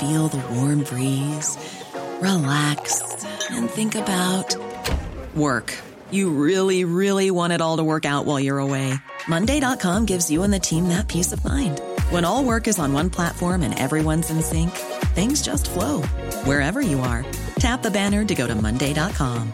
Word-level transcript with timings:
feel 0.00 0.28
the 0.28 0.42
warm 0.54 0.82
breeze, 0.82 1.58
relax, 2.22 3.24
and 3.50 3.68
think 3.68 3.94
about 3.94 4.56
work. 5.36 5.76
You 6.10 6.30
really, 6.30 6.84
really 6.84 7.30
want 7.30 7.52
it 7.52 7.60
all 7.60 7.76
to 7.76 7.84
work 7.84 8.06
out 8.06 8.24
while 8.24 8.40
you're 8.40 8.58
away. 8.58 8.94
Monday.com 9.28 10.06
gives 10.06 10.30
you 10.30 10.42
and 10.42 10.54
the 10.54 10.58
team 10.58 10.88
that 10.88 11.06
peace 11.06 11.32
of 11.32 11.44
mind. 11.44 11.80
When 12.08 12.24
all 12.24 12.42
work 12.44 12.66
is 12.66 12.78
on 12.78 12.94
one 12.94 13.10
platform 13.10 13.62
and 13.62 13.78
everyone's 13.78 14.30
in 14.30 14.40
sync, 14.40 14.70
things 15.14 15.42
just 15.42 15.68
flow 15.68 16.00
wherever 16.44 16.80
you 16.80 17.00
are. 17.00 17.24
Tap 17.56 17.82
the 17.82 17.90
banner 17.90 18.24
to 18.24 18.34
go 18.34 18.46
to 18.46 18.54
Monday.com. 18.54 19.52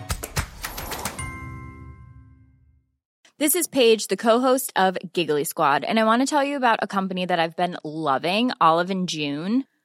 This 3.38 3.56
is 3.56 3.66
Paige, 3.66 4.06
the 4.06 4.16
co-host 4.16 4.72
of 4.76 4.96
Giggly 5.12 5.44
Squad, 5.44 5.84
and 5.84 5.98
I 6.00 6.04
want 6.04 6.22
to 6.22 6.26
tell 6.26 6.42
you 6.42 6.56
about 6.56 6.78
a 6.82 6.86
company 6.86 7.26
that 7.26 7.38
I've 7.38 7.56
been 7.56 7.76
loving, 7.84 8.52
Olive 8.62 8.90
and 8.90 9.08
June. 9.08 9.64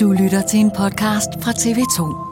Du 0.00 0.12
lytter 0.12 0.42
til 0.50 0.60
en 0.60 0.70
podcast 0.70 1.28
fra 1.42 1.50
TV2. 1.50 2.30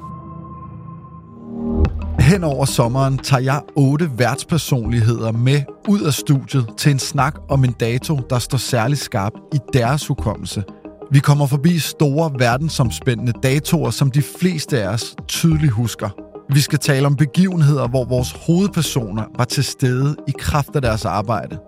Hen 2.21 2.45
over 2.45 2.65
sommeren 2.65 3.19
tager 3.19 3.43
jeg 3.43 3.63
otte 3.77 4.11
værtspersonligheder 4.19 5.33
med 5.33 5.63
ud 5.89 6.01
af 6.01 6.13
studiet 6.13 6.69
til 6.77 6.93
en 6.93 6.99
snak 6.99 7.35
om 7.49 7.65
en 7.65 7.73
dato, 7.73 8.21
der 8.31 8.39
står 8.39 8.59
særlig 8.59 8.99
skarp 8.99 9.33
i 9.55 9.59
deres 9.73 10.07
hukommelse. 10.07 10.65
Vi 11.11 11.19
kommer 11.19 11.47
forbi 11.47 11.79
store 11.79 12.33
verdensomspændende 12.39 13.33
datoer, 13.43 13.91
som 13.91 14.11
de 14.11 14.23
fleste 14.23 14.83
af 14.83 14.89
os 14.89 15.17
tydeligt 15.29 15.73
husker. 15.73 16.09
Vi 16.55 16.61
skal 16.61 16.79
tale 16.79 17.07
om 17.07 17.17
begivenheder, 17.17 17.89
hvor 17.89 18.05
vores 18.05 18.33
hovedpersoner 18.47 19.25
var 19.39 19.45
til 19.45 19.65
stede 19.65 20.17
i 20.29 20.33
kraft 20.39 20.77
af 20.77 20.83
deres 20.83 21.05
arbejde. 21.05 21.59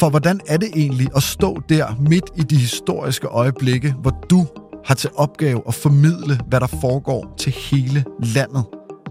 For 0.00 0.10
hvordan 0.10 0.40
er 0.46 0.56
det 0.56 0.68
egentlig 0.74 1.08
at 1.16 1.22
stå 1.22 1.62
der 1.68 1.86
midt 2.00 2.24
i 2.36 2.42
de 2.42 2.56
historiske 2.56 3.26
øjeblikke, 3.26 3.94
hvor 4.02 4.12
du 4.30 4.46
har 4.84 4.94
til 4.94 5.10
opgave 5.14 5.62
at 5.68 5.74
formidle, 5.74 6.40
hvad 6.48 6.60
der 6.60 6.66
foregår 6.80 7.34
til 7.38 7.52
hele 7.70 8.04
landet? 8.22 8.64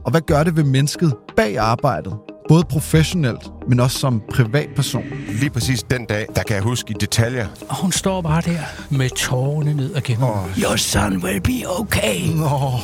Og 0.05 0.11
hvad 0.11 0.21
gør 0.21 0.43
det 0.43 0.55
ved 0.55 0.63
mennesket 0.63 1.13
bag 1.35 1.57
arbejdet? 1.57 2.13
Både 2.47 2.63
professionelt, 2.63 3.51
men 3.69 3.79
også 3.79 3.99
som 3.99 4.21
privatperson. 4.33 5.03
Lige 5.39 5.49
præcis 5.49 5.83
den 5.83 6.05
dag, 6.05 6.25
der 6.35 6.43
kan 6.43 6.55
jeg 6.55 6.63
huske 6.63 6.91
i 6.91 6.95
detaljer. 6.99 7.47
Og 7.69 7.81
hun 7.81 7.91
står 7.91 8.21
bare 8.21 8.41
der 8.41 8.59
med 8.89 9.09
tårerne 9.09 9.73
ned 9.73 9.95
ad 9.95 10.01
kinden. 10.01 10.23
Oh. 10.23 10.59
Your 10.63 10.75
son 10.75 11.17
will 11.17 11.41
be 11.41 11.79
okay. 11.79 12.21
Oh. 12.43 12.79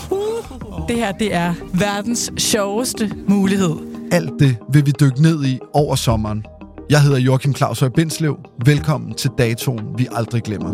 Det 0.87 0.95
her, 0.95 1.11
det 1.11 1.33
er 1.33 1.53
verdens 1.73 2.31
sjoveste 2.37 3.11
mulighed. 3.27 3.75
Alt 4.11 4.31
det 4.39 4.57
vil 4.73 4.85
vi 4.85 4.91
dykke 4.99 5.21
ned 5.21 5.45
i 5.45 5.59
over 5.73 5.95
sommeren. 5.95 6.45
Jeg 6.91 7.01
hedder 7.01 7.17
Joachim 7.17 7.55
Claus 7.55 7.79
Høj 7.79 7.89
Bindslev. 7.89 8.37
Velkommen 8.65 9.13
til 9.13 9.31
datoen, 9.37 9.79
vi 9.97 10.07
aldrig 10.11 10.43
glemmer. 10.43 10.71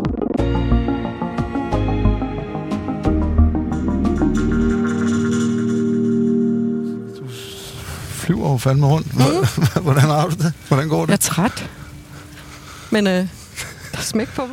flyver 8.10 8.50
jo 8.50 8.56
fandme 8.56 8.86
rundt. 8.86 9.14
Mm. 9.14 9.22
Hvordan 9.84 10.02
har 10.02 10.28
du 10.28 10.34
det? 10.34 10.52
Hvordan 10.68 10.88
går 10.88 11.00
det? 11.00 11.08
Jeg 11.08 11.14
er 11.14 11.16
træt. 11.16 11.70
Men 12.90 13.06
øh, 13.06 13.12
der 13.92 13.98
er 13.98 14.02
smæk 14.02 14.28
på. 14.28 14.48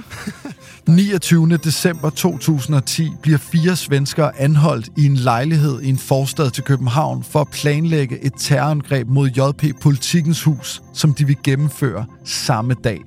29. 0.88 1.58
december 1.58 2.10
2010 2.10 3.12
bliver 3.22 3.38
fire 3.38 3.76
svenskere 3.76 4.40
anholdt 4.40 4.90
i 4.98 5.06
en 5.06 5.16
lejlighed 5.16 5.82
i 5.82 5.90
en 5.90 5.98
forstad 5.98 6.52
til 6.52 6.64
København 6.64 7.24
for 7.24 7.42
at 7.42 7.48
planlægge 7.50 8.26
et 8.26 8.34
terrorangreb 8.38 9.08
mod 9.08 9.30
JP 9.30 9.80
Politikens 9.82 10.44
Hus, 10.44 10.82
som 10.94 11.14
de 11.14 11.28
vil 11.28 11.38
gennemføre 11.44 12.06
samme 12.26 12.74
dag. 12.84 13.02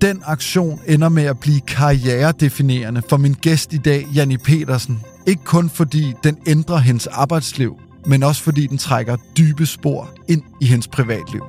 Den 0.00 0.22
aktion 0.24 0.80
ender 0.86 1.08
med 1.08 1.24
at 1.24 1.40
blive 1.40 1.60
karrieredefinerende 1.60 3.02
for 3.08 3.16
min 3.16 3.32
gæst 3.32 3.72
i 3.72 3.78
dag, 3.78 4.06
Janni 4.14 4.36
Petersen. 4.36 5.00
Ikke 5.26 5.44
kun 5.44 5.70
fordi 5.70 6.12
den 6.24 6.38
ændrer 6.46 6.78
hendes 6.78 7.06
arbejdsliv, 7.06 7.76
men 8.06 8.22
også 8.22 8.42
fordi 8.42 8.66
den 8.66 8.78
trækker 8.78 9.16
dybe 9.38 9.66
spor 9.66 10.10
ind 10.28 10.42
i 10.60 10.66
hendes 10.66 10.88
privatliv. 10.88 11.42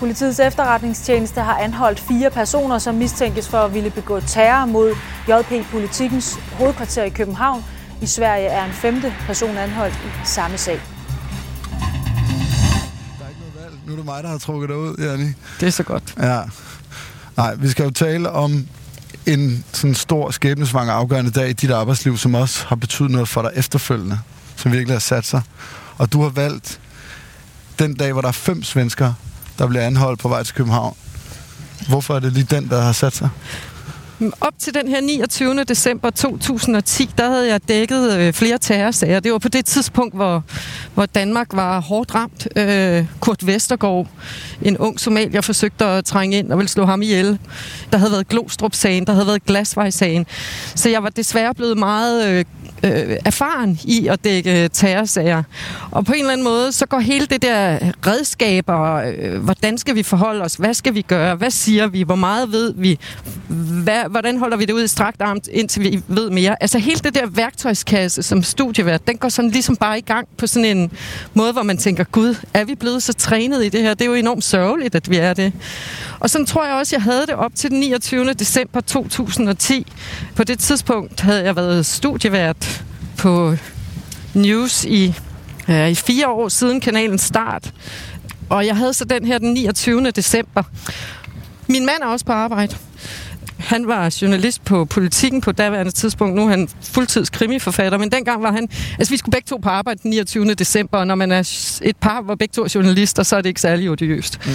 Politiets 0.00 0.38
efterretningstjeneste 0.38 1.40
har 1.40 1.58
anholdt 1.58 2.00
fire 2.00 2.30
personer, 2.30 2.78
som 2.78 2.94
mistænkes 2.94 3.48
for 3.48 3.58
at 3.58 3.74
ville 3.74 3.90
begå 3.90 4.20
terror 4.20 4.66
mod 4.66 4.94
JP 5.28 5.66
Politikens 5.70 6.38
hovedkvarter 6.52 7.02
i 7.02 7.08
København. 7.08 7.64
I 8.02 8.06
Sverige 8.06 8.46
er 8.46 8.64
en 8.64 8.72
femte 8.72 9.14
person 9.26 9.56
anholdt 9.56 9.94
i 9.94 10.26
samme 10.26 10.58
sag. 10.58 10.74
Der 10.74 10.80
er 13.24 13.28
ikke 13.28 13.40
noget 13.40 13.54
valg. 13.62 13.74
Nu 13.86 13.92
er 13.92 13.96
det 13.96 14.04
mig, 14.04 14.22
der 14.22 14.28
har 14.28 14.38
trukket 14.38 14.68
dig 14.68 14.76
ud, 14.76 14.96
Janni. 14.98 15.32
Det 15.60 15.66
er 15.66 15.70
så 15.70 15.82
godt. 15.82 16.14
Ja. 16.18 16.40
Nej, 17.36 17.54
vi 17.54 17.68
skal 17.68 17.84
jo 17.84 17.90
tale 17.90 18.30
om 18.30 18.66
en 19.26 19.64
sådan 19.72 19.94
stor 19.94 20.30
skæbnesvanger 20.30 20.92
afgørende 20.92 21.30
dag 21.30 21.48
i 21.50 21.52
dit 21.52 21.70
arbejdsliv, 21.70 22.16
som 22.16 22.34
også 22.34 22.66
har 22.66 22.76
betydet 22.76 23.10
noget 23.10 23.28
for 23.28 23.42
dig 23.42 23.50
efterfølgende, 23.54 24.18
som 24.56 24.72
virkelig 24.72 24.94
har 24.94 25.00
sat 25.00 25.26
sig. 25.26 25.42
Og 25.98 26.12
du 26.12 26.22
har 26.22 26.30
valgt 26.30 26.80
den 27.78 27.94
dag, 27.94 28.12
hvor 28.12 28.20
der 28.20 28.28
er 28.28 28.32
fem 28.32 28.62
svensker, 28.62 29.12
der 29.60 29.66
bliver 29.66 29.82
anholdt 29.82 30.20
på 30.20 30.28
vej 30.28 30.42
til 30.42 30.54
København. 30.54 30.96
Hvorfor 31.88 32.14
er 32.14 32.20
det 32.20 32.32
lige 32.32 32.46
den, 32.50 32.68
der 32.68 32.80
har 32.80 32.92
sat 32.92 33.12
sig? 33.12 33.28
Op 34.40 34.52
til 34.58 34.74
den 34.74 34.88
her 34.88 35.00
29. 35.00 35.64
december 35.64 36.10
2010, 36.10 37.10
der 37.18 37.30
havde 37.30 37.48
jeg 37.48 37.68
dækket 37.68 38.18
øh, 38.18 38.32
flere 38.32 38.58
terrorsager. 38.58 39.20
Det 39.20 39.32
var 39.32 39.38
på 39.38 39.48
det 39.48 39.64
tidspunkt, 39.64 40.14
hvor, 40.14 40.42
hvor 40.94 41.06
Danmark 41.06 41.46
var 41.52 41.80
hårdt 41.80 42.14
ramt. 42.14 42.48
Øh, 42.56 43.06
Kurt 43.20 43.46
Vestergaard, 43.46 44.06
en 44.62 44.78
ung 44.78 45.00
somalier, 45.00 45.40
forsøgte 45.40 45.84
at 45.84 46.04
trænge 46.04 46.38
ind 46.38 46.52
og 46.52 46.58
ville 46.58 46.68
slå 46.68 46.84
ham 46.84 47.02
ihjel. 47.02 47.38
Der 47.92 47.98
havde 47.98 48.12
været 48.12 48.28
Glostrup-sagen, 48.28 49.06
der 49.06 49.12
havde 49.12 49.26
været 49.26 49.44
Glasvej-sagen. 49.44 50.26
Så 50.74 50.88
jeg 50.88 51.02
var 51.02 51.08
desværre 51.10 51.54
blevet 51.54 51.78
meget 51.78 52.28
øh, 52.28 52.44
øh, 52.84 53.16
erfaren 53.24 53.78
i 53.84 54.06
at 54.06 54.24
dække 54.24 54.64
øh, 54.64 54.70
terrorsager. 54.72 55.42
Og 55.90 56.04
på 56.04 56.12
en 56.12 56.18
eller 56.18 56.32
anden 56.32 56.44
måde, 56.44 56.72
så 56.72 56.86
går 56.86 56.98
hele 56.98 57.26
det 57.26 57.42
der 57.42 57.78
redskaber, 58.06 58.94
øh, 58.94 59.42
hvordan 59.42 59.78
skal 59.78 59.94
vi 59.94 60.02
forholde 60.02 60.44
os, 60.44 60.54
hvad 60.54 60.74
skal 60.74 60.94
vi 60.94 61.02
gøre, 61.02 61.34
hvad 61.34 61.50
siger 61.50 61.86
vi, 61.86 62.02
hvor 62.02 62.14
meget 62.14 62.52
ved 62.52 62.74
vi, 62.76 62.98
hvad, 63.82 64.02
hvordan 64.10 64.38
holder 64.38 64.56
vi 64.56 64.64
det 64.64 64.72
ud 64.72 64.84
i 64.84 64.88
strakt 64.88 65.22
arm, 65.22 65.40
indtil 65.52 65.82
vi 65.82 66.02
ved 66.08 66.30
mere. 66.30 66.62
Altså 66.62 66.78
hele 66.78 66.98
det 66.98 67.14
der 67.14 67.26
værktøjskasse 67.26 68.22
som 68.22 68.42
studievært, 68.42 69.06
den 69.06 69.18
går 69.18 69.28
sådan 69.28 69.50
ligesom 69.50 69.76
bare 69.76 69.98
i 69.98 70.02
gang 70.02 70.28
på 70.36 70.46
sådan 70.46 70.76
en 70.76 70.90
måde, 71.34 71.52
hvor 71.52 71.62
man 71.62 71.78
tænker, 71.78 72.04
gud, 72.04 72.34
er 72.54 72.64
vi 72.64 72.74
blevet 72.74 73.02
så 73.02 73.12
trænet 73.12 73.64
i 73.64 73.68
det 73.68 73.82
her? 73.82 73.94
Det 73.94 74.02
er 74.02 74.08
jo 74.08 74.14
enormt 74.14 74.44
sørgeligt, 74.44 74.94
at 74.94 75.10
vi 75.10 75.16
er 75.16 75.34
det. 75.34 75.52
Og 76.20 76.30
sådan 76.30 76.46
tror 76.46 76.66
jeg 76.66 76.74
også, 76.74 76.96
jeg 76.96 77.02
havde 77.02 77.26
det 77.26 77.34
op 77.34 77.54
til 77.54 77.70
den 77.70 77.80
29. 77.80 78.32
december 78.32 78.80
2010. 78.80 79.86
På 80.34 80.44
det 80.44 80.58
tidspunkt 80.58 81.20
havde 81.20 81.44
jeg 81.44 81.56
været 81.56 81.86
studievært 81.86 82.69
på 83.20 83.56
News 84.34 84.84
i 84.84 85.14
øh, 85.68 85.90
i 85.90 85.94
fire 85.94 86.28
år 86.28 86.48
siden 86.48 86.80
kanalens 86.80 87.22
start. 87.22 87.72
Og 88.48 88.66
jeg 88.66 88.76
havde 88.76 88.94
så 88.94 89.04
den 89.04 89.24
her 89.24 89.38
den 89.38 89.52
29. 89.52 90.10
december. 90.10 90.62
Min 91.66 91.86
mand 91.86 92.02
er 92.02 92.06
også 92.06 92.24
på 92.24 92.32
arbejde. 92.32 92.76
Han 93.60 93.86
var 93.86 94.16
journalist 94.22 94.64
på 94.64 94.84
Politikken 94.84 95.40
på 95.40 95.52
daværende 95.52 95.92
tidspunkt. 95.92 96.36
Nu 96.36 96.44
er 96.44 96.48
han 96.48 96.68
fuldtids 96.82 97.30
krimiforfatter, 97.30 97.98
men 97.98 98.12
dengang 98.12 98.42
var 98.42 98.52
han... 98.52 98.68
Altså, 98.98 99.12
vi 99.12 99.16
skulle 99.16 99.32
begge 99.32 99.46
to 99.46 99.56
på 99.56 99.68
arbejde 99.68 100.00
den 100.02 100.10
29. 100.10 100.54
december, 100.54 100.98
og 100.98 101.06
når 101.06 101.14
man 101.14 101.32
er 101.32 101.78
et 101.82 101.96
par, 101.96 102.22
hvor 102.22 102.34
begge 102.34 102.52
to 102.52 102.62
er 102.62 102.72
journalister, 102.74 103.22
så 103.22 103.36
er 103.36 103.40
det 103.40 103.48
ikke 103.48 103.60
særlig 103.60 103.90
odiøst. 103.90 104.46
Mm. 104.46 104.52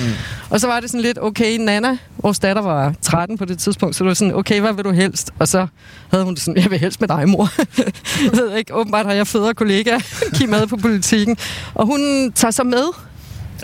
Og 0.49 0.59
så 0.59 0.67
var 0.67 0.79
det 0.79 0.89
sådan 0.89 1.01
lidt, 1.01 1.17
okay, 1.21 1.57
Nana, 1.57 1.97
vores 2.17 2.39
datter 2.39 2.61
var 2.61 2.93
13 3.01 3.37
på 3.37 3.45
det 3.45 3.59
tidspunkt, 3.59 3.95
så 3.95 4.03
det 4.03 4.07
var 4.07 4.13
sådan, 4.13 4.35
okay, 4.35 4.61
hvad 4.61 4.73
vil 4.73 4.83
du 4.83 4.91
helst? 4.91 5.31
Og 5.39 5.47
så 5.47 5.67
havde 6.11 6.23
hun 6.23 6.33
det 6.33 6.43
sådan, 6.43 6.63
jeg 6.63 6.71
vil 6.71 6.79
helst 6.79 7.01
med 7.01 7.07
dig, 7.07 7.29
mor. 7.29 7.49
jeg 8.25 8.31
ved 8.33 8.57
ikke, 8.57 8.73
åbenbart 8.73 9.05
har 9.05 9.13
jeg 9.13 9.27
fædre 9.27 9.53
kollega, 9.53 9.99
Kim 10.35 10.49
med 10.49 10.67
på 10.67 10.77
Politikken. 10.77 11.37
Og 11.73 11.85
hun 11.85 12.31
tager 12.31 12.51
så 12.51 12.63
med 12.63 13.14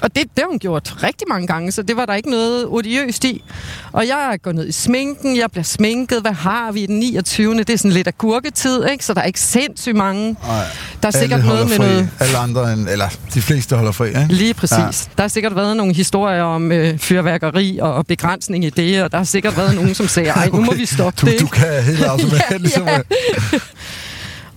og 0.02 0.16
det, 0.16 0.24
det 0.24 0.40
har 0.40 0.48
hun 0.50 0.60
gjort 0.60 0.96
rigtig 1.04 1.28
mange 1.30 1.48
gange, 1.48 1.72
så 1.72 1.82
det 1.82 1.98
var 1.98 2.06
der 2.06 2.14
ikke 2.14 2.30
noget 2.30 2.66
odiøst 2.68 3.24
i. 3.24 3.44
Og 3.92 4.08
jeg 4.08 4.40
går 4.44 4.52
ned 4.52 4.68
i 4.68 4.72
sminken, 4.72 5.38
jeg 5.38 5.52
bliver 5.52 5.64
sminket. 5.64 6.22
Hvad 6.22 6.32
har 6.32 6.72
vi 6.72 6.86
den 6.86 7.00
29. 7.00 7.58
Det 7.58 7.70
er 7.70 7.78
sådan 7.78 7.92
lidt 7.92 8.08
agurketid, 8.08 8.86
ikke? 8.86 9.06
Så 9.06 9.14
der 9.14 9.22
er 9.22 9.26
ikke 9.26 9.40
sindssygt 9.40 9.96
mange. 9.96 10.36
Ej, 10.50 10.66
der 11.02 11.08
er 11.08 11.12
sikkert 11.12 11.46
noget 11.46 11.70
med 11.70 11.78
fri. 11.78 11.86
noget... 11.86 12.10
Alle 12.20 12.38
andre, 12.38 12.74
end, 12.74 12.90
eller 12.90 13.10
de 13.34 13.42
fleste 13.42 13.76
holder 13.76 13.92
fri, 13.92 14.08
ikke? 14.08 14.26
Lige 14.30 14.54
præcis. 14.54 14.78
Ja. 14.78 14.92
Der 15.18 15.24
har 15.24 15.28
sikkert 15.28 15.56
været 15.56 15.78
nogle 15.78 15.94
historier 15.94 16.44
om 16.44 16.72
øh, 16.72 16.98
fyrværkeri 16.98 17.80
og 17.82 18.06
begrænsning 18.06 18.66
i 18.66 18.70
det, 18.70 19.04
og 19.04 19.12
der 19.12 19.18
har 19.18 19.26
sikkert 19.26 19.58
været 19.58 19.76
nogen, 19.76 19.96
som 19.96 20.08
sagde, 20.08 20.30
ej, 20.30 20.46
nu 20.46 20.54
okay. 20.54 20.66
må 20.66 20.74
vi 20.74 20.86
stoppe 20.86 21.22
du, 21.22 21.32
det. 21.32 21.40
Du 21.40 21.48
kan 21.48 21.84
helt 21.84 22.04
automatisk. 22.04 22.44
ja, 22.52 22.58
ligesom, 22.58 22.88
ja. 22.88 23.00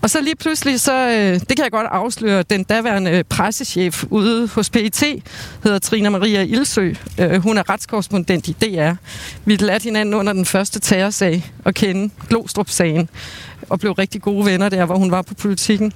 Og 0.04 0.10
så 0.10 0.20
lige 0.20 0.36
pludselig, 0.36 0.80
så, 0.80 1.08
øh, 1.10 1.40
det 1.40 1.48
kan 1.48 1.62
jeg 1.62 1.70
godt 1.70 1.86
afsløre, 1.90 2.42
den 2.42 2.64
daværende 2.64 3.24
pressechef 3.24 4.04
ude 4.10 4.48
hos 4.48 4.70
PET 4.70 5.04
hedder 5.62 5.78
Trina 5.78 6.08
Maria 6.08 6.42
Ilsø. 6.42 6.94
Øh, 7.18 7.42
hun 7.42 7.58
er 7.58 7.70
retskorrespondent 7.70 8.48
i 8.48 8.52
DR. 8.52 8.92
Vi 9.44 9.56
lærte 9.56 9.84
hinanden 9.84 10.14
under 10.14 10.32
den 10.32 10.44
første 10.44 10.80
terrorsag 10.80 11.52
at 11.64 11.74
kende, 11.74 12.14
Glostrup-sagen, 12.28 13.08
og 13.68 13.80
blev 13.80 13.92
rigtig 13.92 14.22
gode 14.22 14.46
venner 14.46 14.68
der, 14.68 14.84
hvor 14.84 14.96
hun 14.96 15.10
var 15.10 15.22
på 15.22 15.34
politikken. 15.34 15.92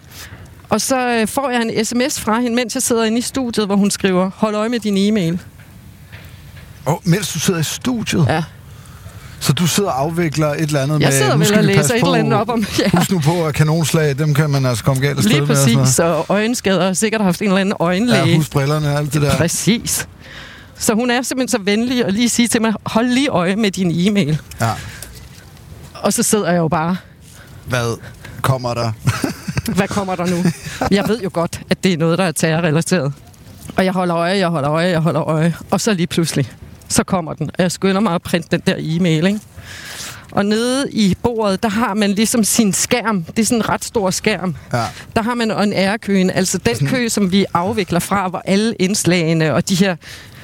Og 0.68 0.80
så 0.80 1.08
øh, 1.08 1.28
får 1.28 1.50
jeg 1.50 1.62
en 1.62 1.84
sms 1.84 2.20
fra 2.20 2.40
hende, 2.40 2.56
mens 2.56 2.74
jeg 2.74 2.82
sidder 2.82 3.04
inde 3.04 3.18
i 3.18 3.22
studiet, 3.22 3.66
hvor 3.66 3.76
hun 3.76 3.90
skriver, 3.90 4.30
hold 4.36 4.54
øje 4.54 4.68
med 4.68 4.80
din 4.80 4.96
e-mail. 4.96 5.40
Oh, 6.86 6.96
mens 7.04 7.32
du 7.32 7.38
sidder 7.38 7.60
i 7.60 7.64
studiet? 7.64 8.26
Ja. 8.28 8.44
Så 9.40 9.52
du 9.52 9.66
sidder 9.66 9.90
og 9.90 10.00
afvikler 10.00 10.46
et 10.48 10.60
eller 10.60 10.80
andet 10.80 10.92
jeg 10.92 10.98
med... 10.98 11.04
Jeg 11.06 11.12
sidder 11.12 11.36
vel 11.36 11.58
og 11.58 11.64
læser 11.64 11.94
et 11.94 12.00
eller 12.02 12.14
andet 12.14 12.32
op 12.34 12.48
om... 12.48 12.66
Ja. 12.78 12.90
Husk 12.98 13.10
nu 13.10 13.18
på, 13.18 13.44
at 13.46 13.54
kanonslag, 13.54 14.18
dem 14.18 14.34
kan 14.34 14.50
man 14.50 14.66
altså 14.66 14.84
komme 14.84 15.02
galt 15.02 15.16
afsted 15.18 15.32
Lige 15.32 15.46
præcis, 15.46 15.76
med. 15.76 15.86
så 15.86 16.24
øjenskader 16.28 16.86
har 16.86 16.92
sikkert 16.92 17.20
haft 17.22 17.40
en 17.42 17.46
eller 17.48 17.60
anden 17.60 17.74
øjenlæge. 17.80 18.24
Ja, 18.24 18.36
husk 18.36 18.50
brillerne 18.50 18.88
og 18.92 18.98
alt 18.98 19.12
det 19.14 19.22
der. 19.22 19.36
Præcis. 19.36 20.08
Så 20.78 20.94
hun 20.94 21.10
er 21.10 21.22
simpelthen 21.22 21.58
så 21.58 21.64
venlig 21.64 22.04
at 22.04 22.14
lige 22.14 22.28
sige 22.28 22.48
til 22.48 22.62
mig, 22.62 22.72
hold 22.86 23.06
lige 23.08 23.28
øje 23.28 23.56
med 23.56 23.70
din 23.70 23.90
e-mail. 24.08 24.40
Ja. 24.60 24.70
Og 25.94 26.12
så 26.12 26.22
sidder 26.22 26.50
jeg 26.50 26.58
jo 26.58 26.68
bare... 26.68 26.96
Hvad 27.66 27.98
kommer 28.42 28.74
der? 28.74 28.92
Hvad 29.76 29.88
kommer 29.88 30.14
der 30.14 30.26
nu? 30.26 30.36
Jeg 30.90 31.04
ved 31.08 31.20
jo 31.20 31.30
godt, 31.32 31.60
at 31.70 31.84
det 31.84 31.92
er 31.92 31.96
noget, 31.96 32.18
der 32.18 32.24
er 32.24 32.32
terrorrelateret. 32.32 33.12
Og 33.76 33.84
jeg 33.84 33.92
holder 33.92 34.16
øje, 34.16 34.38
jeg 34.38 34.48
holder 34.48 34.70
øje, 34.70 34.88
jeg 34.88 35.00
holder 35.00 35.22
øje. 35.28 35.54
Og 35.70 35.80
så 35.80 35.94
lige 35.94 36.06
pludselig, 36.06 36.52
så 36.88 37.04
kommer 37.04 37.34
den. 37.34 37.50
Og 37.58 37.62
jeg 37.62 37.72
skynder 37.72 38.00
mig 38.00 38.14
at 38.14 38.22
printe 38.22 38.48
den 38.50 38.62
der 38.66 38.74
e-mail, 38.78 39.26
ikke? 39.26 39.40
Og 40.32 40.46
nede 40.46 40.90
i 40.90 41.16
bordet, 41.22 41.62
der 41.62 41.68
har 41.68 41.94
man 41.94 42.10
ligesom 42.10 42.44
sin 42.44 42.72
skærm. 42.72 43.24
Det 43.24 43.38
er 43.38 43.46
sådan 43.46 43.58
en 43.58 43.68
ret 43.68 43.84
stor 43.84 44.10
skærm. 44.10 44.56
Ja. 44.72 44.84
Der 45.16 45.22
har 45.22 45.34
man 45.34 45.50
en 45.50 45.72
ærekøen, 45.72 46.30
altså 46.30 46.58
den 46.58 46.86
kø, 46.86 47.08
som 47.08 47.32
vi 47.32 47.44
afvikler 47.54 47.98
fra, 47.98 48.28
hvor 48.28 48.42
alle 48.44 48.74
indslagene 48.74 49.54
og 49.54 49.68
de 49.68 49.74
her 49.74 49.96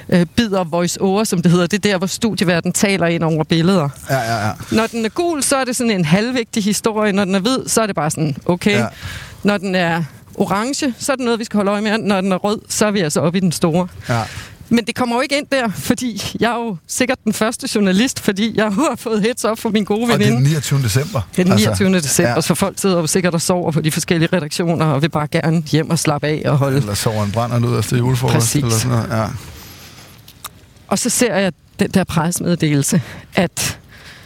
øh, 0.09 0.25
bider 0.35 0.63
voice 0.63 1.01
over, 1.01 1.23
som 1.23 1.41
det 1.41 1.51
hedder, 1.51 1.67
det 1.67 1.85
er 1.85 1.91
der, 1.91 1.97
hvor 1.97 2.07
studieverden 2.07 2.73
taler 2.73 3.07
ind 3.07 3.23
over 3.23 3.43
billeder. 3.43 3.89
Ja, 4.09 4.17
ja, 4.17 4.47
ja. 4.47 4.51
Når 4.71 4.87
den 4.87 5.05
er 5.05 5.09
gul, 5.09 5.43
så 5.43 5.55
er 5.55 5.65
det 5.65 5.75
sådan 5.75 5.91
en 5.91 6.05
halvvigtig 6.05 6.63
historie. 6.63 7.11
Når 7.11 7.25
den 7.25 7.35
er 7.35 7.39
hvid, 7.39 7.59
så 7.67 7.81
er 7.81 7.85
det 7.85 7.95
bare 7.95 8.09
sådan, 8.09 8.35
okay. 8.45 8.79
Ja. 8.79 8.87
Når 9.43 9.57
den 9.57 9.75
er 9.75 10.03
orange, 10.35 10.93
så 10.99 11.11
er 11.11 11.15
det 11.15 11.25
noget, 11.25 11.39
vi 11.39 11.45
skal 11.45 11.57
holde 11.57 11.71
øje 11.71 11.81
med. 11.81 11.97
Når 11.97 12.21
den 12.21 12.31
er 12.31 12.37
rød, 12.37 12.59
så 12.69 12.85
er 12.85 12.91
vi 12.91 12.99
altså 12.99 13.21
oppe 13.21 13.37
i 13.37 13.41
den 13.41 13.51
store. 13.51 13.87
Ja. 14.09 14.21
Men 14.69 14.85
det 14.85 14.95
kommer 14.95 15.15
jo 15.15 15.21
ikke 15.21 15.37
ind 15.37 15.47
der, 15.51 15.69
fordi 15.69 16.37
jeg 16.39 16.51
er 16.51 16.55
jo 16.55 16.77
sikkert 16.87 17.23
den 17.23 17.33
første 17.33 17.69
journalist, 17.75 18.19
fordi 18.19 18.53
jeg 18.55 18.65
har 18.73 18.95
fået 18.97 19.21
heads 19.21 19.45
up 19.45 19.59
for 19.59 19.69
min 19.69 19.83
gode 19.83 20.01
veninde. 20.01 20.13
Og 20.13 20.19
det 20.19 20.27
er 20.27 20.35
den 20.35 20.43
29. 20.43 20.83
december. 20.83 21.21
Det 21.35 21.39
er 21.39 21.43
den 21.43 21.55
29. 21.55 21.95
Altså, 21.95 22.09
december, 22.09 22.29
ja. 22.31 22.41
så 22.41 22.55
folk 22.55 22.79
sidder 22.79 22.99
jo 22.99 23.07
sikkert 23.07 23.33
og 23.33 23.41
sover 23.41 23.71
på 23.71 23.81
de 23.81 23.91
forskellige 23.91 24.29
redaktioner, 24.33 24.85
og 24.85 25.01
vil 25.01 25.09
bare 25.09 25.27
gerne 25.27 25.61
hjem 25.61 25.89
og 25.89 25.99
slappe 25.99 26.27
af 26.27 26.41
og 26.45 26.57
holde... 26.57 26.77
Eller 26.77 26.93
sover 26.93 27.23
en 27.23 27.31
brænder 27.31 27.67
ud 27.69 27.79
efter 27.79 27.97
julefrokost. 27.97 28.37
Præcis. 28.37 28.63
Eller 28.63 28.77
sådan 28.77 28.97
noget. 28.97 29.09
Ja. 29.21 29.27
Og 30.87 30.99
så 30.99 31.09
ser 31.09 31.35
jeg 31.35 31.53
den 31.79 31.91
der 31.91 32.03
pressemeddelelse, 32.03 33.01
at 33.35 33.79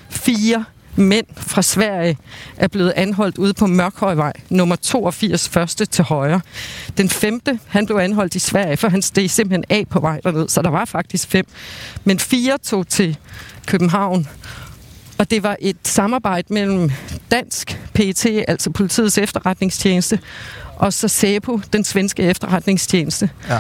fire 0.10 0.66
mænd 1.00 1.26
fra 1.38 1.62
Sverige 1.62 2.18
er 2.58 2.68
blevet 2.68 2.94
anholdt 2.96 3.38
ude 3.38 3.54
på 3.54 3.68
Mørkhøjvej, 3.68 4.34
nummer 4.50 4.76
82, 4.76 5.50
første 5.50 5.86
til 5.86 6.04
højre. 6.04 6.42
Den 6.98 7.10
femte, 7.10 7.60
han 7.68 7.86
blev 7.86 7.98
anholdt 7.98 8.36
i 8.36 8.40
Sverige, 8.40 8.78
for 8.78 8.90
han 8.90 9.02
steg 9.02 9.30
simpelthen 9.30 9.64
af 9.70 9.88
på 9.90 10.00
vej 10.00 10.20
derned, 10.24 10.50
så 10.50 10.62
der 10.62 10.70
var 10.70 10.86
faktisk 10.86 11.28
fem. 11.28 11.46
Men 12.04 12.20
fire 12.20 12.58
tog 12.58 12.88
til 12.88 13.18
København, 13.66 14.28
og 15.18 15.32
det 15.32 15.44
var 15.44 15.58
et 15.60 15.78
samarbejde 15.84 16.54
mellem 16.54 16.92
Dansk 17.32 17.80
PET, 17.94 18.26
altså 18.48 18.70
politiets 18.70 19.18
efterretningstjeneste, 19.18 20.20
og 20.76 20.94
så 20.94 21.08
SEPO, 21.08 21.62
den 21.74 21.84
svenske 21.84 22.24
efterretningstjeneste. 22.24 23.30
Ja. 23.50 23.60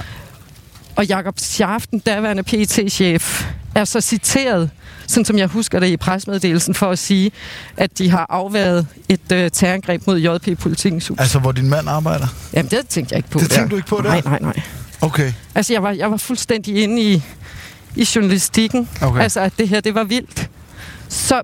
Og 0.96 1.06
Jakob 1.06 1.40
Scharf, 1.40 1.86
den 1.92 2.00
daværende 2.00 2.44
PET-chef, 2.44 3.46
er 3.76 3.86
så 3.86 4.02
citeret, 4.02 4.70
sådan 5.08 5.26
som 5.26 5.38
jeg 5.38 5.48
husker 5.48 5.80
det 5.80 5.88
i 5.88 5.98
presmeddelelsen, 5.98 6.74
for 6.74 6.92
at 6.92 7.00
sige, 7.00 7.32
at 7.78 7.98
de 7.98 8.10
har 8.10 8.26
afværet 8.30 8.88
et 9.10 9.32
øh, 9.32 9.52
terrorangreb 9.52 10.08
mod 10.08 10.20
JP 10.20 10.60
Politikens 10.60 11.08
Hus. 11.08 11.20
Altså, 11.20 11.40
hvor 11.40 11.52
din 11.52 11.70
mand 11.70 11.90
arbejder? 11.90 12.28
Jamen, 12.54 12.72
det 12.72 12.88
tænkte 12.88 13.14
jeg 13.14 13.18
ikke 13.18 13.30
på. 13.30 13.40
Det 13.40 13.50
tænkte 13.50 13.72
du 13.72 13.76
ikke 13.76 13.88
på 13.88 13.96
der? 13.96 14.04
Nej, 14.04 14.22
nej, 14.26 14.40
nej. 14.40 14.62
Okay. 15.02 15.34
Altså, 15.56 15.74
jeg 15.74 15.84
var, 15.84 15.92
jeg 15.92 16.12
var 16.12 16.18
fuldstændig 16.18 16.84
inde 16.84 17.02
i, 17.02 17.24
i 17.96 18.08
journalistikken. 18.16 18.90
Okay. 19.02 19.22
Altså, 19.22 19.40
at 19.40 19.54
det 19.58 19.70
her, 19.70 19.82
det 19.82 19.96
var 19.96 20.04
vildt. 20.04 20.50
Så 21.10 21.42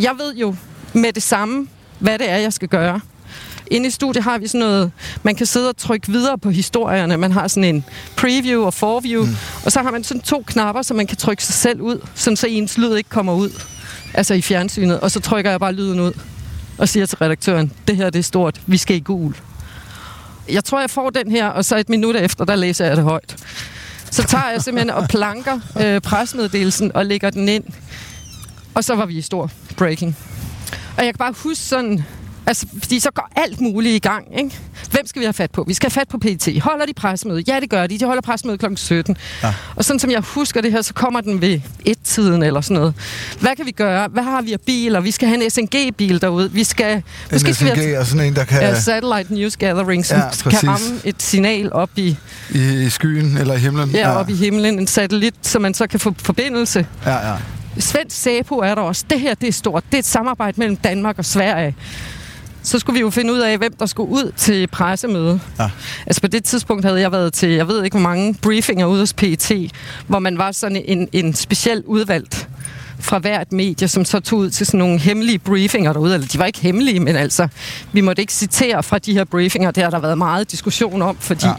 jeg 0.00 0.12
ved 0.18 0.36
jo 0.36 0.56
med 0.92 1.12
det 1.12 1.22
samme, 1.22 1.66
hvad 1.98 2.18
det 2.18 2.30
er, 2.30 2.36
jeg 2.36 2.52
skal 2.52 2.68
gøre. 2.68 3.00
Inde 3.70 3.86
i 3.86 3.90
studiet 3.90 4.24
har 4.24 4.38
vi 4.38 4.46
sådan 4.46 4.60
noget, 4.60 4.92
man 5.22 5.34
kan 5.34 5.46
sidde 5.46 5.68
og 5.68 5.76
trykke 5.76 6.08
videre 6.08 6.38
på 6.38 6.50
historierne. 6.50 7.16
Man 7.16 7.32
har 7.32 7.48
sådan 7.48 7.74
en 7.74 7.84
preview 8.16 8.64
og 8.64 8.74
forview, 8.74 9.24
mm. 9.24 9.36
og 9.64 9.72
så 9.72 9.82
har 9.82 9.90
man 9.90 10.04
sådan 10.04 10.20
to 10.20 10.44
knapper, 10.46 10.82
så 10.82 10.94
man 10.94 11.06
kan 11.06 11.16
trykke 11.16 11.44
sig 11.44 11.54
selv 11.54 11.80
ud, 11.80 12.06
sådan 12.14 12.36
så 12.36 12.46
ens 12.46 12.78
lyd 12.78 12.96
ikke 12.96 13.10
kommer 13.10 13.34
ud, 13.34 13.50
altså 14.14 14.34
i 14.34 14.42
fjernsynet. 14.42 15.00
Og 15.00 15.10
så 15.10 15.20
trykker 15.20 15.50
jeg 15.50 15.60
bare 15.60 15.72
lyden 15.72 16.00
ud 16.00 16.12
og 16.78 16.88
siger 16.88 17.06
til 17.06 17.18
redaktøren, 17.18 17.72
det 17.88 17.96
her 17.96 18.10
det 18.10 18.18
er 18.18 18.22
stort, 18.22 18.60
vi 18.66 18.76
skal 18.76 18.96
i 18.96 19.00
gul. 19.00 19.34
Jeg 20.48 20.64
tror, 20.64 20.80
jeg 20.80 20.90
får 20.90 21.10
den 21.10 21.30
her, 21.30 21.46
og 21.48 21.64
så 21.64 21.76
et 21.76 21.88
minut 21.88 22.16
efter, 22.16 22.44
der 22.44 22.56
læser 22.56 22.84
jeg 22.86 22.96
det 22.96 23.04
højt. 23.04 23.36
Så 24.10 24.22
tager 24.22 24.50
jeg 24.50 24.62
simpelthen 24.62 24.90
og 24.90 25.08
planker 25.08 25.60
øh, 25.80 26.00
presmeddelelsen 26.00 26.92
og 26.94 27.06
lægger 27.06 27.30
den 27.30 27.48
ind. 27.48 27.64
Og 28.74 28.84
så 28.84 28.94
var 28.94 29.06
vi 29.06 29.18
i 29.18 29.22
stor 29.22 29.50
breaking. 29.76 30.16
Og 30.96 31.04
jeg 31.04 31.14
kan 31.14 31.18
bare 31.18 31.34
huske 31.36 31.64
sådan, 31.64 32.04
Altså, 32.48 32.66
fordi 32.78 33.00
så 33.00 33.10
går 33.10 33.28
alt 33.36 33.60
muligt 33.60 33.94
i 33.94 33.98
gang, 33.98 34.26
ikke? 34.38 34.58
Hvem 34.90 35.06
skal 35.06 35.20
vi 35.20 35.24
have 35.24 35.32
fat 35.32 35.50
på? 35.50 35.64
Vi 35.68 35.74
skal 35.74 35.90
have 35.90 36.00
fat 36.00 36.08
på 36.08 36.18
PT. 36.18 36.62
Holder 36.62 36.86
de 36.86 36.92
pressemøde? 36.94 37.42
Ja, 37.48 37.60
det 37.60 37.70
gør 37.70 37.86
de. 37.86 37.98
De 37.98 38.04
holder 38.04 38.22
pressemøde 38.22 38.58
kl. 38.58 38.66
17. 38.76 39.16
Ja. 39.42 39.54
Og 39.76 39.84
sådan 39.84 40.00
som 40.00 40.10
jeg 40.10 40.20
husker 40.20 40.60
det 40.60 40.72
her, 40.72 40.82
så 40.82 40.94
kommer 40.94 41.20
den 41.20 41.40
ved 41.40 41.60
et-tiden 41.84 42.42
eller 42.42 42.60
sådan 42.60 42.74
noget. 42.74 42.94
Hvad 43.40 43.56
kan 43.56 43.66
vi 43.66 43.70
gøre? 43.70 44.08
Hvad 44.08 44.22
har 44.22 44.42
vi 44.42 44.52
af 44.52 44.60
biler? 44.60 45.00
Vi 45.00 45.10
skal 45.10 45.28
have 45.28 45.44
en 45.44 45.50
SNG-bil 45.50 46.20
derude. 46.20 46.52
Vi 46.52 46.64
skal... 46.64 46.96
En 46.96 47.02
måske 47.32 47.54
SNG 47.54 47.54
skal 47.54 47.76
vi 47.76 47.80
have, 47.80 47.94
er 47.94 48.04
sådan 48.04 48.26
en, 48.26 48.36
der 48.36 48.44
kan... 48.44 48.60
Ja, 48.60 48.80
Satellite 48.80 49.34
News 49.34 49.56
Gathering, 49.56 50.06
som 50.06 50.18
ja, 50.18 50.50
kan 50.50 50.68
ramme 50.68 51.00
et 51.04 51.22
signal 51.22 51.72
op 51.72 51.90
i... 51.96 52.16
I, 52.54 52.84
I 52.84 52.88
skyen 52.88 53.36
eller 53.36 53.54
i 53.54 53.58
himlen. 53.58 53.90
Ja, 53.90 53.98
ja, 53.98 54.16
op 54.16 54.30
i 54.30 54.34
himlen. 54.34 54.78
En 54.78 54.86
satellit, 54.86 55.34
så 55.42 55.58
man 55.58 55.74
så 55.74 55.86
kan 55.86 56.00
få 56.00 56.14
forbindelse. 56.18 56.86
Ja, 57.06 57.30
ja. 57.30 57.36
Svensk 57.78 58.16
SEPO 58.16 58.58
er 58.58 58.74
der 58.74 58.82
også. 58.82 59.04
Det 59.10 59.20
her, 59.20 59.34
det 59.34 59.48
er 59.48 59.52
stort. 59.52 59.84
Det 59.86 59.94
er 59.94 59.98
et 59.98 60.04
samarbejde 60.04 60.60
mellem 60.60 60.76
Danmark 60.76 61.18
og 61.18 61.24
Sverige 61.24 61.74
så 62.68 62.78
skulle 62.78 62.94
vi 62.94 63.00
jo 63.00 63.10
finde 63.10 63.32
ud 63.32 63.38
af, 63.38 63.58
hvem 63.58 63.72
der 63.78 63.86
skulle 63.86 64.10
ud 64.10 64.32
til 64.36 64.66
pressemøde. 64.66 65.40
Ja. 65.58 65.70
Altså 66.06 66.20
på 66.20 66.26
det 66.26 66.44
tidspunkt 66.44 66.84
havde 66.84 67.00
jeg 67.00 67.12
været 67.12 67.32
til, 67.32 67.48
jeg 67.48 67.68
ved 67.68 67.84
ikke 67.84 67.94
hvor 67.94 68.08
mange 68.08 68.34
briefinger 68.34 68.86
ude 68.86 69.00
hos 69.00 69.12
PET, 69.12 69.52
hvor 70.06 70.18
man 70.18 70.38
var 70.38 70.52
sådan 70.52 70.82
en, 70.84 71.08
en 71.12 71.34
speciel 71.34 71.82
udvalgt 71.86 72.48
fra 73.00 73.18
hvert 73.18 73.52
medie, 73.52 73.88
som 73.88 74.04
så 74.04 74.20
tog 74.20 74.38
ud 74.38 74.50
til 74.50 74.66
sådan 74.66 74.78
nogle 74.78 74.98
hemmelige 74.98 75.38
briefinger 75.38 75.92
derude. 75.92 76.14
Eller 76.14 76.26
de 76.26 76.38
var 76.38 76.44
ikke 76.44 76.60
hemmelige, 76.60 77.00
men 77.00 77.16
altså, 77.16 77.48
vi 77.92 78.00
måtte 78.00 78.22
ikke 78.22 78.32
citere 78.32 78.82
fra 78.82 78.98
de 78.98 79.12
her 79.12 79.24
briefinger. 79.24 79.70
Det 79.70 79.82
har 79.82 79.90
der 79.90 79.98
været 79.98 80.18
meget 80.18 80.50
diskussion 80.50 81.02
om, 81.02 81.16
fordi 81.20 81.46
ja. 81.46 81.52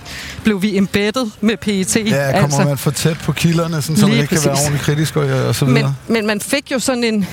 blev 0.43 0.61
vi 0.61 0.77
embedded 0.77 1.25
med 1.41 1.57
PET. 1.57 1.95
Ja, 1.95 2.01
kommer 2.01 2.43
altså, 2.43 2.63
man 2.63 2.77
for 2.77 2.91
tæt 2.91 3.17
på 3.17 3.31
kilderne, 3.31 3.81
sådan, 3.81 3.97
så 3.97 4.07
man 4.07 4.15
ikke 4.15 4.27
præcis. 4.27 4.43
kan 4.43 4.51
være 4.51 4.59
ordentligt 4.59 4.83
kritisk 4.83 5.15
og, 5.15 5.47
og 5.47 5.55
så 5.55 5.65
videre. 5.65 5.95
Men, 6.07 6.15
men 6.15 6.27
man 6.27 6.41
fik 6.41 6.71
jo 6.71 6.79
sådan 6.79 7.03
en, 7.03 7.27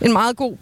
en 0.00 0.12
meget 0.12 0.36
god 0.36 0.56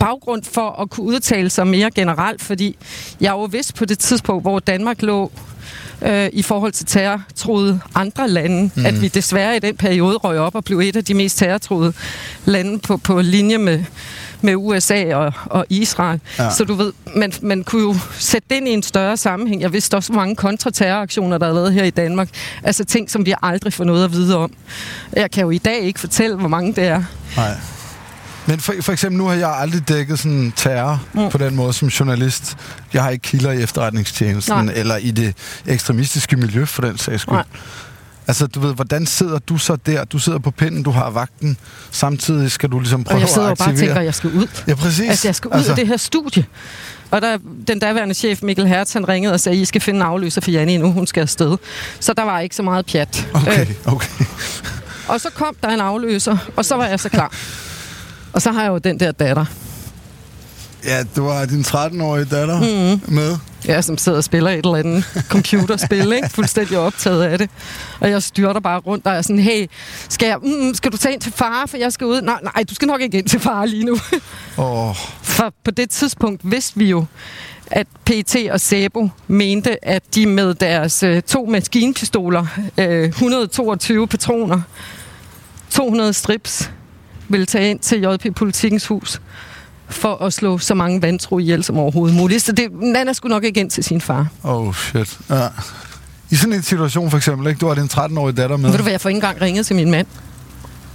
baggrund 0.00 0.42
for 0.52 0.82
at 0.82 0.90
kunne 0.90 1.06
udtale 1.06 1.50
sig 1.50 1.66
mere 1.66 1.90
generelt, 1.90 2.42
fordi 2.42 2.76
jeg 3.20 3.32
var 3.32 3.46
vist 3.46 3.74
på 3.74 3.84
det 3.84 3.98
tidspunkt, 3.98 4.44
hvor 4.44 4.58
Danmark 4.58 5.02
lå 5.02 5.32
øh, 6.02 6.28
i 6.32 6.42
forhold 6.42 6.72
til 6.72 6.86
terrortroede 6.86 7.80
andre 7.94 8.28
lande. 8.28 8.70
Mm. 8.74 8.86
At 8.86 9.02
vi 9.02 9.08
desværre 9.08 9.56
i 9.56 9.58
den 9.58 9.76
periode 9.76 10.16
røg 10.16 10.38
op 10.38 10.54
og 10.54 10.64
blev 10.64 10.78
et 10.78 10.96
af 10.96 11.04
de 11.04 11.14
mest 11.14 11.38
terrortroede 11.38 11.92
lande 12.44 12.78
på, 12.78 12.96
på 12.96 13.20
linje 13.20 13.58
med, 13.58 13.84
med 14.40 14.54
USA 14.56 15.14
og, 15.14 15.32
og 15.44 15.66
Israel. 15.68 16.20
Ja. 16.38 16.50
Så 16.50 16.64
du 16.64 16.74
ved, 16.74 16.92
man, 17.16 17.32
man 17.42 17.64
kunne 17.64 17.82
jo 17.82 17.96
sætte 18.18 18.46
det 18.50 18.56
ind 18.56 18.68
i 18.68 18.70
en 18.70 18.82
større 18.82 19.16
sammenhæng. 19.16 19.62
Jeg 19.62 19.72
vidste 19.72 19.94
også, 19.94 20.12
hvor 20.12 20.20
mange 20.20 20.36
kontraterroraktioner, 20.36 21.38
der 21.38 21.46
er 21.46 21.52
lavet 21.52 21.72
her 21.72 21.84
i 21.84 21.90
Danmark. 21.90 22.28
Altså 22.62 22.84
ting, 22.84 23.10
som 23.10 23.26
vi 23.26 23.34
aldrig 23.42 23.72
får 23.72 23.84
noget 23.84 24.04
at 24.04 24.12
vide 24.12 24.36
om. 24.36 24.52
Jeg 25.12 25.30
kan 25.30 25.42
jo 25.44 25.50
i 25.50 25.58
dag 25.58 25.80
ikke 25.80 26.00
fortælle, 26.00 26.36
hvor 26.36 26.48
mange 26.48 26.74
det 26.74 26.84
er. 26.84 27.02
Nej. 27.36 27.56
Men 28.50 28.60
for, 28.60 28.74
for 28.80 28.92
eksempel, 28.92 29.18
nu 29.18 29.26
har 29.26 29.34
jeg 29.34 29.56
aldrig 29.56 29.88
dækket 29.88 30.18
sådan 30.18 30.52
terror 30.56 31.02
mm. 31.12 31.30
på 31.30 31.38
den 31.38 31.56
måde 31.56 31.72
som 31.72 31.88
journalist. 31.88 32.56
Jeg 32.92 33.02
har 33.02 33.10
ikke 33.10 33.22
kilder 33.22 33.52
i 33.52 33.62
efterretningstjenesten, 33.62 34.64
Nej. 34.64 34.74
eller 34.76 34.96
i 34.96 35.10
det 35.10 35.34
ekstremistiske 35.66 36.36
miljø, 36.36 36.64
for 36.64 36.82
den 36.82 36.98
sags 36.98 37.22
skyld. 37.22 37.34
Nej. 37.34 37.44
Altså, 38.26 38.46
du 38.46 38.60
ved, 38.60 38.74
hvordan 38.74 39.06
sidder 39.06 39.38
du 39.38 39.58
så 39.58 39.76
der? 39.76 40.04
Du 40.04 40.18
sidder 40.18 40.38
på 40.38 40.50
pinden, 40.50 40.82
du 40.82 40.90
har 40.90 41.10
vagten. 41.10 41.56
Samtidig 41.90 42.50
skal 42.50 42.68
du 42.68 42.78
ligesom 42.78 43.04
prøve 43.04 43.16
og 43.16 43.20
jeg 43.20 43.28
sidder 43.28 43.48
at 43.48 43.60
aktivere. 43.60 43.66
bare 43.66 43.74
og 43.74 43.78
tænker, 43.78 44.00
at 44.00 44.04
jeg 44.04 44.14
skal 44.14 44.30
ud. 44.30 44.46
Ja, 44.66 44.74
præcis. 44.74 45.08
Altså, 45.08 45.28
jeg 45.28 45.34
skal 45.34 45.48
ud 45.48 45.54
altså... 45.54 45.70
af 45.70 45.76
det 45.76 45.86
her 45.86 45.96
studie. 45.96 46.44
Og 47.10 47.22
der, 47.22 47.38
den 47.66 47.78
daværende 47.78 48.14
chef, 48.14 48.42
Mikkel 48.42 48.66
Hertz, 48.66 48.92
han 48.92 49.08
ringede 49.08 49.34
og 49.34 49.40
sagde, 49.40 49.58
I 49.58 49.64
skal 49.64 49.80
finde 49.80 49.98
en 49.98 50.06
afløser 50.06 50.40
for 50.40 50.50
Janne 50.50 50.78
nu, 50.78 50.92
hun 50.92 51.06
skal 51.06 51.20
afsted. 51.20 51.56
Så 52.00 52.12
der 52.12 52.22
var 52.22 52.40
ikke 52.40 52.56
så 52.56 52.62
meget 52.62 52.86
pjat. 52.86 53.28
Okay, 53.34 53.60
øh. 53.60 53.92
okay. 53.92 54.24
Og 55.08 55.20
så 55.20 55.30
kom 55.34 55.56
der 55.62 55.68
en 55.68 55.80
afløser, 55.80 56.36
og 56.56 56.64
så 56.64 56.76
var 56.76 56.86
jeg 56.86 57.00
så 57.00 57.08
klar. 57.08 57.34
Og 58.32 58.42
så 58.42 58.52
har 58.52 58.62
jeg 58.62 58.68
jo 58.68 58.78
den 58.78 59.00
der 59.00 59.12
datter. 59.12 59.44
Ja, 60.84 61.04
du 61.16 61.28
har 61.28 61.46
din 61.46 61.60
13-årige 61.60 62.24
datter 62.24 62.60
mm. 62.60 63.14
med. 63.14 63.36
Ja, 63.66 63.82
som 63.82 63.98
sidder 63.98 64.18
og 64.18 64.24
spiller 64.24 64.50
et 64.50 64.56
eller 64.56 64.76
andet 64.76 65.04
computerspil, 65.34 66.12
ikke? 66.12 66.28
Fuldstændig 66.28 66.78
optaget 66.78 67.22
af 67.22 67.38
det. 67.38 67.50
Og 68.00 68.10
jeg 68.10 68.22
styrter 68.22 68.60
bare 68.60 68.78
rundt, 68.78 69.06
og 69.06 69.12
er 69.12 69.22
sådan, 69.22 69.38
hey, 69.38 69.66
skal, 70.08 70.26
jeg, 70.26 70.38
mm, 70.42 70.74
skal 70.74 70.92
du 70.92 70.96
tage 70.96 71.12
ind 71.12 71.20
til 71.20 71.32
far, 71.32 71.66
for 71.66 71.76
jeg 71.76 71.92
skal 71.92 72.06
ud? 72.06 72.22
Nej, 72.22 72.38
nej, 72.42 72.64
du 72.70 72.74
skal 72.74 72.88
nok 72.88 73.00
ikke 73.00 73.18
ind 73.18 73.28
til 73.28 73.40
far 73.40 73.64
lige 73.64 73.84
nu. 73.84 73.96
Oh. 74.56 74.96
For 75.22 75.52
på 75.64 75.70
det 75.70 75.90
tidspunkt 75.90 76.50
vidste 76.50 76.78
vi 76.78 76.84
jo, 76.84 77.04
at 77.66 77.86
PT 78.06 78.36
og 78.50 78.60
Sebo 78.60 79.08
mente, 79.28 79.84
at 79.84 80.02
de 80.14 80.26
med 80.26 80.54
deres 80.54 81.02
øh, 81.02 81.22
to 81.22 81.46
maskinpistoler, 81.46 82.46
øh, 82.78 83.08
122 83.08 84.06
patroner, 84.06 84.60
200 85.70 86.12
strips, 86.12 86.70
ville 87.30 87.46
tage 87.46 87.70
ind 87.70 87.78
til 87.78 88.00
JP 88.00 88.36
Politikens 88.36 88.86
Hus 88.86 89.20
for 89.88 90.22
at 90.24 90.32
slå 90.32 90.58
så 90.58 90.74
mange 90.74 91.02
vantro 91.02 91.38
ihjel 91.38 91.64
som 91.64 91.78
overhovedet 91.78 92.16
muligt. 92.16 92.42
Så 92.42 92.52
det, 92.52 92.68
Nana 92.72 93.12
skulle 93.12 93.30
nok 93.34 93.44
ikke 93.44 93.60
ind 93.60 93.70
til 93.70 93.84
sin 93.84 94.00
far. 94.00 94.26
Oh, 94.42 94.74
shit. 94.74 95.18
Ja. 95.30 95.46
I 96.30 96.36
sådan 96.36 96.52
en 96.52 96.62
situation 96.62 97.10
for 97.10 97.16
eksempel, 97.16 97.48
ikke? 97.48 97.58
Du 97.58 97.66
har 97.66 97.74
din 97.74 97.84
13-årige 97.84 98.36
datter 98.36 98.56
med. 98.56 98.70
Ved 98.70 98.76
du 98.76 98.82
hvad, 98.82 98.92
jeg 98.92 99.00
får 99.00 99.08
ikke 99.08 99.16
engang 99.16 99.40
ringet 99.40 99.66
til 99.66 99.76
min 99.76 99.90
mand. 99.90 100.06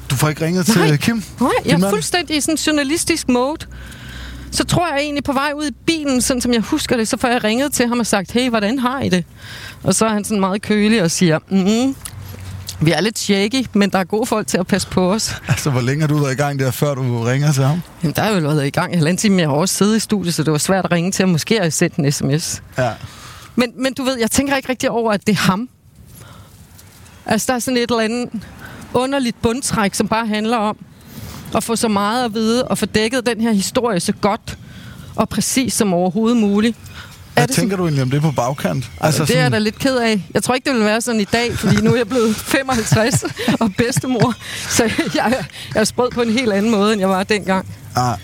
Du 0.10 0.16
får 0.16 0.30
ikke 0.30 0.46
ringet 0.46 0.76
Nej. 0.76 0.88
til 0.88 1.00
Kim? 1.00 1.24
Nej, 1.40 1.50
jeg 1.66 1.74
er 1.74 1.78
mand? 1.78 1.92
fuldstændig 1.92 2.38
i 2.38 2.42
sådan 2.42 2.54
en 2.54 2.58
journalistisk 2.58 3.30
mode. 3.30 3.66
Så 4.52 4.64
tror 4.64 4.88
jeg 4.88 5.00
egentlig 5.00 5.24
på 5.24 5.34
vej 5.34 5.52
ud 5.56 5.68
i 5.68 5.72
bilen, 5.86 6.22
sådan 6.22 6.42
som 6.42 6.54
jeg 6.54 6.62
husker 6.62 6.98
det, 6.98 7.08
så 7.08 7.18
får 7.18 7.28
jeg 7.28 7.44
ringet 7.44 7.74
til 7.74 7.88
ham 7.88 8.00
og 8.00 8.06
sagt, 8.06 8.32
hey, 8.32 8.50
hvordan 8.50 8.80
har 8.80 9.02
I 9.02 9.10
det? 9.10 9.24
Og 9.84 9.96
så 9.96 10.06
er 10.06 10.10
han 10.10 10.24
sådan 10.24 10.40
meget 10.40 10.62
kølig 10.62 11.04
og 11.04 11.12
siger, 11.12 11.40
mm, 11.50 11.96
vi 12.82 12.92
er 12.92 13.02
lidt 13.02 13.20
shaky, 13.20 13.66
men 13.74 13.90
der 13.90 14.00
er 14.00 14.04
gode 14.04 14.26
folk 14.26 14.48
til 14.48 14.58
at 14.58 14.68
passe 14.68 14.88
på 14.88 15.14
os. 15.14 15.36
Altså, 15.48 15.70
hvor 15.70 15.82
længe 15.82 16.02
har 16.02 16.08
du 16.08 16.18
været 16.18 16.34
i 16.34 16.36
gang 16.36 16.60
der, 16.60 16.72
før 16.72 16.96
du 16.96 17.22
ringer 17.24 17.52
til 17.52 17.64
ham? 17.64 17.82
Jamen, 18.04 18.16
der 18.16 18.22
er 18.22 18.36
jo 18.36 18.48
været 18.48 18.68
i 18.68 18.70
gang 18.70 18.94
i 18.94 18.96
halvanden 18.96 19.18
time. 19.18 19.42
Jeg 19.42 19.50
har 19.50 19.56
også 19.56 19.76
siddet 19.76 19.96
i 19.96 20.00
studiet, 20.00 20.34
så 20.34 20.44
det 20.44 20.52
var 20.52 20.58
svært 20.58 20.86
at 20.86 20.92
ringe 20.92 21.12
til 21.12 21.24
ham. 21.24 21.30
Måske 21.30 21.56
har 21.56 21.62
jeg 21.62 21.74
sendt 21.74 21.96
en 21.96 22.12
sms. 22.12 22.64
Ja. 22.78 22.92
Men, 23.56 23.72
men 23.84 23.94
du 23.94 24.04
ved, 24.04 24.20
jeg 24.20 24.32
tænker 24.32 24.56
ikke 24.56 24.70
rigtig 24.70 24.90
over, 24.90 25.12
at 25.12 25.28
det 25.28 25.34
er 25.34 25.40
ham. 25.40 25.70
Altså, 27.26 27.46
der 27.48 27.54
er 27.54 27.60
sådan 27.60 27.78
et 27.78 27.92
eller 27.92 28.04
andet 28.04 28.30
underligt 28.94 29.42
bundtræk, 29.42 29.94
som 29.94 30.08
bare 30.08 30.28
handler 30.28 30.58
om 30.58 30.78
at 31.56 31.64
få 31.64 31.76
så 31.76 31.88
meget 31.88 32.26
at 32.26 32.34
vide 32.34 32.68
og 32.68 32.78
få 32.78 32.86
dækket 32.86 33.26
den 33.26 33.42
her 33.42 33.52
historie 33.52 34.00
så 34.00 34.14
godt 34.22 34.58
og 35.16 35.30
præcis 35.30 35.74
som 35.74 35.94
overhovedet 35.94 36.38
muligt. 36.38 36.78
Hvad 37.36 37.48
tænker 37.48 37.62
sådan? 37.62 37.78
du 37.78 37.84
egentlig 37.84 38.04
om 38.04 38.10
det 38.10 38.22
på 38.22 38.32
bagkant? 38.32 38.92
Altså, 39.00 39.22
det 39.22 39.28
sådan... 39.28 39.40
er 39.40 39.44
jeg 39.44 39.52
da 39.52 39.58
lidt 39.58 39.80
ked 39.80 39.98
af. 39.98 40.22
Jeg 40.34 40.44
tror 40.44 40.56
ikke, 40.56 40.70
det 40.70 40.78
vil 40.78 40.86
være 40.86 41.02
sådan 41.02 41.22
i 41.22 41.24
dag, 41.24 41.58
fordi 41.58 41.76
nu 41.76 41.92
er 41.92 41.98
jeg 41.98 42.08
blevet 42.08 42.36
55 42.36 43.24
og 43.62 43.74
bedstemor. 43.78 44.34
Så 44.70 44.84
jeg, 44.84 44.94
jeg 45.16 45.46
er 45.76 45.84
sprød 45.84 46.12
på 46.12 46.22
en 46.22 46.30
helt 46.30 46.54
anden 46.54 46.72
måde, 46.72 46.94
end 46.94 47.00
jeg 47.00 47.10
var 47.10 47.24
dengang. 47.24 47.68
Ah. 47.96 48.18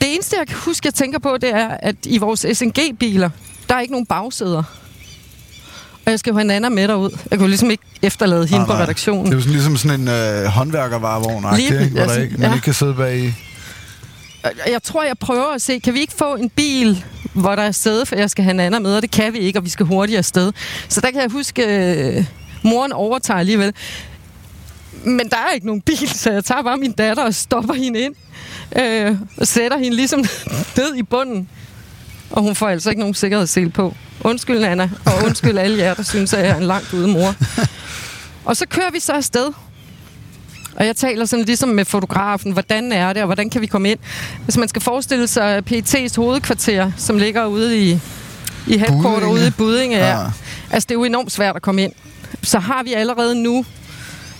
Det 0.00 0.14
eneste, 0.14 0.36
jeg 0.38 0.46
kan 0.46 0.56
huske, 0.56 0.86
jeg 0.86 0.94
tænker 0.94 1.18
på, 1.18 1.36
det 1.40 1.54
er, 1.54 1.68
at 1.68 1.96
i 2.04 2.18
vores 2.18 2.46
SNG-biler, 2.52 3.30
der 3.68 3.74
er 3.74 3.80
ikke 3.80 3.92
nogen 3.92 4.06
bagsæder. 4.06 4.62
Og 6.06 6.10
jeg 6.10 6.18
skal 6.18 6.32
have 6.32 6.44
Nana 6.44 6.68
med 6.68 6.88
derud. 6.88 7.18
Jeg 7.30 7.38
kunne 7.38 7.48
ligesom 7.48 7.70
ikke 7.70 7.84
efterlade 8.02 8.46
hende 8.46 8.62
ah, 8.62 8.66
på 8.66 8.72
redaktionen. 8.72 9.24
Det 9.24 9.32
er 9.32 9.36
jo 9.36 9.40
sådan, 9.40 9.52
ligesom 9.52 9.76
sådan 9.76 10.00
en 10.00 10.08
øh, 10.08 10.44
håndværkervarevogn, 10.44 11.60
ikke? 11.60 11.88
hvor 11.88 12.00
altså, 12.00 12.16
der 12.16 12.22
ikke, 12.22 12.36
man 12.38 12.48
ja. 12.48 12.54
ikke 12.54 12.64
kan 12.64 12.74
sidde 12.74 12.94
bag 12.94 13.18
i. 13.18 13.34
Jeg 14.44 14.82
tror, 14.82 15.02
jeg 15.02 15.18
prøver 15.18 15.54
at 15.54 15.62
se, 15.62 15.78
kan 15.78 15.94
vi 15.94 16.00
ikke 16.00 16.12
få 16.12 16.34
en 16.34 16.50
bil, 16.50 17.04
hvor 17.32 17.54
der 17.56 17.62
er 17.62 17.72
sæde, 17.72 18.06
for 18.06 18.16
jeg 18.16 18.30
skal 18.30 18.44
have 18.44 18.54
Nana 18.54 18.78
med, 18.78 18.96
og 18.96 19.02
det 19.02 19.10
kan 19.10 19.32
vi 19.32 19.38
ikke, 19.38 19.58
og 19.58 19.64
vi 19.64 19.70
skal 19.70 19.86
hurtigere 19.86 20.18
afsted. 20.18 20.52
Så 20.88 21.00
der 21.00 21.10
kan 21.10 21.20
jeg 21.20 21.30
huske, 21.30 21.62
øh, 21.66 22.24
moren 22.62 22.92
overtager 22.92 23.40
alligevel. 23.40 23.74
Men 25.04 25.28
der 25.30 25.36
er 25.36 25.52
ikke 25.54 25.66
nogen 25.66 25.80
bil, 25.80 26.08
så 26.08 26.30
jeg 26.32 26.44
tager 26.44 26.62
bare 26.62 26.76
min 26.76 26.92
datter 26.92 27.24
og 27.24 27.34
stopper 27.34 27.74
hende 27.74 28.00
ind. 28.00 28.14
Øh, 28.78 29.16
og 29.36 29.46
sætter 29.46 29.78
hende 29.78 29.96
ligesom 29.96 30.24
ned 30.78 30.94
i 30.94 31.02
bunden. 31.02 31.48
Og 32.30 32.42
hun 32.42 32.54
får 32.54 32.68
altså 32.68 32.90
ikke 32.90 33.00
nogen 33.00 33.14
sikkerhedssel 33.14 33.70
på. 33.70 33.94
Undskyld, 34.20 34.58
Nana, 34.58 34.90
og 35.06 35.24
undskyld 35.24 35.58
alle 35.58 35.78
jer, 35.78 35.94
der 35.94 36.02
synes, 36.02 36.32
at 36.32 36.44
jeg 36.44 36.50
er 36.50 36.56
en 36.56 36.62
langt 36.62 36.92
ude 36.92 37.08
mor. 37.08 37.34
Og 38.48 38.56
så 38.56 38.66
kører 38.66 38.90
vi 38.90 39.00
så 39.00 39.12
afsted. 39.12 39.52
Og 40.78 40.86
jeg 40.86 40.96
taler 40.96 41.24
sådan 41.24 41.44
ligesom 41.44 41.68
med 41.68 41.84
fotografen, 41.84 42.52
hvordan 42.52 42.92
er 42.92 43.12
det, 43.12 43.22
og 43.22 43.26
hvordan 43.26 43.50
kan 43.50 43.60
vi 43.60 43.66
komme 43.66 43.90
ind? 43.90 43.98
Hvis 44.44 44.56
man 44.56 44.68
skal 44.68 44.82
forestille 44.82 45.26
sig 45.26 45.62
PET's 45.70 46.16
hovedkvarter, 46.16 46.92
som 46.96 47.18
ligger 47.18 47.46
ude 47.46 47.78
i, 47.78 47.98
i 48.66 48.78
headquarter 48.78 49.26
ude 49.26 49.46
i 49.46 49.50
Budinge, 49.50 49.98
ja. 49.98 50.18
Altså, 50.70 50.86
det 50.86 50.90
er 50.90 50.98
jo 50.98 51.04
enormt 51.04 51.32
svært 51.32 51.56
at 51.56 51.62
komme 51.62 51.82
ind. 51.82 51.92
Så 52.42 52.58
har 52.58 52.82
vi 52.82 52.92
allerede 52.92 53.42
nu 53.42 53.64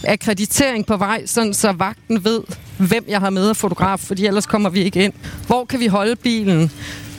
akkreditering 0.05 0.87
på 0.87 0.97
vej, 0.97 1.27
sådan 1.27 1.55
så 1.55 1.73
vagten 1.73 2.25
ved, 2.25 2.41
hvem 2.77 3.05
jeg 3.09 3.21
har 3.21 3.31
med 3.31 3.49
af 3.49 3.57
fotograf, 3.57 4.01
fordi 4.01 4.27
ellers 4.27 4.47
kommer 4.47 4.71
vi 4.71 4.83
ikke 4.83 5.05
ind. 5.05 5.13
Hvor 5.47 5.65
kan 5.65 5.81
vi 5.81 5.87
holde 5.87 6.17
bilen? 6.17 6.71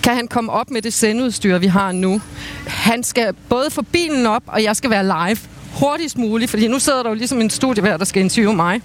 Kan 0.04 0.16
han 0.16 0.28
komme 0.28 0.52
op 0.52 0.72
med 0.72 0.82
det 0.82 0.94
sendudstyr, 0.94 1.58
vi 1.58 1.68
har 1.68 1.92
nu? 1.92 2.22
Han 2.68 3.04
skal 3.04 3.34
både 3.50 3.72
få 3.72 3.82
bilen 3.82 4.26
op, 4.26 4.44
og 4.48 4.64
jeg 4.64 4.76
skal 4.76 4.90
være 4.90 5.04
live 5.04 5.38
hurtigst 5.74 6.18
muligt, 6.18 6.52
fordi 6.52 6.68
nu 6.68 6.80
sidder 6.80 7.04
der 7.04 7.10
jo 7.10 7.16
ligesom 7.16 7.42
en 7.42 7.50
studievær, 7.50 7.98
der 7.98 8.06
skal 8.06 8.22
interviewe 8.22 8.56
mig. 8.56 8.82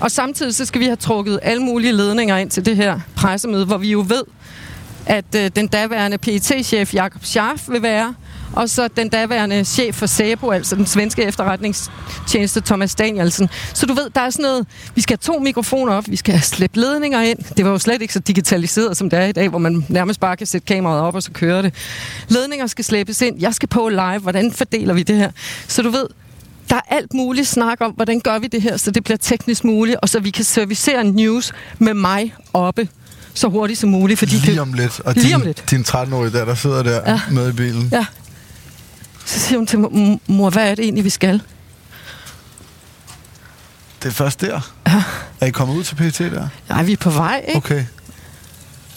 Og 0.00 0.10
samtidig 0.10 0.54
så 0.54 0.64
skal 0.64 0.80
vi 0.80 0.84
have 0.84 0.96
trukket 0.96 1.38
alle 1.42 1.62
mulige 1.62 1.92
ledninger 1.92 2.36
ind 2.36 2.50
til 2.50 2.66
det 2.66 2.76
her 2.76 3.00
pressemøde, 3.16 3.64
hvor 3.66 3.78
vi 3.78 3.90
jo 3.90 4.04
ved, 4.08 4.22
at 5.06 5.24
øh, 5.36 5.50
den 5.56 5.68
daværende 5.68 6.18
pet 6.18 6.44
chef 6.64 6.94
Jakob 6.94 7.24
Scharf 7.24 7.68
vil 7.68 7.82
være, 7.82 8.14
og 8.52 8.70
så 8.70 8.88
den 8.96 9.08
daværende 9.08 9.64
chef 9.64 9.94
for 9.94 10.06
SABO, 10.06 10.50
altså 10.50 10.76
den 10.76 10.86
svenske 10.86 11.22
efterretningstjeneste 11.22 12.60
Thomas 12.60 12.94
Danielsen. 12.94 13.48
Så 13.74 13.86
du 13.86 13.94
ved, 13.94 14.10
der 14.14 14.20
er 14.20 14.30
sådan 14.30 14.42
noget, 14.42 14.66
vi 14.94 15.00
skal 15.00 15.18
have 15.22 15.34
to 15.34 15.40
mikrofoner 15.40 15.92
op, 15.92 16.04
vi 16.08 16.16
skal 16.16 16.34
have 16.34 16.42
slæbt 16.42 16.76
ledninger 16.76 17.20
ind. 17.20 17.38
Det 17.56 17.64
var 17.64 17.70
jo 17.70 17.78
slet 17.78 18.02
ikke 18.02 18.14
så 18.14 18.20
digitaliseret, 18.20 18.96
som 18.96 19.10
det 19.10 19.18
er 19.18 19.26
i 19.26 19.32
dag, 19.32 19.48
hvor 19.48 19.58
man 19.58 19.86
nærmest 19.88 20.20
bare 20.20 20.36
kan 20.36 20.46
sætte 20.46 20.66
kameraet 20.66 21.00
op, 21.00 21.14
og 21.14 21.22
så 21.22 21.30
kører 21.32 21.62
det. 21.62 21.74
Ledninger 22.28 22.66
skal 22.66 22.84
slæbes 22.84 23.22
ind, 23.22 23.40
jeg 23.40 23.54
skal 23.54 23.68
på 23.68 23.88
live, 23.88 24.18
hvordan 24.18 24.52
fordeler 24.52 24.94
vi 24.94 25.02
det 25.02 25.16
her? 25.16 25.30
Så 25.68 25.82
du 25.82 25.90
ved, 25.90 26.06
der 26.70 26.76
er 26.76 26.80
alt 26.94 27.14
muligt 27.14 27.48
snak 27.48 27.80
om, 27.80 27.90
hvordan 27.90 28.20
gør 28.20 28.38
vi 28.38 28.46
det 28.46 28.62
her, 28.62 28.76
så 28.76 28.90
det 28.90 29.04
bliver 29.04 29.16
teknisk 29.16 29.64
muligt, 29.64 29.98
og 30.02 30.08
så 30.08 30.20
vi 30.20 30.30
kan 30.30 30.44
servicere 30.44 31.04
news 31.04 31.52
med 31.78 31.94
mig 31.94 32.34
oppe 32.52 32.88
så 33.34 33.48
hurtigt 33.48 33.78
som 33.78 33.90
muligt. 33.90 34.18
Fordi 34.18 34.36
lige 34.36 34.60
om 34.60 34.72
lidt. 34.72 35.00
Og 35.00 35.14
lige 35.14 35.26
din, 35.26 35.34
om 35.34 35.42
lidt. 35.42 35.70
din 35.70 35.80
13-årige 35.80 36.32
der, 36.32 36.44
der 36.44 36.54
sidder 36.54 36.82
der 36.82 37.10
ja. 37.10 37.20
med 37.30 37.50
i 37.50 37.52
bilen. 37.52 37.88
Ja. 37.92 38.06
Så 39.24 39.40
siger 39.40 39.58
hun 39.58 39.66
til 39.66 39.78
mor, 40.26 40.50
hvad 40.50 40.70
er 40.70 40.74
det 40.74 40.82
egentlig, 40.82 41.04
vi 41.04 41.10
skal? 41.10 41.42
Det 44.02 44.08
er 44.08 44.12
først 44.12 44.40
der? 44.40 44.72
Ja. 44.86 45.02
Er 45.40 45.46
I 45.46 45.50
kommet 45.50 45.76
ud 45.76 45.84
til 45.84 45.94
PT 45.94 46.18
der? 46.18 46.48
Nej, 46.68 46.82
vi 46.82 46.92
er 46.92 46.96
på 46.96 47.10
vej, 47.10 47.44
ikke? 47.48 47.56
Okay. 47.56 47.84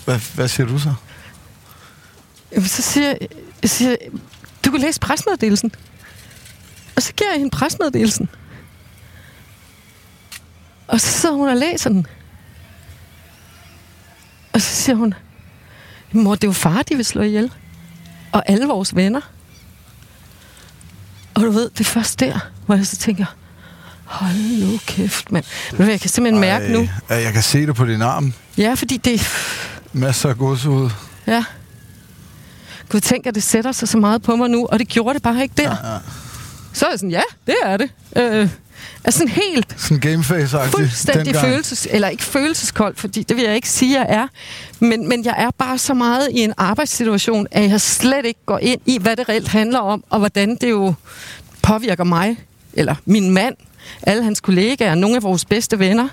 Hvad, 0.06 0.20
hvad 0.36 0.48
siger 0.48 0.68
du 0.68 0.80
så? 0.80 0.94
Jamen, 2.52 2.68
så 2.68 2.82
siger 2.82 3.14
jeg, 3.62 3.70
siger, 3.70 3.96
du 4.66 4.72
kan 4.72 4.80
læse 4.80 5.00
presmeddelelsen. 5.00 5.72
Og 6.96 7.02
så 7.02 7.14
giver 7.14 7.30
jeg 7.30 7.38
hende 7.40 7.52
presmeddelelsen. 7.52 8.30
Og 10.88 11.02
så 11.02 11.08
sidder 11.08 11.36
hun 11.36 11.50
og 11.50 11.58
læser 11.58 11.90
den. 11.90 12.08
Og 14.54 14.62
så 14.62 14.76
siger 14.76 14.96
hun, 14.96 15.14
mor, 16.12 16.36
det 16.36 16.44
er 16.44 16.48
jo 16.48 16.54
far, 16.54 16.82
de 16.82 16.96
vil 16.96 17.06
slå 17.06 17.22
ihjel. 17.22 17.52
Og 18.32 18.44
alle 18.50 18.66
vores 18.66 18.96
venner. 18.96 19.22
Og 21.34 21.42
du 21.42 21.52
ved, 21.52 21.70
det 21.70 21.80
er 21.80 21.84
først 21.84 22.20
der, 22.20 22.40
hvor 22.66 22.76
jeg 22.76 22.86
så 22.86 22.98
tænker, 22.98 23.26
hold 24.06 24.60
nu 24.60 24.80
kæft, 24.86 25.32
mand. 25.32 25.46
Men 25.78 25.90
jeg 25.90 26.02
kan 26.02 26.10
simpelthen 26.10 26.44
Ej, 26.44 26.60
mærke 26.60 26.74
nu. 26.74 26.90
Jeg 27.10 27.34
kan 27.34 27.44
se 27.44 27.66
det 27.68 27.76
på 27.76 27.86
din 27.86 28.02
arm. 28.02 28.34
Ja, 28.58 28.74
fordi 28.74 28.98
det... 28.98 29.28
Masser 29.94 30.30
af 30.30 30.38
gods 30.38 30.66
ud. 30.66 30.90
Ja. 31.28 31.44
gud, 32.90 33.00
tænk, 33.00 33.26
at 33.26 33.36
det 33.36 33.44
sætter 33.44 33.72
sig 33.72 33.88
så 33.88 33.98
meget 33.98 34.22
på 34.22 34.36
mig 34.36 34.50
nu, 34.50 34.66
og 34.66 34.80
det 34.80 34.88
gjorde 34.88 35.14
det 35.14 35.24
bare 35.24 35.44
ikke 35.44 35.56
der. 35.58 35.70
Ja, 35.84 35.94
ja. 35.94 36.00
Så 36.74 36.86
er 36.86 36.90
jeg 36.90 37.00
sådan, 37.00 37.12
ja, 37.12 37.22
det 37.48 37.56
er 37.64 37.78
det. 37.78 37.90
Øh, 38.16 38.50
altså 39.04 39.18
sådan 39.18 39.34
helt... 39.34 39.76
Sådan 39.78 40.00
gameface-agtigt. 40.00 40.78
Fuldstændig 40.78 41.36
følelses... 41.36 41.88
Eller 41.92 42.08
ikke 42.08 42.24
følelseskold, 42.24 42.96
fordi 42.96 43.24
det 43.24 43.38
vil 43.38 43.44
jeg 43.46 43.56
ikke 43.56 43.70
sige, 43.70 44.00
jeg 44.00 44.06
er. 44.10 44.28
Men, 44.80 45.10
men 45.10 45.26
jeg 45.26 45.36
er 45.38 45.50
bare 45.58 45.78
så 45.78 45.94
meget 45.94 46.28
i 46.32 46.40
en 46.40 46.54
arbejdssituation, 46.58 47.48
at 47.52 47.70
jeg 47.70 47.82
slet 47.82 48.26
ikke 48.26 48.40
går 48.46 48.58
ind 48.58 48.82
i, 48.86 48.98
hvad 48.98 49.16
det 49.16 49.30
reelt 49.30 49.48
handler 49.48 49.80
om, 49.80 50.04
og 50.10 50.20
hvordan 50.20 50.58
det 50.62 50.70
jo 50.70 50.94
påvirker 51.62 52.04
mig, 52.04 52.38
eller 52.74 52.96
min 53.06 53.32
mand, 53.32 53.56
alle 54.02 54.24
hans 54.24 54.42
kollegaer, 54.42 54.96
nogle 54.96 55.16
af 55.16 55.24
vores 55.24 55.46
bedste 55.46 55.80
venner. 55.80 56.08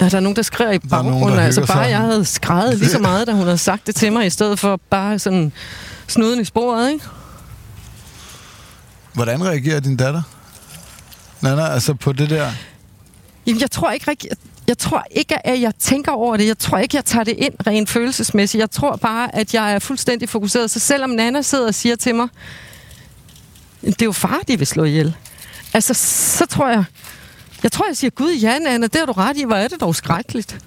Ja, 0.00 0.08
der 0.08 0.16
er 0.16 0.20
nogen, 0.20 0.36
der 0.36 0.42
skriver 0.42 0.70
i 0.70 0.78
baggrunden. 0.78 1.38
Altså 1.38 1.66
bare, 1.66 1.78
jeg 1.78 1.98
havde 1.98 2.24
skrevet 2.24 2.78
lige 2.78 2.90
så 2.90 2.98
meget, 3.08 3.26
da 3.26 3.32
hun 3.32 3.42
havde 3.42 3.58
sagt 3.58 3.86
det 3.86 3.94
til 3.94 4.12
mig, 4.12 4.26
i 4.26 4.30
stedet 4.30 4.58
for 4.58 4.80
bare 4.90 5.18
sådan 5.18 5.52
snuden 6.06 6.40
i 6.40 6.44
sporet, 6.44 6.92
ikke? 6.92 7.04
Hvordan 9.12 9.44
reagerer 9.44 9.80
din 9.80 9.96
datter? 9.96 10.22
Nana, 11.40 11.68
altså 11.68 11.94
på 11.94 12.12
det 12.12 12.30
der? 12.30 12.52
Jamen, 13.46 13.60
jeg 13.60 13.70
tror 13.70 13.90
ikke 13.90 14.10
rigtig... 14.10 14.30
Jeg 14.68 14.78
tror 14.78 15.04
ikke, 15.10 15.46
at 15.46 15.60
jeg 15.60 15.72
tænker 15.78 16.12
over 16.12 16.36
det. 16.36 16.46
Jeg 16.46 16.58
tror 16.58 16.78
ikke, 16.78 16.96
jeg 16.96 17.04
tager 17.04 17.24
det 17.24 17.34
ind 17.38 17.54
rent 17.66 17.88
følelsesmæssigt. 17.90 18.60
Jeg 18.60 18.70
tror 18.70 18.96
bare, 18.96 19.34
at 19.34 19.54
jeg 19.54 19.72
er 19.74 19.78
fuldstændig 19.78 20.28
fokuseret. 20.28 20.70
Så 20.70 20.78
selvom 20.78 21.10
Nana 21.10 21.42
sidder 21.42 21.66
og 21.66 21.74
siger 21.74 21.96
til 21.96 22.14
mig, 22.14 22.28
det 23.82 24.02
er 24.02 24.06
jo 24.06 24.12
far, 24.12 24.40
de 24.48 24.58
vil 24.58 24.66
slå 24.66 24.84
ihjel. 24.84 25.14
Altså, 25.74 25.94
så 26.38 26.46
tror 26.46 26.68
jeg... 26.68 26.84
Jeg 27.62 27.72
tror, 27.72 27.86
jeg 27.86 27.96
siger, 27.96 28.10
gud, 28.10 28.32
ja, 28.32 28.58
Nana, 28.58 28.86
det 28.86 28.96
har 28.96 29.06
du 29.06 29.12
ret 29.12 29.36
i. 29.36 29.44
Hvor 29.44 29.56
er 29.56 29.68
det 29.68 29.80
dog 29.80 29.94
skrækkeligt. 29.94 30.58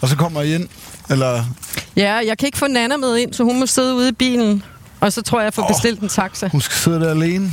Og 0.00 0.08
så 0.08 0.16
kommer 0.16 0.42
I 0.42 0.54
ind, 0.54 0.68
eller? 1.10 1.44
Ja, 1.96 2.20
jeg 2.26 2.38
kan 2.38 2.46
ikke 2.46 2.58
få 2.58 2.66
Nana 2.66 2.96
med 2.96 3.16
ind, 3.16 3.32
så 3.32 3.44
hun 3.44 3.58
må 3.60 3.66
sidde 3.66 3.94
ude 3.94 4.08
i 4.08 4.12
bilen. 4.12 4.62
Og 5.00 5.12
så 5.12 5.22
tror 5.22 5.38
jeg, 5.38 5.44
jeg 5.44 5.54
får 5.54 5.62
oh, 5.62 5.68
bestilt 5.68 6.00
en 6.00 6.08
taxa. 6.08 6.48
Hun 6.52 6.60
skal 6.60 6.76
sidde 6.76 7.00
der 7.00 7.10
alene? 7.10 7.52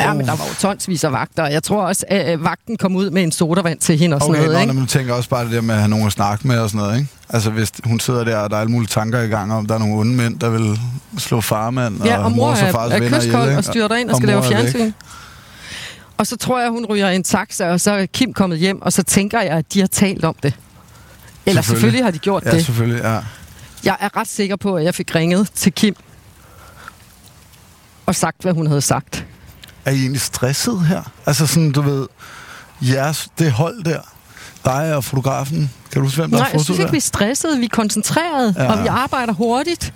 Ja, 0.00 0.12
men 0.12 0.26
der 0.26 0.36
var 0.36 0.44
jo 0.44 0.54
tonsvis 0.60 1.04
af 1.04 1.12
vagter. 1.12 1.46
Jeg 1.46 1.62
tror 1.62 1.82
også, 1.82 2.04
at 2.08 2.44
vagten 2.44 2.76
kom 2.76 2.96
ud 2.96 3.10
med 3.10 3.22
en 3.22 3.32
sodavand 3.32 3.78
til 3.78 3.98
hende 3.98 4.14
og 4.14 4.20
sådan 4.20 4.34
okay, 4.34 4.42
noget. 4.42 4.56
Okay, 4.56 4.62
ikke? 4.62 4.74
men 4.74 4.82
du 4.82 4.88
tænker 4.88 5.14
også 5.14 5.28
bare 5.28 5.44
det 5.44 5.52
der 5.52 5.60
med 5.60 5.74
at 5.74 5.80
have 5.80 5.88
nogen 5.88 6.06
at 6.06 6.12
snakke 6.12 6.48
med 6.48 6.58
og 6.58 6.70
sådan 6.70 6.86
noget, 6.86 6.98
ikke? 6.98 7.08
Altså, 7.28 7.50
hvis 7.50 7.72
hun 7.84 8.00
sidder 8.00 8.24
der, 8.24 8.36
og 8.36 8.50
der 8.50 8.56
er 8.56 8.60
alle 8.60 8.72
mulige 8.72 8.88
tanker 8.88 9.20
i 9.20 9.26
gang 9.26 9.52
om, 9.52 9.66
der 9.66 9.74
er 9.74 9.78
nogle 9.78 9.94
onde 9.94 10.12
mænd, 10.12 10.38
der 10.38 10.50
vil 10.50 10.80
slå 11.18 11.40
farmand 11.40 12.04
ja, 12.04 12.18
og, 12.18 12.24
og 12.24 12.32
mor 12.32 12.50
og 12.50 12.56
fars 12.56 12.92
er, 12.92 12.96
er 12.96 13.08
kyskold 13.08 13.56
og 13.56 13.64
styrer 13.64 13.96
ind 13.96 14.08
og, 14.08 14.14
og 14.14 14.16
skal 14.16 14.28
lave 14.28 14.42
fjernsyn. 14.42 14.92
Og 16.18 16.26
så 16.26 16.36
tror 16.36 16.60
jeg, 16.60 16.70
hun 16.70 16.86
ryger 16.86 17.10
i 17.10 17.16
en 17.16 17.24
taxa, 17.24 17.70
og 17.70 17.80
så 17.80 17.90
er 17.90 18.06
Kim 18.06 18.32
kommet 18.32 18.58
hjem, 18.58 18.82
og 18.82 18.92
så 18.92 19.02
tænker 19.02 19.40
jeg, 19.40 19.50
at 19.50 19.74
de 19.74 19.80
har 19.80 19.86
talt 19.86 20.24
om 20.24 20.34
det. 20.42 20.54
Eller 21.46 21.62
selvfølgelig, 21.62 21.62
selvfølgelig 21.62 22.04
har 22.04 22.10
de 22.10 22.18
gjort 22.18 22.44
ja, 22.44 22.50
det. 22.50 22.64
selvfølgelig, 22.64 23.02
ja. 23.02 23.20
Jeg 23.84 23.96
er 24.00 24.16
ret 24.16 24.28
sikker 24.28 24.56
på, 24.56 24.74
at 24.74 24.84
jeg 24.84 24.94
fik 24.94 25.14
ringet 25.14 25.50
til 25.54 25.72
Kim 25.72 25.96
og 28.06 28.14
sagt, 28.14 28.42
hvad 28.42 28.52
hun 28.52 28.66
havde 28.66 28.80
sagt. 28.80 29.24
Er 29.84 29.90
I 29.90 30.00
egentlig 30.00 30.20
stresset 30.20 30.80
her? 30.80 31.02
Altså 31.26 31.46
sådan, 31.46 31.72
du 31.72 31.82
ved, 31.82 32.06
jeres, 32.80 33.28
det 33.38 33.52
hold 33.52 33.84
der, 33.84 34.00
dig 34.64 34.96
og 34.96 35.04
fotografen, 35.04 35.70
kan 35.92 36.00
du 36.00 36.06
huske, 36.06 36.20
hvem 36.20 36.30
der 36.30 36.38
Nej, 36.38 36.50
jeg 36.52 36.60
synes 36.60 36.78
ikke, 36.78 36.90
vi 36.90 36.96
er 36.96 37.00
stressede. 37.00 37.58
Vi 37.58 37.64
er 37.64 37.68
koncentrerede, 37.68 38.54
ja. 38.58 38.72
og 38.72 38.82
vi 38.82 38.86
arbejder 38.86 39.32
hurtigt. 39.32 39.94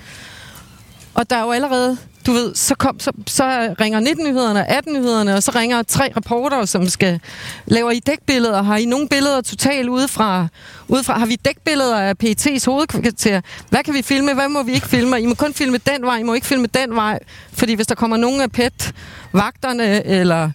Og 1.15 1.31
der 1.31 1.37
er 1.37 1.43
jo 1.43 1.53
allerede 1.53 1.99
du 2.31 2.35
ved, 2.35 2.55
så, 2.55 2.75
kom, 2.75 3.01
så, 3.01 3.13
så 3.27 3.75
ringer 3.81 4.01
19-nyhederne, 4.01 4.61
og 4.61 4.79
18-nyhederne, 4.79 5.35
og 5.35 5.43
så 5.43 5.53
ringer 5.55 5.83
tre 5.83 6.13
reporter, 6.17 6.65
som 6.65 6.89
skal 6.89 7.21
lave 7.67 7.95
I 7.95 8.01
dækbilleder. 8.01 8.63
Har 8.63 8.77
I 8.77 8.85
nogle 8.85 9.09
billeder 9.09 9.41
totalt 9.41 9.89
udefra? 9.89 10.49
udefra? 10.89 11.19
Har 11.19 11.27
vi 11.27 11.37
dækbilleder 11.37 11.97
af 11.97 12.15
PET's 12.25 12.65
hovedkvarter? 12.67 13.41
Hvad 13.69 13.83
kan 13.85 13.95
vi 13.95 14.03
filme? 14.03 14.35
Hvad 14.35 14.49
må 14.49 14.63
vi 14.63 14.73
ikke 14.73 14.89
filme? 14.89 15.21
I 15.21 15.27
må 15.27 15.35
kun 15.35 15.55
filme 15.55 15.79
den 15.79 16.03
vej, 16.03 16.19
I 16.19 16.23
må 16.23 16.35
ikke 16.35 16.47
filme 16.47 16.67
den 16.67 16.95
vej. 16.95 17.19
Fordi 17.53 17.75
hvis 17.75 17.87
der 17.87 17.95
kommer 17.95 18.17
nogen 18.17 18.41
af 18.41 18.53
PET, 18.53 18.93
vagterne 19.33 20.07
eller 20.07 20.51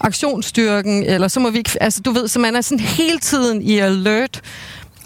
aktionsstyrken, 0.00 1.04
eller 1.04 1.28
så 1.28 1.40
må 1.40 1.50
vi 1.50 1.58
ikke... 1.58 1.70
Altså, 1.80 2.02
du 2.02 2.10
ved, 2.10 2.28
så 2.28 2.38
man 2.38 2.56
er 2.56 2.60
sådan 2.60 2.80
hele 2.80 3.18
tiden 3.18 3.62
i 3.62 3.78
alert. 3.78 4.40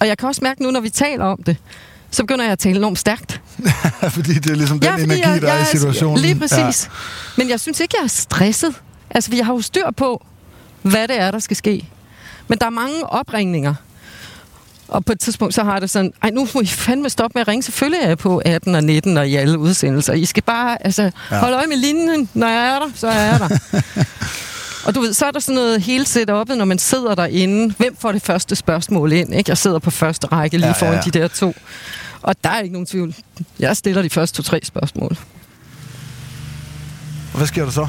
Og 0.00 0.06
jeg 0.06 0.18
kan 0.18 0.28
også 0.28 0.40
mærke 0.44 0.62
nu, 0.62 0.70
når 0.70 0.80
vi 0.80 0.90
taler 0.90 1.24
om 1.24 1.42
det, 1.46 1.56
så 2.14 2.22
begynder 2.22 2.44
jeg 2.44 2.52
at 2.52 2.58
tale 2.58 2.76
enormt 2.76 2.98
stærkt. 2.98 3.40
fordi 4.16 4.34
det 4.34 4.50
er 4.50 4.54
ligesom 4.54 4.80
den 4.80 4.98
ja, 4.98 5.04
energi, 5.04 5.20
jeg, 5.20 5.42
der 5.42 5.48
jeg, 5.48 5.58
er 5.58 5.62
i 5.62 5.76
situationen. 5.76 6.18
Lige 6.18 6.38
præcis. 6.38 6.84
Ja. 6.84 6.90
Men 7.36 7.50
jeg 7.50 7.60
synes 7.60 7.80
ikke, 7.80 7.94
jeg 7.98 8.04
er 8.04 8.08
stresset. 8.08 8.74
Altså, 9.10 9.30
jeg 9.36 9.46
har 9.46 9.52
jo 9.52 9.60
styr 9.60 9.90
på, 9.96 10.26
hvad 10.82 11.08
det 11.08 11.20
er, 11.20 11.30
der 11.30 11.38
skal 11.38 11.56
ske. 11.56 11.88
Men 12.48 12.58
der 12.58 12.66
er 12.66 12.70
mange 12.70 13.06
opringninger. 13.06 13.74
Og 14.88 15.04
på 15.04 15.12
et 15.12 15.20
tidspunkt, 15.20 15.54
så 15.54 15.64
har 15.64 15.80
det 15.80 15.90
sådan, 15.90 16.12
ej, 16.22 16.30
nu 16.30 16.48
må 16.54 16.60
I 16.60 16.66
fandme 16.66 17.10
stoppe 17.10 17.32
med 17.34 17.40
at 17.40 17.48
ringe. 17.48 17.62
Selvfølgelig 17.62 18.00
er 18.02 18.08
jeg 18.08 18.18
på 18.18 18.42
18 18.44 18.74
og 18.74 18.84
19 18.84 19.16
og 19.16 19.28
i 19.28 19.36
alle 19.36 19.58
udsendelser. 19.58 20.12
I 20.12 20.24
skal 20.24 20.42
bare, 20.42 20.86
altså, 20.86 21.02
ja. 21.30 21.38
holde 21.38 21.56
øje 21.56 21.66
med 21.66 21.76
linjen. 21.76 22.28
Når 22.34 22.48
jeg 22.48 22.74
er 22.74 22.78
der, 22.78 22.88
så 22.94 23.08
er 23.08 23.22
jeg 23.22 23.40
der. 23.40 23.48
Og 24.84 24.94
du 24.94 25.00
ved, 25.00 25.12
så 25.12 25.26
er 25.26 25.30
der 25.30 25.40
sådan 25.40 25.54
noget 25.54 25.80
hele 25.80 26.04
setup'et, 26.04 26.54
når 26.54 26.64
man 26.64 26.78
sidder 26.78 27.14
derinde. 27.14 27.74
Hvem 27.78 27.96
får 28.00 28.12
det 28.12 28.22
første 28.22 28.56
spørgsmål 28.56 29.12
ind? 29.12 29.34
Ikke? 29.34 29.50
Jeg 29.50 29.58
sidder 29.58 29.78
på 29.78 29.90
første 29.90 30.26
række 30.26 30.56
lige 30.56 30.66
ja, 30.66 30.72
foran 30.72 30.94
ja. 30.94 31.00
de 31.00 31.10
der 31.10 31.28
to. 31.28 31.54
Og 32.22 32.34
der 32.44 32.50
er 32.50 32.60
ikke 32.60 32.72
nogen 32.72 32.86
tvivl. 32.86 33.14
Jeg 33.58 33.76
stiller 33.76 34.02
de 34.02 34.10
første 34.10 34.36
to-tre 34.36 34.60
spørgsmål. 34.64 35.16
Og 37.32 37.36
hvad 37.38 37.46
sker 37.46 37.64
der 37.64 37.70
så? 37.70 37.86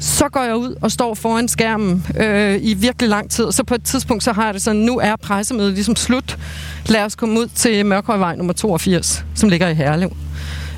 Så 0.00 0.28
går 0.28 0.42
jeg 0.42 0.56
ud 0.56 0.74
og 0.82 0.92
står 0.92 1.14
foran 1.14 1.48
skærmen 1.48 2.06
øh, 2.16 2.58
i 2.62 2.74
virkelig 2.74 3.08
lang 3.10 3.30
tid. 3.30 3.52
Så 3.52 3.64
på 3.64 3.74
et 3.74 3.82
tidspunkt, 3.82 4.24
så 4.24 4.32
har 4.32 4.44
jeg 4.44 4.54
det 4.54 4.62
sådan, 4.62 4.80
nu 4.80 4.98
er 4.98 5.16
pressemødet 5.16 5.72
ligesom 5.72 5.96
slut. 5.96 6.38
Lad 6.86 7.04
os 7.04 7.16
komme 7.16 7.40
ud 7.40 7.46
til 7.46 7.86
Mørkhøjvej 7.86 8.36
nummer 8.36 8.52
82, 8.52 9.24
som 9.34 9.48
ligger 9.48 9.68
i 9.68 9.74
Herlev. 9.74 10.16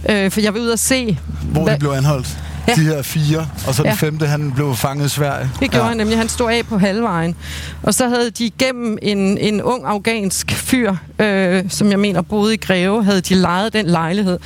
Øh, 0.08 0.30
for 0.30 0.40
jeg 0.40 0.54
vil 0.54 0.62
ud 0.62 0.68
og 0.68 0.78
se... 0.78 1.18
Hvor 1.42 1.62
hvad... 1.62 1.74
de 1.74 1.78
blev 1.78 1.90
anholdt? 1.90 2.38
Ja. 2.68 2.74
de 2.74 2.80
her 2.80 3.02
fire, 3.02 3.48
og 3.66 3.74
så 3.74 3.82
den 3.82 3.90
ja. 3.90 3.94
femte, 3.94 4.26
han 4.26 4.52
blev 4.52 4.74
fanget 4.74 5.06
i 5.06 5.08
Sverige. 5.08 5.50
Det 5.60 5.70
gjorde 5.70 5.84
ja. 5.84 5.88
han 5.88 5.96
nemlig. 5.96 6.18
Han 6.18 6.28
stod 6.28 6.50
af 6.50 6.66
på 6.66 6.78
halvvejen. 6.78 7.36
Og 7.82 7.94
så 7.94 8.08
havde 8.08 8.30
de 8.30 8.50
gennem 8.58 8.98
en, 9.02 9.38
en 9.38 9.62
ung 9.62 9.84
afghansk 9.86 10.50
fyr, 10.50 10.94
øh, 11.18 11.64
som 11.68 11.90
jeg 11.90 11.98
mener 11.98 12.22
boede 12.22 12.54
i 12.54 12.56
Greve, 12.56 13.04
havde 13.04 13.20
de 13.20 13.34
lejet 13.34 13.72
den 13.72 13.86
lejlighed. 13.86 14.38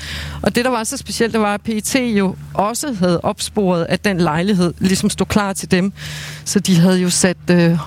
Og 0.43 0.55
det, 0.55 0.65
der 0.65 0.71
var 0.71 0.85
så 0.85 0.97
specielt, 0.97 1.33
det 1.33 1.41
var, 1.41 1.55
at 1.55 1.61
PET 1.61 1.95
jo 1.95 2.37
også 2.55 2.93
havde 2.93 3.21
opsporet, 3.21 3.87
at 3.89 4.05
den 4.05 4.19
lejlighed 4.19 4.75
ligesom 4.79 5.11
stod 5.11 5.27
klar 5.27 5.53
til 5.53 5.71
dem. 5.71 5.93
Så 6.45 6.61
de 6.61 6.79
havde 6.79 6.99
jo 6.99 7.11
sat 7.11 7.37
øh, 7.51 7.79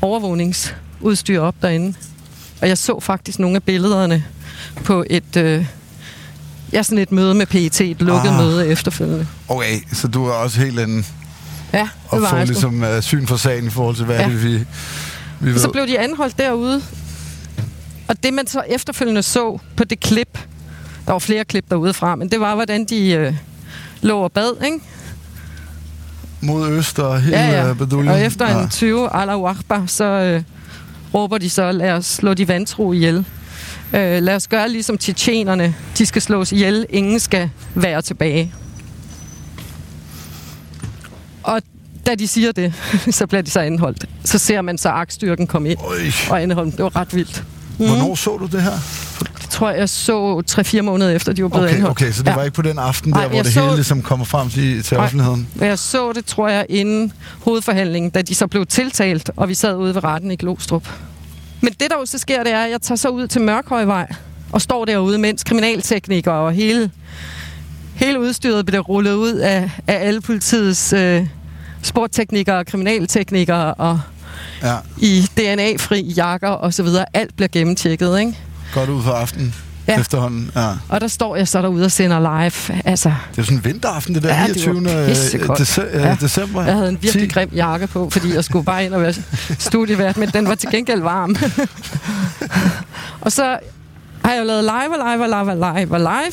overvågningsudstyr 0.00 1.40
op 1.40 1.54
derinde. 1.62 1.94
Og 2.62 2.68
jeg 2.68 2.78
så 2.78 3.00
faktisk 3.00 3.38
nogle 3.38 3.56
af 3.56 3.62
billederne 3.62 4.24
på 4.84 5.04
et... 5.10 5.36
Øh, 5.36 5.66
Ja, 6.72 6.82
sådan 6.82 6.98
et 6.98 7.12
møde 7.12 7.34
med 7.34 7.46
PET, 7.46 7.80
et 7.80 8.02
lukket 8.02 8.30
ah. 8.30 8.36
møde 8.36 8.68
efterfølgende. 8.68 9.26
Okay, 9.48 9.80
så 9.92 10.08
du 10.08 10.26
er 10.26 10.32
også 10.32 10.60
helt 10.60 10.80
en... 10.80 11.06
Ja, 11.72 11.78
det 11.78 11.90
og 12.08 12.22
var 12.22 12.30
få 12.30 12.36
ligesom 12.36 12.82
uh, 12.82 13.00
syn 13.00 13.26
for 13.26 13.36
sagen 13.36 13.66
i 13.66 13.70
forhold 13.70 13.96
til, 13.96 14.04
hvad 14.04 14.18
ja. 14.18 14.28
det 14.28 14.44
vi, 14.44 14.64
vi 15.40 15.54
ved. 15.54 15.58
Så 15.58 15.68
blev 15.68 15.86
de 15.86 15.98
anholdt 15.98 16.38
derude. 16.38 16.82
Og 18.08 18.22
det, 18.22 18.34
man 18.34 18.46
så 18.46 18.62
efterfølgende 18.68 19.22
så 19.22 19.58
på 19.76 19.84
det 19.84 20.00
klip, 20.00 20.38
der 21.06 21.12
var 21.12 21.18
flere 21.18 21.44
klip 21.44 21.70
derude 21.70 21.94
fra, 21.94 22.16
men 22.16 22.30
det 22.30 22.40
var, 22.40 22.54
hvordan 22.54 22.84
de 22.84 23.26
uh, 23.28 23.36
lå 24.02 24.18
og 24.18 24.32
bad, 24.32 24.64
ikke? 24.64 24.80
Mod 26.40 26.68
øst 26.68 26.98
og 26.98 27.20
hele 27.20 27.38
ja, 27.38 27.66
ja. 27.66 27.74
Baduljen. 27.74 28.08
Og 28.08 28.20
efter 28.20 28.48
ja. 28.48 28.62
en 28.62 28.68
20 28.68 29.16
Allahu 29.16 29.46
Akbar, 29.46 29.84
så 29.86 30.36
uh, 30.36 30.42
råber 31.14 31.38
de 31.38 31.50
så, 31.50 31.72
lad 31.72 31.90
os 31.90 32.06
slå 32.06 32.34
de 32.34 32.48
vantro 32.48 32.92
ihjel. 32.92 33.24
Øh, 33.92 34.22
lad 34.22 34.34
os 34.34 34.48
gøre 34.48 34.68
ligesom 34.68 34.98
tjetjenerne. 34.98 35.74
De 35.98 36.06
skal 36.06 36.22
slås 36.22 36.52
ihjel. 36.52 36.86
Ingen 36.90 37.20
skal 37.20 37.50
være 37.74 38.02
tilbage. 38.02 38.54
Og 41.42 41.62
da 42.06 42.14
de 42.14 42.28
siger 42.28 42.52
det, 42.52 42.74
så 43.10 43.26
bliver 43.26 43.42
de 43.42 43.50
så 43.50 43.60
anholdt. 43.60 44.04
Så 44.24 44.38
ser 44.38 44.62
man 44.62 44.78
så 44.78 44.88
aktstyrken 44.88 45.46
komme 45.46 45.70
ind 45.70 45.78
Øj. 45.84 45.96
og 46.30 46.42
anholde 46.42 46.70
Det 46.70 46.82
var 46.82 46.96
ret 46.96 47.14
vildt. 47.14 47.44
Mm. 47.78 47.86
Hvornår 47.86 48.14
så 48.14 48.36
du 48.36 48.46
det 48.46 48.62
her? 48.62 48.72
Det 49.42 49.50
tror 49.50 49.70
jeg, 49.70 49.78
jeg 49.78 49.88
så 49.88 50.42
3-4 50.50 50.80
måneder 50.80 51.10
efter, 51.10 51.32
de 51.32 51.42
var 51.42 51.48
blevet 51.48 51.64
okay, 51.64 51.74
anholdt. 51.76 52.02
Okay, 52.02 52.12
så 52.12 52.22
det 52.22 52.30
ja. 52.30 52.34
var 52.34 52.42
ikke 52.44 52.54
på 52.54 52.62
den 52.62 52.78
aften 52.78 53.12
der, 53.12 53.18
Ej, 53.18 53.28
hvor 53.28 53.42
det 53.42 53.52
så... 53.52 53.60
hele 53.60 53.74
ligesom 53.74 54.02
kommer 54.02 54.26
frem 54.26 54.50
til, 54.50 54.82
til 54.82 54.96
offentligheden? 54.96 55.48
Jeg 55.60 55.78
så 55.78 56.12
det, 56.12 56.24
tror 56.24 56.48
jeg, 56.48 56.66
inden 56.68 57.12
hovedforhandlingen, 57.44 58.10
da 58.10 58.22
de 58.22 58.34
så 58.34 58.46
blev 58.46 58.66
tiltalt, 58.66 59.30
og 59.36 59.48
vi 59.48 59.54
sad 59.54 59.76
ude 59.76 59.94
ved 59.94 60.04
retten 60.04 60.30
i 60.30 60.36
Glostrup. 60.36 60.88
Men 61.60 61.72
det, 61.72 61.90
der 61.90 61.96
jo 62.00 62.06
så 62.06 62.18
sker, 62.18 62.42
det 62.42 62.52
er, 62.52 62.64
at 62.64 62.70
jeg 62.70 62.82
tager 62.82 62.96
så 62.96 63.08
ud 63.08 63.26
til 63.26 63.40
Mørkhøjvej 63.40 64.12
og 64.52 64.62
står 64.62 64.84
derude, 64.84 65.18
mens 65.18 65.44
kriminalteknikere 65.44 66.34
og 66.34 66.52
hele, 66.52 66.90
hele 67.94 68.20
udstyret 68.20 68.66
bliver 68.66 68.82
rullet 68.82 69.14
ud 69.14 69.32
af, 69.32 69.70
af 69.86 70.06
alle 70.06 70.20
politiets 70.20 70.92
øh, 70.92 71.26
sportteknikere 71.82 72.58
og 72.58 72.66
kriminalteknikere 72.66 73.74
og 73.74 74.00
ja. 74.62 74.76
i 74.98 75.28
DNA-fri 75.36 76.00
jakker 76.00 76.48
og 76.48 76.74
så 76.74 76.82
videre. 76.82 77.04
Alt 77.14 77.36
bliver 77.36 77.48
gennemtjekket, 77.48 78.18
ikke? 78.20 78.38
Godt 78.74 78.90
ud 78.90 79.02
for 79.02 79.12
aftenen 79.12 79.54
ja. 79.88 80.00
efterhånden. 80.00 80.50
Ja. 80.56 80.68
Og 80.88 81.00
der 81.00 81.08
står 81.08 81.36
jeg 81.36 81.48
så 81.48 81.62
derude 81.62 81.84
og 81.84 81.90
sender 81.90 82.20
live. 82.20 82.80
Altså, 82.84 83.12
det 83.30 83.38
er 83.38 83.42
sådan 83.42 83.58
en 83.58 83.64
vinteraften, 83.64 84.14
det 84.14 84.22
der 84.22 84.34
ja, 84.34 84.46
29. 84.46 84.84
Det 84.84 84.90
dece- 85.60 85.98
ja. 85.98 86.16
december. 86.20 86.64
Jeg 86.64 86.74
havde 86.74 86.88
en 86.88 86.98
virkelig 87.02 87.28
10. 87.28 87.34
grim 87.34 87.50
jakke 87.54 87.86
på, 87.86 88.10
fordi 88.10 88.34
jeg 88.34 88.44
skulle 88.44 88.64
bare 88.64 88.84
ind 88.84 88.94
og 88.94 89.02
være 89.02 89.14
studievært, 89.58 90.16
men 90.16 90.28
den 90.28 90.48
var 90.48 90.54
til 90.54 90.70
gengæld 90.70 91.02
varm. 91.02 91.36
Og 93.20 93.32
så 93.32 93.58
har 94.24 94.32
jeg 94.32 94.40
jo 94.40 94.44
lavet 94.46 94.64
live 94.64 95.02
og 95.02 95.12
live 95.12 95.22
og 95.24 95.28
live 95.28 95.52
og 95.66 95.74
live 95.76 95.92
og 95.94 96.00
live. 96.00 96.32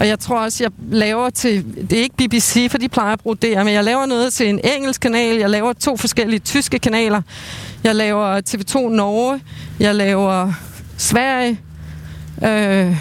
Og 0.00 0.08
jeg 0.08 0.18
tror 0.18 0.40
også, 0.40 0.64
jeg 0.64 0.70
laver 0.90 1.30
til... 1.30 1.64
Det 1.90 1.98
er 1.98 2.02
ikke 2.02 2.16
BBC, 2.16 2.66
for 2.70 2.78
de 2.78 2.88
plejer 2.88 3.12
at 3.12 3.20
bruge 3.20 3.36
det, 3.42 3.56
men 3.64 3.74
jeg 3.74 3.84
laver 3.84 4.06
noget 4.06 4.32
til 4.32 4.48
en 4.48 4.60
engelsk 4.64 5.00
kanal. 5.00 5.36
Jeg 5.36 5.50
laver 5.50 5.72
to 5.72 5.96
forskellige 5.96 6.38
tyske 6.40 6.78
kanaler. 6.78 7.22
Jeg 7.84 7.94
laver 7.94 8.40
TV2 8.48 8.78
Norge. 8.94 9.40
Jeg 9.80 9.94
laver 9.94 10.52
Sverige. 10.96 11.60
Øh, 12.42 12.96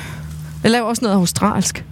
jeg 0.63 0.71
laver 0.71 0.85
også 0.85 1.01
noget 1.05 1.15
australsk. 1.15 1.83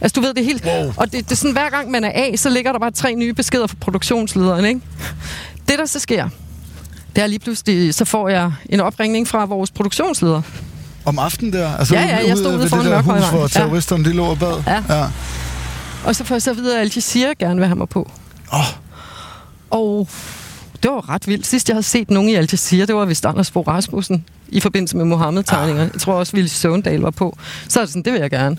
Altså, 0.00 0.14
du 0.20 0.26
ved, 0.26 0.34
det 0.34 0.44
helt... 0.44 0.64
Wow. 0.64 0.92
Og 0.96 1.12
det, 1.12 1.24
det 1.24 1.32
er 1.32 1.36
sådan, 1.36 1.52
hver 1.52 1.70
gang 1.70 1.90
man 1.90 2.04
er 2.04 2.10
af, 2.14 2.34
så 2.36 2.50
ligger 2.50 2.72
der 2.72 2.78
bare 2.78 2.90
tre 2.90 3.14
nye 3.14 3.32
beskeder 3.34 3.66
fra 3.66 3.76
produktionslederen, 3.80 4.64
ikke? 4.64 4.80
Det, 5.68 5.78
der 5.78 5.86
så 5.86 5.98
sker, 5.98 6.28
det 7.16 7.22
er 7.22 7.26
lige 7.26 7.38
pludselig, 7.38 7.94
så 7.94 8.04
får 8.04 8.28
jeg 8.28 8.52
en 8.68 8.80
opringning 8.80 9.28
fra 9.28 9.44
vores 9.44 9.70
produktionsleder. 9.70 10.42
Om 11.04 11.18
aftenen 11.18 11.52
der? 11.52 11.76
Altså 11.76 11.94
Ja, 11.94 12.02
ja, 12.02 12.26
jeg 12.28 12.36
stod 12.36 12.54
ude 12.58 12.68
foran 12.68 12.84
det 12.84 12.92
der 12.92 13.02
hus, 13.02 13.28
hvor 13.30 13.40
Ja. 13.40 13.46
terroristerne 13.48 14.04
de 14.04 14.12
lå 14.12 14.24
og 14.24 14.38
bad? 14.38 14.62
Ja. 14.66 14.82
ja. 14.98 15.04
Og 16.04 16.16
så 16.16 16.24
får 16.24 16.34
jeg 16.34 16.42
så 16.42 16.52
videre, 16.52 16.74
at 16.76 16.80
Al 16.80 16.92
Jazeera 16.96 17.32
gerne 17.38 17.56
vil 17.56 17.66
have 17.66 17.76
mig 17.78 17.88
på. 17.88 18.10
Åh. 18.52 18.60
Og 19.70 20.08
det 20.82 20.90
var 20.90 21.08
ret 21.08 21.28
vildt. 21.28 21.46
Sidst 21.46 21.68
jeg 21.68 21.74
havde 21.74 21.82
set 21.86 22.10
nogen 22.10 22.28
i 22.28 22.34
Al 22.34 22.48
Jazeera, 22.52 22.86
det 22.86 22.94
var 22.94 23.04
vist 23.04 23.26
Anders 23.26 23.50
Fogh 23.50 23.68
Rasmussen 23.68 24.24
i 24.48 24.60
forbindelse 24.60 24.96
med 24.96 25.04
Mohammed-tegninger. 25.04 25.82
Ah. 25.82 25.90
Jeg 25.92 26.00
tror 26.00 26.12
også, 26.14 26.32
Ville 26.32 26.48
Søvndal 26.48 27.00
var 27.00 27.10
på. 27.10 27.38
Så 27.68 27.80
er 27.80 27.84
det 27.84 27.90
sådan, 27.90 28.02
det 28.02 28.12
vil 28.12 28.20
jeg 28.20 28.30
gerne. 28.30 28.56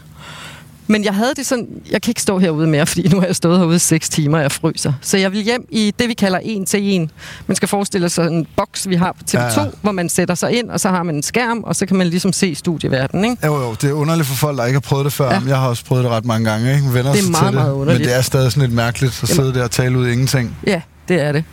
Men 0.91 1.03
jeg 1.03 1.13
havde 1.13 1.33
det 1.37 1.45
sådan, 1.45 1.67
jeg 1.91 2.01
kan 2.01 2.11
ikke 2.11 2.21
stå 2.21 2.39
herude 2.39 2.67
mere, 2.67 2.85
fordi 2.85 3.07
nu 3.07 3.19
har 3.19 3.25
jeg 3.25 3.35
stået 3.35 3.59
herude 3.59 3.75
i 3.75 3.79
6 3.79 4.09
timer, 4.09 4.37
og 4.37 4.41
jeg 4.43 4.51
fryser. 4.51 4.93
Så 5.01 5.17
jeg 5.17 5.31
vil 5.31 5.41
hjem 5.41 5.65
i 5.69 5.93
det, 5.99 6.07
vi 6.09 6.13
kalder 6.13 6.39
en 6.43 6.65
til 6.65 6.83
en. 6.83 7.11
Man 7.47 7.55
skal 7.55 7.67
forestille 7.67 8.09
sig 8.09 8.27
en 8.27 8.47
boks, 8.55 8.89
vi 8.89 8.95
har 8.95 9.11
på 9.11 9.19
TV2, 9.31 9.37
Ja, 9.39 9.61
ja, 9.61 9.65
hvor 9.81 9.91
man 9.91 10.09
sætter 10.09 10.35
sig 10.35 10.51
ind, 10.59 10.69
og 10.69 10.79
så 10.79 10.89
har 10.89 11.03
man 11.03 11.15
en 11.15 11.23
skærm, 11.23 11.63
og 11.63 11.75
så 11.75 11.85
kan 11.85 11.97
man 11.97 12.07
ligesom 12.07 12.33
se 12.33 12.55
studieverdenen, 12.55 13.31
ikke? 13.31 13.45
Jo, 13.45 13.55
jo, 13.61 13.73
det 13.81 13.89
er 13.89 13.93
underligt 13.93 14.27
for 14.27 14.35
folk, 14.35 14.57
der 14.57 14.65
ikke 14.65 14.75
har 14.75 14.81
prøvet 14.81 15.05
det 15.05 15.13
før. 15.13 15.31
Ja. 15.33 15.41
Jeg 15.47 15.57
har 15.57 15.67
også 15.67 15.85
prøvet 15.85 16.03
det 16.03 16.11
ret 16.11 16.25
mange 16.25 16.49
gange, 16.49 16.73
ikke? 16.75 16.93
Vender 16.93 17.11
Det 17.11 17.19
er 17.19 17.23
sig 17.23 17.31
meget, 17.31 17.43
til 17.43 17.47
det. 17.47 17.53
meget 17.53 17.71
underligt. 17.73 17.99
Men 17.99 18.07
det 18.09 18.17
er 18.17 18.21
stadig 18.21 18.51
sådan 18.51 18.61
lidt 18.67 18.75
mærkeligt 18.75 19.23
at 19.23 19.29
Jamen. 19.29 19.35
sidde 19.43 19.53
der 19.59 19.63
og 19.63 19.71
tale 19.71 19.97
ud 19.97 20.07
ingenting. 20.07 20.57
Ja, 20.67 20.81
det 21.07 21.21
er 21.21 21.31
det. 21.31 21.43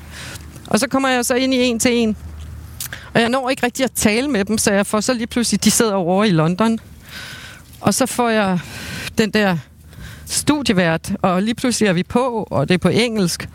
Og 0.66 0.81
så 0.81 0.88
kommer 0.88 1.09
jeg 1.09 1.24
så 1.24 1.35
ind 1.35 1.55
i 1.55 1.59
en 1.59 1.79
til 1.79 1.92
en. 1.92 2.16
Og 3.14 3.20
jeg 3.20 3.29
når 3.29 3.50
ikke 3.50 3.66
rigtig 3.66 3.85
at 3.85 3.92
tale 3.92 4.29
med 4.29 4.44
dem, 4.44 4.59
så 4.59 4.72
jeg 4.72 4.87
får 4.87 5.00
så 5.00 5.14
lige 5.14 5.26
pludselig, 5.26 5.64
de 5.64 5.70
sidder 5.70 5.94
over 5.94 6.24
i 6.24 6.31
London. 6.31 6.79
Og 7.81 7.94
så 7.94 8.07
får 8.07 8.29
jeg 8.29 8.59
den 9.18 9.31
der 9.31 9.59
studievært, 10.26 11.12
og 11.22 11.42
lige 11.42 11.55
pludselig 11.55 11.88
er 11.88 11.92
vi 11.92 12.02
på, 12.02 12.48
og 12.50 12.68
det 12.68 12.74
er 12.74 12.79
på 12.79 12.88
engelsk. 12.88 13.48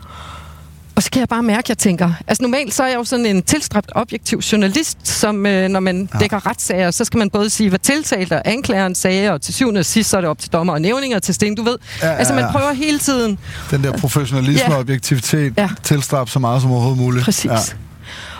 Og 1.02 1.04
så 1.04 1.10
kan 1.10 1.20
jeg 1.20 1.28
bare 1.28 1.42
mærke, 1.42 1.58
at 1.58 1.68
jeg 1.68 1.78
tænker... 1.78 2.12
Altså 2.26 2.42
normalt 2.42 2.74
så 2.74 2.82
er 2.82 2.86
jeg 2.86 2.96
jo 2.96 3.04
sådan 3.04 3.26
en 3.26 3.42
tilstræbt 3.42 3.90
objektiv 3.94 4.38
journalist, 4.38 4.98
som 5.02 5.46
øh, 5.46 5.68
når 5.68 5.80
man 5.80 6.08
ja. 6.14 6.18
dækker 6.18 6.46
retssager, 6.46 6.90
så 6.90 7.04
skal 7.04 7.18
man 7.18 7.30
både 7.30 7.50
sige, 7.50 7.68
hvad 7.68 7.78
tiltalte 7.78 8.32
og 8.34 8.42
anklageren 8.44 8.94
sagde, 8.94 9.30
og 9.32 9.42
til 9.42 9.54
syvende 9.54 9.78
og 9.78 9.84
sidst 9.84 10.10
så 10.10 10.16
er 10.16 10.20
det 10.20 10.30
op 10.30 10.38
til 10.38 10.50
dommer 10.52 10.72
og 10.72 10.80
nævninger 10.80 11.18
til 11.18 11.34
sten, 11.34 11.54
du 11.54 11.62
ved. 11.62 11.78
Ja, 12.02 12.06
ja, 12.06 12.14
Altså 12.14 12.34
man 12.34 12.44
ja. 12.44 12.50
prøver 12.52 12.72
hele 12.72 12.98
tiden 12.98 13.38
Den 13.70 13.84
der 13.84 13.92
professionalisme 13.98 14.62
Ja. 14.68 14.72
og 14.74 14.78
objektivitet 14.80 15.54
Ja. 15.58 15.68
tilstrap 15.82 16.28
så 16.28 16.38
meget 16.38 16.62
som 16.62 16.70
overhovedet 16.70 16.98
muligt. 17.02 17.24
Præcis. 17.24 17.44
Ja. 17.44 17.52
Ja. 17.52 17.58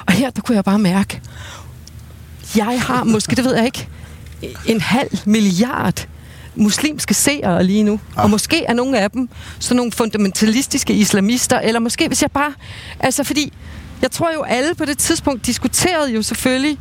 Og 0.06 0.12
her, 0.12 0.30
der 0.30 0.40
kunne 0.42 0.56
jeg 0.56 0.64
bare 0.64 0.78
mærke, 0.78 1.20
jeg 2.56 2.80
har 2.82 3.04
måske, 3.04 3.36
det 3.36 3.44
ved 3.44 3.54
jeg 3.56 3.64
ikke, 3.64 3.88
en 4.66 4.80
halv 4.80 5.18
milliard 5.24 6.06
muslimske 6.54 7.14
seere 7.14 7.64
lige 7.64 7.82
nu. 7.82 8.00
Ah. 8.16 8.24
Og 8.24 8.30
måske 8.30 8.64
er 8.64 8.74
nogle 8.74 8.98
af 8.98 9.10
dem 9.10 9.28
sådan 9.58 9.76
nogle 9.76 9.92
fundamentalistiske 9.92 10.94
islamister, 10.94 11.58
eller 11.58 11.80
måske 11.80 12.08
hvis 12.08 12.22
jeg 12.22 12.30
bare... 12.30 12.54
Altså 13.00 13.24
fordi, 13.24 13.52
jeg 14.02 14.10
tror 14.10 14.32
jo 14.34 14.42
alle 14.42 14.74
på 14.74 14.84
det 14.84 14.98
tidspunkt 14.98 15.46
diskuterede 15.46 16.12
jo 16.12 16.22
selvfølgelig 16.22 16.78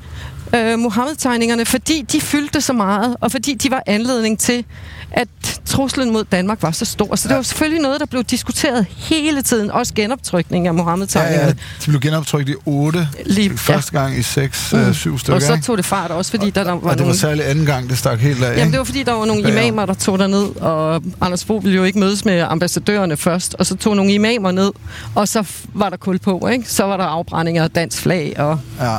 øh, 0.56 0.80
Mohammed-tegningerne, 0.80 1.66
fordi 1.66 2.02
de 2.02 2.22
fyldte 2.22 2.62
så 2.62 2.74
meget, 2.74 3.16
og 3.22 3.32
fordi 3.32 3.54
de 3.54 3.72
var 3.72 3.84
anledning 3.86 4.40
til, 4.40 4.66
at 5.12 5.28
truslen 5.65 6.13
mod 6.13 6.24
Danmark 6.24 6.63
var 6.63 6.71
så 6.71 6.86
stor. 6.86 7.15
Så 7.15 7.28
det 7.28 7.36
var 7.38 7.41
selvfølgelig 7.41 7.82
noget, 7.82 8.00
der 8.00 8.06
blev 8.06 8.24
diskuteret 8.24 8.86
hele 8.97 9.41
tiden, 9.41 9.71
også 9.71 9.93
genoptrykning 9.93 10.67
af 10.67 10.71
Ja, 10.71 10.76
Mohammed-tegningerne. 10.78 11.45
ja, 11.47 11.54
de 11.86 11.89
blev 11.89 12.00
genoptrykt 12.00 12.50
i 12.50 12.54
8, 12.65 13.08
Lige- 13.26 13.58
første 13.58 13.91
gang 13.91 14.17
i 14.17 14.21
6, 14.24 14.74
mm. 14.74 14.93
7 14.93 15.19
stykker. 15.19 15.36
Og 15.36 15.41
så 15.41 15.60
tog 15.63 15.78
det 15.78 15.86
fart 15.86 16.12
også, 16.12 16.32
fordi 16.32 16.50
der, 16.50 16.63
der 16.63 16.71
var, 16.71 16.78
og 16.80 16.82
det 16.91 17.00
var 17.00 17.06
nogle... 17.06 17.17
særlig 17.17 17.50
anden 17.50 17.65
gang, 17.65 17.89
det 17.89 17.97
stak 17.97 18.19
helt 18.19 18.43
af. 18.43 18.47
Jamen, 18.50 18.60
ikke? 18.60 18.71
det 18.71 18.78
var 18.78 18.84
fordi, 18.84 19.04
der 19.04 19.13
var 19.13 19.26
nogle 19.26 19.41
Ja, 19.47 19.50
ja. 19.54 19.62
imamer, 19.62 19.86
der 19.86 19.93
tog 19.93 20.17
ned 20.30 20.56
og 20.62 21.04
Anders 21.21 21.45
Fogh 21.45 21.63
ville 21.63 21.76
jo 21.78 21.84
ikke 21.84 22.00
mødes 22.00 22.26
med 22.26 22.39
ambassadørerne 22.39 23.17
først, 23.17 23.56
og 23.60 23.65
så 23.65 23.76
tog 23.76 23.95
nogle 23.95 24.13
imamer 24.13 24.52
ned, 24.52 24.71
og 25.15 25.28
så 25.28 25.43
var 25.74 25.89
der 25.89 25.97
kul 25.97 26.19
på, 26.19 26.47
ikke? 26.47 26.69
Så 26.71 26.84
var 26.84 26.97
der 26.97 27.04
afbrændinger 27.04 27.63
af 27.63 27.71
dansk 27.71 28.02
flag, 28.02 28.34
og 28.38 28.60
Ja. 28.80 28.97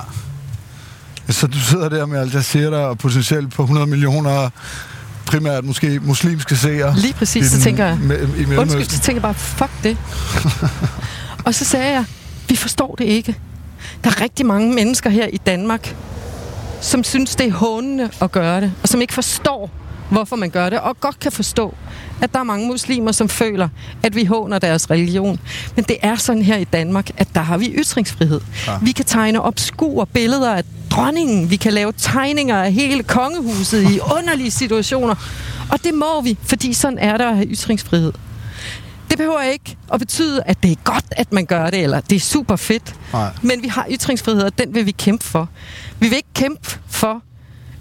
Så 1.29 1.47
du 1.47 1.59
sidder 1.59 1.89
der 1.89 2.07
med 2.07 2.19
Al 2.21 2.31
Jazeera 2.35 2.77
og 2.77 2.99
potentielt 2.99 3.53
på 3.55 3.63
100 3.63 3.87
millioner 3.87 4.51
primært 5.33 5.65
måske 5.65 6.01
muslimske 6.03 6.57
seere. 6.57 6.95
lige 6.97 7.15
præcis, 7.15 7.47
i 7.47 7.49
så 7.49 7.61
tænker 7.61 7.87
jeg, 7.87 7.99
me- 8.03 8.53
I 8.53 8.57
undskyld, 8.57 8.85
så 8.85 9.01
tænker 9.01 9.17
jeg 9.17 9.23
bare, 9.23 9.35
fuck 9.35 9.71
det. 9.83 9.97
og 11.47 11.55
så 11.55 11.65
sagde 11.65 11.93
jeg, 11.93 12.05
vi 12.49 12.57
forstår 12.57 12.95
det 12.99 13.05
ikke. 13.05 13.39
Der 14.05 14.11
er 14.11 14.21
rigtig 14.21 14.47
mange 14.47 14.75
mennesker 14.75 15.11
her 15.11 15.27
i 15.27 15.37
Danmark, 15.37 15.97
som 16.81 17.05
synes, 17.05 17.37
det 17.37 17.47
er 17.47 17.53
hånende 17.53 18.11
at 18.21 18.33
gøre 18.33 18.61
det, 18.61 18.73
og 18.83 18.89
som 18.89 19.01
ikke 19.01 19.15
forstår, 19.15 19.71
hvorfor 20.13 20.37
man 20.37 20.51
gør 20.51 20.71
det, 20.71 20.81
og 20.81 21.01
godt 21.01 21.21
kan 21.21 21.33
forstå, 21.33 21.75
at 22.21 22.33
der 22.33 22.39
er 22.39 22.45
mange 22.45 22.67
muslimer, 22.67 23.13
som 23.13 23.29
føler, 23.29 23.69
at 24.03 24.17
vi 24.17 24.25
håner 24.25 24.59
deres 24.59 24.91
religion. 24.91 25.41
Men 25.77 25.85
det 25.85 25.97
er 26.03 26.17
sådan 26.17 26.43
her 26.43 26.57
i 26.57 26.65
Danmark, 26.65 27.11
at 27.17 27.29
der 27.35 27.41
har 27.41 27.57
vi 27.57 27.73
ytringsfrihed. 27.75 28.41
Ja. 28.67 28.79
Vi 28.83 28.93
kan 28.93 29.05
tegne 29.05 29.43
obskure 29.43 30.07
billeder 30.07 30.55
af 30.55 30.65
dronningen. 30.91 31.51
Vi 31.51 31.57
kan 31.57 31.73
lave 31.73 31.93
tegninger 31.97 32.63
af 32.63 32.73
hele 32.73 33.03
kongehuset 33.03 33.91
i 33.91 34.01
underlige 34.19 34.51
situationer. 34.51 35.15
Og 35.71 35.85
det 35.85 35.95
må 35.95 36.21
vi, 36.21 36.39
fordi 36.43 36.73
sådan 36.73 36.99
er 36.99 37.17
der 37.17 37.29
at 37.29 37.37
have 37.37 37.49
ytringsfrihed. 37.49 38.13
Det 39.11 39.19
behøver 39.19 39.43
ikke 39.43 39.77
at 39.93 40.01
betyde, 40.01 40.43
at 40.47 40.63
det 40.63 40.73
er 40.73 40.77
godt, 40.85 41.05
at 41.11 41.33
man 41.33 41.47
gør 41.47 41.71
det, 41.71 41.81
eller 41.83 42.01
det 42.01 42.17
er 42.17 42.21
super 42.21 42.57
fedt. 42.57 42.95
Nej. 43.13 43.31
Men 43.43 43.63
vi 43.63 43.69
har 43.69 43.87
ytringsfrihed, 43.91 44.43
og 44.43 44.59
den 44.59 44.75
vil 44.75 44.87
vi 44.87 44.91
kæmpe 44.91 45.25
for. 45.25 45.49
Vi 45.99 46.09
vil 46.09 46.17
ikke 46.17 46.35
kæmpe 46.35 46.79
for, 46.89 47.23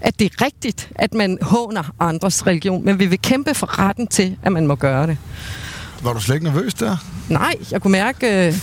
at 0.02 0.18
det 0.18 0.32
er 0.32 0.44
rigtigt, 0.44 0.90
at 0.94 1.14
man 1.14 1.38
håner 1.42 1.82
andres 2.00 2.46
religion, 2.46 2.84
men 2.84 2.98
vi 2.98 3.06
vil 3.06 3.18
kæmpe 3.22 3.54
for 3.54 3.78
retten 3.78 4.06
til, 4.06 4.36
at 4.42 4.52
man 4.52 4.66
må 4.66 4.74
gøre 4.74 5.06
det. 5.06 5.18
Var 6.02 6.12
du 6.12 6.20
slet 6.20 6.34
ikke 6.34 6.46
nervøs 6.46 6.74
der? 6.74 6.96
Nej, 7.28 7.54
jeg 7.70 7.82
kunne 7.82 7.92
mærke... 7.92 8.46
Øh, 8.46 8.54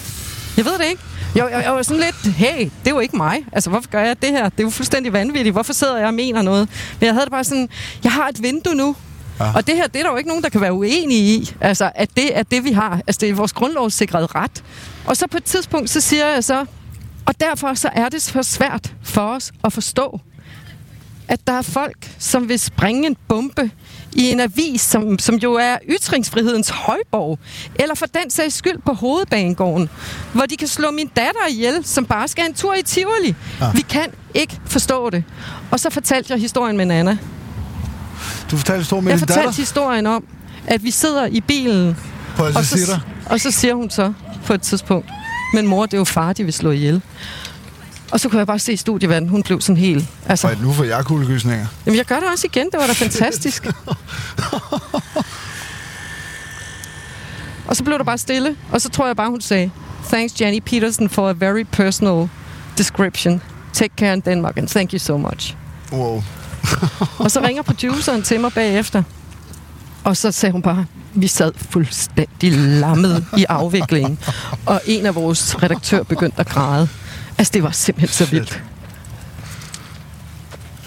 jeg 0.57 0.65
ved 0.65 0.77
det 0.77 0.85
ikke. 0.85 1.01
Jeg, 1.35 1.47
jeg, 1.51 1.63
jeg 1.63 1.71
var 1.73 1.81
sådan 1.81 2.03
lidt, 2.03 2.35
hey, 2.35 2.69
det 2.85 2.91
jo 2.91 2.99
ikke 2.99 3.17
mig. 3.17 3.45
Altså, 3.51 3.69
hvorfor 3.69 3.89
gør 3.89 4.01
jeg 4.01 4.21
det 4.21 4.29
her? 4.29 4.49
Det 4.49 4.59
er 4.59 4.63
jo 4.63 4.69
fuldstændig 4.69 5.13
vanvittigt. 5.13 5.53
Hvorfor 5.53 5.73
sidder 5.73 5.97
jeg 5.97 6.07
og 6.07 6.13
mener 6.13 6.41
noget? 6.41 6.69
Men 6.99 7.05
jeg 7.05 7.13
havde 7.13 7.25
det 7.25 7.31
bare 7.31 7.43
sådan, 7.43 7.69
jeg 8.03 8.11
har 8.11 8.27
et 8.27 8.43
vindue 8.43 8.75
nu. 8.75 8.95
Ja. 9.39 9.51
Og 9.55 9.67
det 9.67 9.75
her, 9.75 9.87
det 9.87 9.99
er 9.99 10.03
der 10.03 10.11
jo 10.11 10.17
ikke 10.17 10.27
nogen, 10.27 10.43
der 10.43 10.49
kan 10.49 10.61
være 10.61 10.73
uenige 10.73 11.35
i. 11.35 11.55
Altså, 11.61 11.91
at 11.95 12.09
det 12.15 12.37
er 12.37 12.43
det, 12.43 12.63
vi 12.63 12.71
har. 12.71 13.01
Altså, 13.07 13.19
det 13.21 13.29
er 13.29 13.33
vores 13.33 13.53
grundlovssikrede 13.53 14.25
ret. 14.25 14.63
Og 15.05 15.17
så 15.17 15.27
på 15.27 15.37
et 15.37 15.43
tidspunkt, 15.43 15.89
så 15.89 16.01
siger 16.01 16.27
jeg 16.27 16.43
så, 16.43 16.65
og 17.25 17.39
derfor 17.39 17.73
så 17.73 17.89
er 17.93 18.09
det 18.09 18.21
så 18.21 18.43
svært 18.43 18.93
for 19.03 19.21
os 19.21 19.51
at 19.63 19.73
forstå, 19.73 20.19
at 21.29 21.47
der 21.47 21.53
er 21.53 21.61
folk, 21.61 22.11
som 22.19 22.49
vil 22.49 22.59
springe 22.59 23.07
en 23.07 23.15
bombe 23.27 23.71
i 24.11 24.31
en 24.31 24.39
avis, 24.39 24.81
som, 24.81 25.19
som 25.19 25.35
jo 25.35 25.53
er 25.53 25.77
ytringsfrihedens 25.89 26.69
højborg, 26.69 27.39
eller 27.75 27.95
for 27.95 28.05
den 28.05 28.29
sags 28.29 28.55
skyld 28.55 28.77
på 28.85 28.93
hovedbanegården, 28.93 29.89
hvor 30.33 30.45
de 30.45 30.57
kan 30.57 30.67
slå 30.67 30.91
min 30.91 31.07
datter 31.07 31.47
ihjel, 31.49 31.85
som 31.85 32.05
bare 32.05 32.27
skal 32.27 32.45
en 32.45 32.53
tur 32.53 32.73
i 32.73 32.81
Tivoli. 32.81 33.35
Ja. 33.61 33.71
Vi 33.71 33.81
kan 33.81 34.07
ikke 34.33 34.59
forstå 34.65 35.09
det. 35.09 35.23
Og 35.71 35.79
så 35.79 35.89
fortalte 35.89 36.33
jeg 36.33 36.41
historien 36.41 36.77
med 36.77 36.85
Nana. 36.85 37.17
Du 38.51 38.57
fortalte 38.57 38.85
stor 38.85 38.99
med 38.99 39.11
Jeg 39.11 39.19
din 39.19 39.27
fortalte 39.27 39.47
datter 39.47 39.61
historien 39.61 40.07
om, 40.07 40.23
at 40.67 40.83
vi 40.83 40.91
sidder 40.91 41.25
i 41.25 41.41
bilen, 41.41 41.97
på 42.35 42.43
og 42.43 42.65
så, 42.65 42.99
og 43.25 43.39
så 43.39 43.51
siger 43.51 43.73
hun 43.73 43.89
så 43.89 44.13
på 44.45 44.53
et 44.53 44.61
tidspunkt, 44.61 45.09
men 45.53 45.67
mor, 45.67 45.85
det 45.85 45.93
er 45.93 45.97
jo 45.97 46.03
far, 46.03 46.33
de 46.33 46.43
vil 46.43 46.53
slå 46.53 46.71
ihjel. 46.71 47.01
Og 48.11 48.19
så 48.19 48.29
kunne 48.29 48.39
jeg 48.39 48.47
bare 48.47 48.59
se 48.59 48.77
studievanden, 48.77 49.29
hun 49.29 49.43
blev 49.43 49.61
sådan 49.61 49.77
helt... 49.77 50.05
Altså, 50.25 50.47
Og 50.47 50.57
nu 50.61 50.73
får 50.73 50.83
jeg 50.83 51.05
kuldegysninger. 51.05 51.65
Jamen, 51.85 51.97
jeg 51.97 52.05
gør 52.05 52.15
det 52.15 52.23
også 52.33 52.47
igen. 52.53 52.65
Det 52.71 52.79
var 52.79 52.87
da 52.87 52.93
fantastisk. 52.93 53.67
og 57.67 57.75
så 57.75 57.83
blev 57.83 57.97
der 57.97 58.03
bare 58.03 58.17
stille. 58.17 58.55
Og 58.71 58.81
så 58.81 58.89
tror 58.89 59.07
jeg 59.07 59.15
bare, 59.15 59.29
hun 59.29 59.41
sagde, 59.41 59.71
Thanks, 60.07 60.41
Jenny 60.41 60.59
Peterson, 60.65 61.09
for 61.09 61.29
a 61.29 61.33
very 61.33 61.63
personal 61.71 62.27
description. 62.77 63.41
Take 63.73 63.93
care 63.97 64.13
in 64.13 64.19
Denmark, 64.19 64.57
and 64.57 64.67
thank 64.67 64.91
you 64.93 64.99
so 64.99 65.17
much. 65.17 65.55
Wow. 65.91 66.23
Og 67.23 67.31
så 67.31 67.41
ringer 67.41 67.61
produceren 67.63 68.21
til 68.23 68.39
mig 68.39 68.53
bagefter. 68.53 69.03
Og 70.03 70.17
så 70.17 70.31
sagde 70.31 70.51
hun 70.53 70.61
bare, 70.61 70.85
vi 71.13 71.27
sad 71.27 71.51
fuldstændig 71.55 72.51
lammet 72.53 73.25
i 73.37 73.45
afviklingen. 73.49 74.19
Og 74.65 74.81
en 74.85 75.05
af 75.05 75.15
vores 75.15 75.63
redaktør 75.63 76.03
begyndte 76.03 76.39
at 76.39 76.49
græde. 76.49 76.89
Altså, 77.39 77.51
det 77.53 77.63
var 77.63 77.71
simpelthen 77.71 78.09
så 78.09 78.25
vildt. 78.31 78.63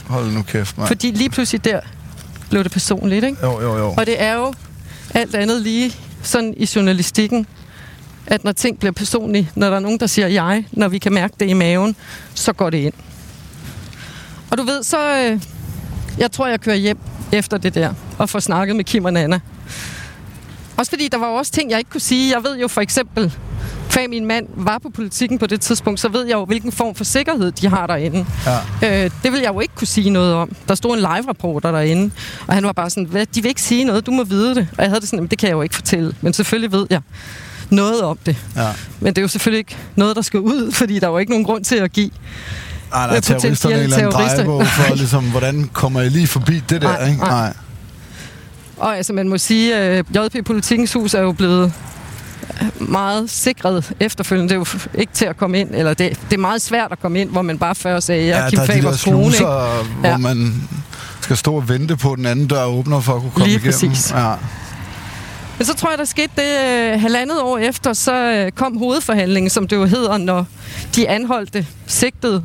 Hold 0.07 0.33
nu 0.33 0.43
kæft, 0.43 0.79
mand. 0.79 0.89
Fordi 0.89 1.11
lige 1.11 1.31
pludselig 1.31 1.65
der 1.65 1.81
blev 2.51 2.65
det 2.65 2.73
personligt, 2.73 3.25
ikke? 3.25 3.39
Jo, 3.43 3.61
jo, 3.61 3.77
jo. 3.79 3.95
Og 3.99 4.07
det 4.07 4.23
er 4.23 4.35
jo 4.35 4.55
alt 5.15 5.35
andet 5.35 5.63
lige 5.63 5.93
sådan 6.23 6.55
i 6.57 6.69
journalistikken, 6.77 7.47
at 8.27 8.45
når 8.45 8.53
ting 8.53 8.79
bliver 8.79 8.93
personlige, 8.93 9.51
når 9.55 9.69
der 9.71 9.77
er 9.77 9.81
nogen, 9.81 10.01
der 10.01 10.07
siger 10.07 10.29
jeg, 10.29 10.65
når 10.73 10.89
vi 10.89 10.99
kan 10.99 11.13
mærke 11.13 11.35
det 11.41 11.49
i 11.49 11.53
maven, 11.53 11.97
så 12.35 12.53
går 12.53 12.71
det 12.71 12.79
ind. 12.79 12.95
Og 14.51 14.59
du 14.59 14.63
ved, 14.63 14.83
så, 14.83 15.17
øh, 15.19 15.41
Jeg 16.19 16.33
tror, 16.33 16.47
jeg 16.47 16.61
kører 16.61 16.77
hjem 16.77 16.99
efter 17.33 17.59
det 17.59 17.75
der, 17.75 17.95
og 18.19 18.29
får 18.29 18.41
snakket 18.41 18.77
med 18.77 18.85
Kim 18.85 19.05
og 19.05 19.13
Nana. 19.13 19.41
Også 20.77 20.91
fordi 20.91 21.09
der 21.09 21.19
var 21.19 21.27
også 21.27 21.53
ting, 21.53 21.71
jeg 21.71 21.79
ikke 21.79 21.91
kunne 21.91 22.01
sige. 22.01 22.35
Jeg 22.35 22.45
ved 22.45 22.59
jo 22.59 22.69
for 22.69 22.81
eksempel, 22.81 23.33
kvæg 23.93 24.11
min 24.11 24.27
mand 24.27 24.47
var 24.57 24.79
på 24.79 24.91
politikken 24.95 25.39
på 25.39 25.47
det 25.47 25.61
tidspunkt, 25.61 26.01
så 26.01 26.09
ved 26.09 26.27
jeg 26.27 26.35
jo, 26.35 26.45
hvilken 26.45 26.73
form 26.73 26.95
for 26.95 27.05
sikkerhed 27.05 27.53
de 27.53 27.69
har 27.69 27.87
derinde. 27.87 28.27
Ja. 28.83 29.05
Øh, 29.05 29.11
det 29.23 29.33
vil 29.33 29.41
jeg 29.41 29.49
jo 29.55 29.61
ikke 29.61 29.75
kunne 29.75 29.87
sige 29.87 30.11
noget 30.11 30.35
om. 30.35 30.53
Der 30.69 30.75
stod 30.75 30.95
en 30.95 30.99
live-reporter 31.01 31.71
derinde, 31.71 32.11
og 32.47 32.55
han 32.55 32.65
var 32.65 32.73
bare 32.73 32.91
sådan, 32.91 33.05
Hvad, 33.05 33.27
de 33.27 33.43
vil 33.43 33.49
ikke 33.49 33.63
sige 33.63 33.85
noget, 33.85 34.07
du 34.07 34.11
må 34.11 34.25
vide 34.25 34.55
det. 34.55 34.69
Og 34.79 34.83
jeg 34.83 34.91
havde 34.91 35.01
det 35.01 35.09
sådan, 35.09 35.27
det 35.27 35.39
kan 35.39 35.49
jeg 35.49 35.55
jo 35.55 35.63
ikke 35.63 35.75
fortælle, 35.75 36.15
men 36.21 36.33
selvfølgelig 36.33 36.73
ved 36.73 36.87
jeg 36.91 37.01
noget 37.71 38.03
om 38.03 38.19
det. 38.27 38.37
Ja. 38.57 38.69
Men 39.01 39.07
det 39.07 39.19
er 39.19 39.23
jo 39.23 39.29
selvfølgelig 39.29 39.59
ikke 39.59 39.77
noget, 39.97 40.17
der 40.17 40.23
skal 40.23 40.41
ud, 40.41 40.73
fordi 40.73 40.99
der 40.99 41.07
er 41.07 41.11
jo 41.11 41.19
ikke 41.19 41.33
nogen 41.33 41.45
grund 41.45 41.65
til 41.65 41.77
at 41.77 41.93
give 41.93 42.11
Ej, 42.95 43.07
nej, 43.07 43.17
Øh, 43.17 43.23
terroristerne 43.23 43.75
en 43.75 43.81
eller 43.81 43.97
anden 43.97 44.13
drejebog 44.13 44.67
for, 44.67 44.95
ligesom, 44.95 45.25
hvordan 45.31 45.71
kommer 45.73 46.01
I 46.01 46.09
lige 46.09 46.27
forbi 46.27 46.63
det 46.69 46.83
der, 46.83 46.99
Nej, 46.99 47.09
ikke? 47.09 47.21
nej. 47.21 47.29
Nej. 47.31 47.53
Og 48.77 48.97
altså, 48.97 49.13
man 49.13 49.29
må 49.29 49.39
sige, 49.39 49.75
at 49.75 50.07
JP 50.17 50.45
Politikens 50.47 50.93
Hus 50.93 51.15
er 51.15 51.21
jo 51.21 51.33
blevet 51.33 51.73
meget 52.79 53.31
sikret 53.31 53.93
efterfølgende. 54.01 54.49
Det 54.49 54.55
er 54.55 54.75
jo 54.95 55.01
ikke 55.01 55.13
til 55.13 55.25
at 55.25 55.37
komme 55.37 55.61
ind, 55.61 55.71
eller 55.75 55.95
det, 55.95 56.19
det 56.31 56.37
er 56.37 56.41
meget 56.41 56.63
svært 56.63 56.93
at 56.93 57.01
komme 57.01 57.21
ind, 57.21 57.31
hvor 57.31 57.43
man 57.43 57.59
bare 57.59 57.75
før 57.75 58.01
sagde, 58.01 58.27
jeg 58.27 58.37
Ja, 58.37 58.45
er 58.45 58.51
Kim 58.51 58.59
er 58.59 58.67
de 58.67 58.73
Fabers 58.73 59.05
kone. 59.05 59.19
ikke? 59.25 59.37
sluser, 59.37 59.85
hvor 60.01 60.09
Ja. 60.09 60.17
man 60.17 60.69
skal 61.21 61.37
stå 61.37 61.55
og 61.55 61.69
vente 61.69 61.97
på, 61.97 62.13
at 62.13 62.17
den 62.19 62.27
anden 62.27 62.47
dør 62.47 62.65
åbner 62.65 63.01
for 63.01 63.15
at 63.15 63.21
kunne 63.21 63.31
komme 63.31 63.47
Lige 63.47 63.57
igennem. 63.57 63.73
præcis. 63.93 64.11
Ja. 64.13 64.33
Men 65.59 65.67
så 65.67 65.75
tror 65.75 65.91
jeg, 65.91 65.99
der 65.99 66.05
skete 66.05 66.31
det 66.37 66.69
øh, 66.95 67.01
halvandet 67.01 67.41
år 67.43 67.59
efter, 67.59 67.93
så 67.93 68.15
øh, 68.15 68.53
kom 68.53 68.77
hovedforhandlingen, 68.77 69.51
som 69.51 69.69
det 69.69 69.77
jo 69.77 69.85
hedder, 69.85 70.17
når 70.19 70.47
de 70.97 71.09
anholdte 71.09 71.67
sigtede 71.87 72.45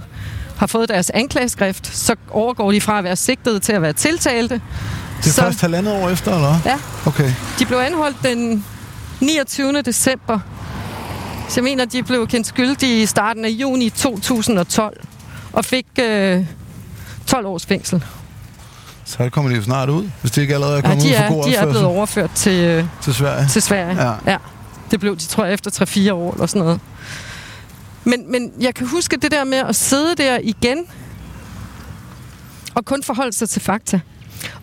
har 0.58 0.68
fået 0.68 0.90
deres 0.90 1.10
anklageskrift, 1.10 1.98
så 1.98 2.16
overgår 2.32 2.72
de 2.72 2.82
fra 2.82 2.98
at 2.98 3.04
være 3.04 3.16
sigtede 3.16 3.60
til 3.60 3.74
at 3.74 3.82
være 3.82 3.94
tiltalte. 3.94 4.62
Det 5.24 5.28
er 5.28 5.30
så, 5.34 5.42
først 5.42 5.62
halvandet 5.62 5.94
år 5.94 6.10
efter, 6.10 6.36
eller? 6.36 6.56
Ja, 6.66 6.76
Okay. 7.06 7.32
de 7.60 7.66
blev 7.66 7.78
anholdt 7.78 8.18
den 8.24 8.66
29. 9.22 9.82
december. 9.82 10.40
Så 11.50 11.54
jeg 11.56 11.64
mener, 11.64 11.86
de 11.86 12.04
blev 12.04 12.28
kendt 12.28 12.48
skyldige 12.48 13.02
i 13.02 13.06
starten 13.06 13.46
af 13.46 13.50
juni 13.50 13.90
2012 13.90 14.98
og 15.54 15.66
fik 15.66 15.86
øh, 16.00 16.46
12 17.28 17.46
års 17.46 17.66
fængsel. 17.66 18.04
Så 19.06 19.30
kommer 19.30 19.52
de 19.52 19.56
jo 19.58 19.64
snart 19.64 19.90
ud, 19.90 20.10
hvis 20.22 20.32
de 20.32 20.42
ikke 20.42 20.54
allerede 20.54 20.74
er 20.78 20.82
Ja, 20.82 20.88
kommet 20.88 21.04
de 21.04 21.10
ud 21.10 21.16
for 21.16 21.24
er, 21.24 21.30
god 21.30 21.44
de 21.44 21.56
er 21.56 21.62
blevet 21.62 21.76
opførsel 21.76 21.98
overført 21.98 22.32
til, 22.36 22.64
øh, 22.64 22.86
til 23.02 23.14
Sverige. 23.14 23.48
til 23.48 23.62
Sverige. 23.62 24.04
Ja. 24.08 24.14
ja. 24.32 24.38
Det 24.92 25.00
blev 25.00 25.18
de, 25.18 25.26
tror 25.26 25.46
jeg, 25.46 25.54
efter 25.54 25.86
3-4 26.10 26.12
år 26.14 26.34
eller 26.34 26.46
sådan 26.46 26.62
noget. 26.62 26.80
Men, 28.04 28.32
men 28.32 28.52
jeg 28.60 28.76
kan 28.76 28.88
huske 28.88 29.18
det 29.18 29.32
der 29.32 29.44
med 29.44 29.58
at 29.58 29.76
sidde 29.76 30.16
der 30.16 30.40
igen 30.44 30.78
og 32.76 32.86
kun 32.86 33.04
forholde 33.04 33.34
sig 33.34 33.50
til 33.50 33.62
fakta. 33.62 34.00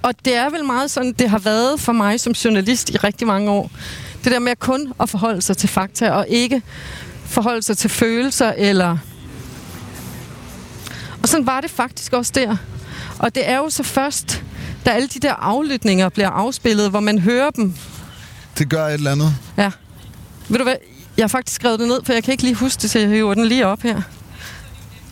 Og 0.02 0.14
det 0.24 0.36
er 0.36 0.50
vel 0.50 0.64
meget 0.64 0.90
sådan, 0.90 1.12
det 1.12 1.30
har 1.30 1.38
været 1.38 1.80
for 1.80 1.92
mig 1.92 2.20
som 2.20 2.32
journalist 2.32 2.90
i 2.90 2.96
rigtig 2.96 3.26
mange 3.26 3.50
år. 3.50 3.70
Det 4.24 4.32
der 4.32 4.38
med 4.38 4.56
kun 4.56 4.92
at 5.00 5.10
forholde 5.10 5.42
sig 5.42 5.56
til 5.56 5.68
fakta, 5.68 6.10
og 6.10 6.26
ikke 6.28 6.62
forholde 7.24 7.62
sig 7.62 7.78
til 7.78 7.90
følelser, 7.90 8.52
eller... 8.56 8.98
Og 11.22 11.28
sådan 11.28 11.46
var 11.46 11.60
det 11.60 11.70
faktisk 11.70 12.12
også 12.12 12.32
der. 12.34 12.56
Og 13.18 13.34
det 13.34 13.48
er 13.48 13.56
jo 13.56 13.70
så 13.70 13.82
først, 13.82 14.42
da 14.86 14.90
alle 14.90 15.08
de 15.08 15.18
der 15.18 15.32
aflytninger 15.32 16.08
bliver 16.08 16.30
afspillet, 16.30 16.90
hvor 16.90 17.00
man 17.00 17.18
hører 17.18 17.50
dem 17.50 17.74
Det 18.58 18.70
gør 18.70 18.86
et 18.86 18.94
eller 18.94 19.12
andet. 19.12 19.34
Ja. 19.56 19.70
Ved 20.48 20.58
du 20.58 20.64
hvad? 20.64 20.76
Jeg 21.16 21.22
har 21.22 21.28
faktisk 21.28 21.54
skrevet 21.54 21.80
det 21.80 21.88
ned, 21.88 22.00
for 22.04 22.12
jeg 22.12 22.24
kan 22.24 22.32
ikke 22.32 22.42
lige 22.42 22.54
huske 22.54 22.82
det, 22.82 22.90
så 22.90 22.98
jeg 22.98 23.08
hiver 23.08 23.34
den 23.34 23.46
lige 23.46 23.66
op 23.66 23.82
her. 23.82 24.02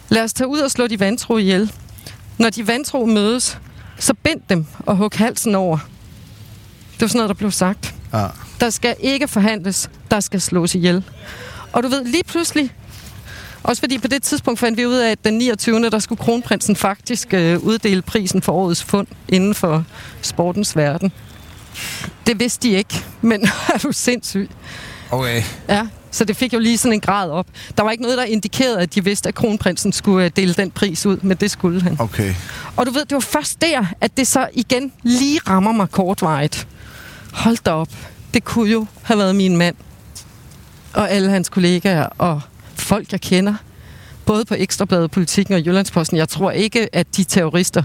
Lad 0.08 0.22
os 0.22 0.32
tage 0.32 0.48
ud 0.48 0.58
og 0.58 0.70
slå 0.70 0.86
de 0.86 1.00
vantro 1.00 1.38
ihjel. 1.38 1.72
Når 2.38 2.50
de 2.50 2.66
vantro 2.66 3.06
mødes, 3.06 3.58
så 3.98 4.14
bind 4.14 4.40
dem 4.48 4.66
og 4.78 4.96
hug 4.96 5.10
halsen 5.14 5.54
over. 5.54 5.78
Det 6.92 7.00
var 7.00 7.06
sådan 7.06 7.18
noget, 7.18 7.28
der 7.28 7.34
blev 7.34 7.50
sagt. 7.50 7.94
Ja. 8.12 8.26
Der 8.62 8.70
skal 8.70 8.96
ikke 9.00 9.28
forhandles, 9.28 9.90
der 10.10 10.20
skal 10.20 10.40
slås 10.40 10.74
ihjel. 10.74 11.04
Og 11.72 11.82
du 11.82 11.88
ved, 11.88 12.04
lige 12.04 12.24
pludselig, 12.24 12.72
også 13.62 13.80
fordi 13.80 13.98
på 13.98 14.08
det 14.08 14.22
tidspunkt 14.22 14.60
fandt 14.60 14.78
vi 14.78 14.86
ud 14.86 14.94
af, 14.94 15.10
at 15.10 15.24
den 15.24 15.38
29. 15.38 15.90
der 15.90 15.98
skulle 15.98 16.18
kronprinsen 16.18 16.76
faktisk 16.76 17.34
øh, 17.34 17.58
uddele 17.58 18.02
prisen 18.02 18.42
for 18.42 18.52
årets 18.52 18.82
fund 18.82 19.06
inden 19.28 19.54
for 19.54 19.84
sportens 20.20 20.76
verden. 20.76 21.12
Det 22.26 22.40
vidste 22.40 22.68
de 22.68 22.74
ikke, 22.74 23.04
men 23.20 23.44
er 23.74 23.78
du 23.78 23.92
sindssyg. 23.92 24.50
Okay. 25.10 25.42
Ja, 25.68 25.86
så 26.10 26.24
det 26.24 26.36
fik 26.36 26.52
jo 26.52 26.58
lige 26.58 26.78
sådan 26.78 26.92
en 26.92 27.00
grad 27.00 27.30
op. 27.30 27.46
Der 27.76 27.82
var 27.82 27.90
ikke 27.90 28.02
noget, 28.02 28.18
der 28.18 28.24
indikerede, 28.24 28.80
at 28.80 28.94
de 28.94 29.04
vidste, 29.04 29.28
at 29.28 29.34
kronprinsen 29.34 29.92
skulle 29.92 30.24
øh, 30.24 30.30
dele 30.36 30.54
den 30.54 30.70
pris 30.70 31.06
ud, 31.06 31.16
men 31.22 31.36
det 31.36 31.50
skulle 31.50 31.82
han. 31.82 31.96
Okay. 32.00 32.34
Og 32.76 32.86
du 32.86 32.90
ved, 32.90 33.04
det 33.04 33.14
var 33.14 33.20
først 33.20 33.62
der, 33.62 33.84
at 34.00 34.16
det 34.16 34.26
så 34.26 34.48
igen 34.52 34.92
lige 35.02 35.40
rammer 35.48 35.72
mig 35.72 35.90
kortvarigt. 35.90 36.68
Hold 37.32 37.56
da 37.64 37.70
op. 37.70 37.88
Det 38.34 38.44
kunne 38.44 38.70
jo 38.70 38.86
have 39.02 39.18
været 39.18 39.36
min 39.36 39.56
mand. 39.56 39.76
Og 40.92 41.10
alle 41.10 41.30
hans 41.30 41.48
kollegaer 41.48 42.06
og 42.18 42.40
folk, 42.74 43.12
jeg 43.12 43.20
kender. 43.20 43.54
Både 44.26 44.44
på 44.44 44.54
Ekstrabladet, 44.58 45.10
Politikken 45.10 45.54
og 45.54 45.66
Jyllandsposten. 45.66 46.16
Jeg 46.16 46.28
tror 46.28 46.50
ikke, 46.50 46.88
at 46.94 47.16
de 47.16 47.24
terrorister, 47.24 47.82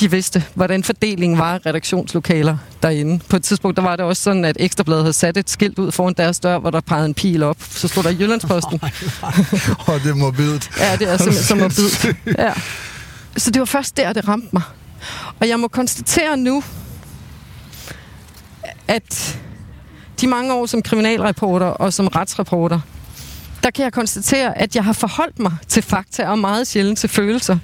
de 0.00 0.10
vidste, 0.10 0.44
hvordan 0.54 0.84
fordelingen 0.84 1.38
var 1.38 1.66
redaktionslokaler 1.66 2.56
derinde. 2.82 3.24
På 3.28 3.36
et 3.36 3.44
tidspunkt, 3.44 3.76
der 3.76 3.82
var 3.82 3.96
det 3.96 4.04
også 4.04 4.22
sådan, 4.22 4.44
at 4.44 4.56
Ekstrabladet 4.60 5.02
havde 5.02 5.12
sat 5.12 5.36
et 5.36 5.50
skilt 5.50 5.78
ud 5.78 5.92
foran 5.92 6.14
deres 6.16 6.40
dør, 6.40 6.58
hvor 6.58 6.70
der 6.70 6.80
pegede 6.80 7.06
en 7.06 7.14
pil 7.14 7.42
op. 7.42 7.56
Så 7.70 7.88
stod 7.88 8.02
der 8.02 8.10
Jyllandsposten. 8.10 8.80
Og 9.86 10.00
det 10.04 10.10
er 10.10 10.14
morbidt. 10.14 10.70
Ja, 10.78 10.96
det 10.96 11.10
er 11.10 11.16
simpelthen 11.16 11.44
så 11.44 11.54
morbidt. 11.54 12.16
Ja. 12.38 12.52
Så 13.36 13.50
det 13.50 13.60
var 13.60 13.66
først 13.66 13.96
der, 13.96 14.12
det 14.12 14.28
ramte 14.28 14.48
mig. 14.52 14.62
Og 15.40 15.48
jeg 15.48 15.60
må 15.60 15.68
konstatere 15.68 16.36
nu, 16.36 16.62
at 18.88 19.38
de 20.24 20.28
mange 20.28 20.54
år 20.54 20.66
som 20.66 20.82
kriminalreporter 20.82 21.66
og 21.66 21.92
som 21.92 22.06
retsreporter, 22.06 22.80
der 23.62 23.70
kan 23.70 23.84
jeg 23.84 23.92
konstatere, 23.92 24.58
at 24.58 24.76
jeg 24.76 24.84
har 24.84 24.92
forholdt 24.92 25.38
mig 25.38 25.52
til 25.68 25.82
fakta 25.82 26.28
og 26.28 26.38
meget 26.38 26.66
sjældent 26.66 26.98
til 26.98 27.08
følelser. 27.08 27.58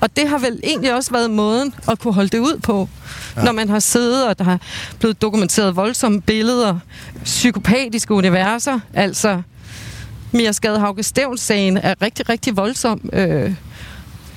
Og 0.00 0.16
det 0.16 0.28
har 0.28 0.38
vel 0.38 0.60
egentlig 0.64 0.94
også 0.94 1.10
været 1.10 1.30
måden 1.30 1.74
at 1.88 1.98
kunne 1.98 2.14
holde 2.14 2.28
det 2.28 2.38
ud 2.38 2.60
på, 2.62 2.88
ja. 3.36 3.44
når 3.44 3.52
man 3.52 3.68
har 3.68 3.78
siddet, 3.78 4.26
og 4.26 4.38
der 4.38 4.44
har 4.44 4.60
blevet 4.98 5.22
dokumenteret 5.22 5.76
voldsomme 5.76 6.22
billeder, 6.22 6.78
psykopatiske 7.24 8.14
universer, 8.14 8.80
altså 8.94 9.42
Mia 10.32 10.52
Skadehauke 10.52 11.02
Stævns-sagen 11.02 11.76
er 11.76 11.94
rigtig, 12.02 12.28
rigtig 12.28 12.56
voldsom. 12.56 13.10
Øh, 13.12 13.54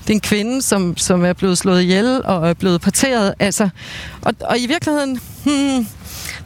det 0.01 0.09
er 0.09 0.13
en 0.13 0.19
kvinde, 0.19 0.61
som, 0.61 0.97
som 0.97 1.25
er 1.25 1.33
blevet 1.33 1.57
slået 1.57 1.81
ihjel 1.81 2.21
og 2.25 2.49
er 2.49 2.53
blevet 2.53 2.81
parteret. 2.81 3.33
Altså, 3.39 3.69
og, 4.21 4.33
og 4.41 4.59
i 4.59 4.67
virkeligheden, 4.67 5.19
hmm, 5.45 5.87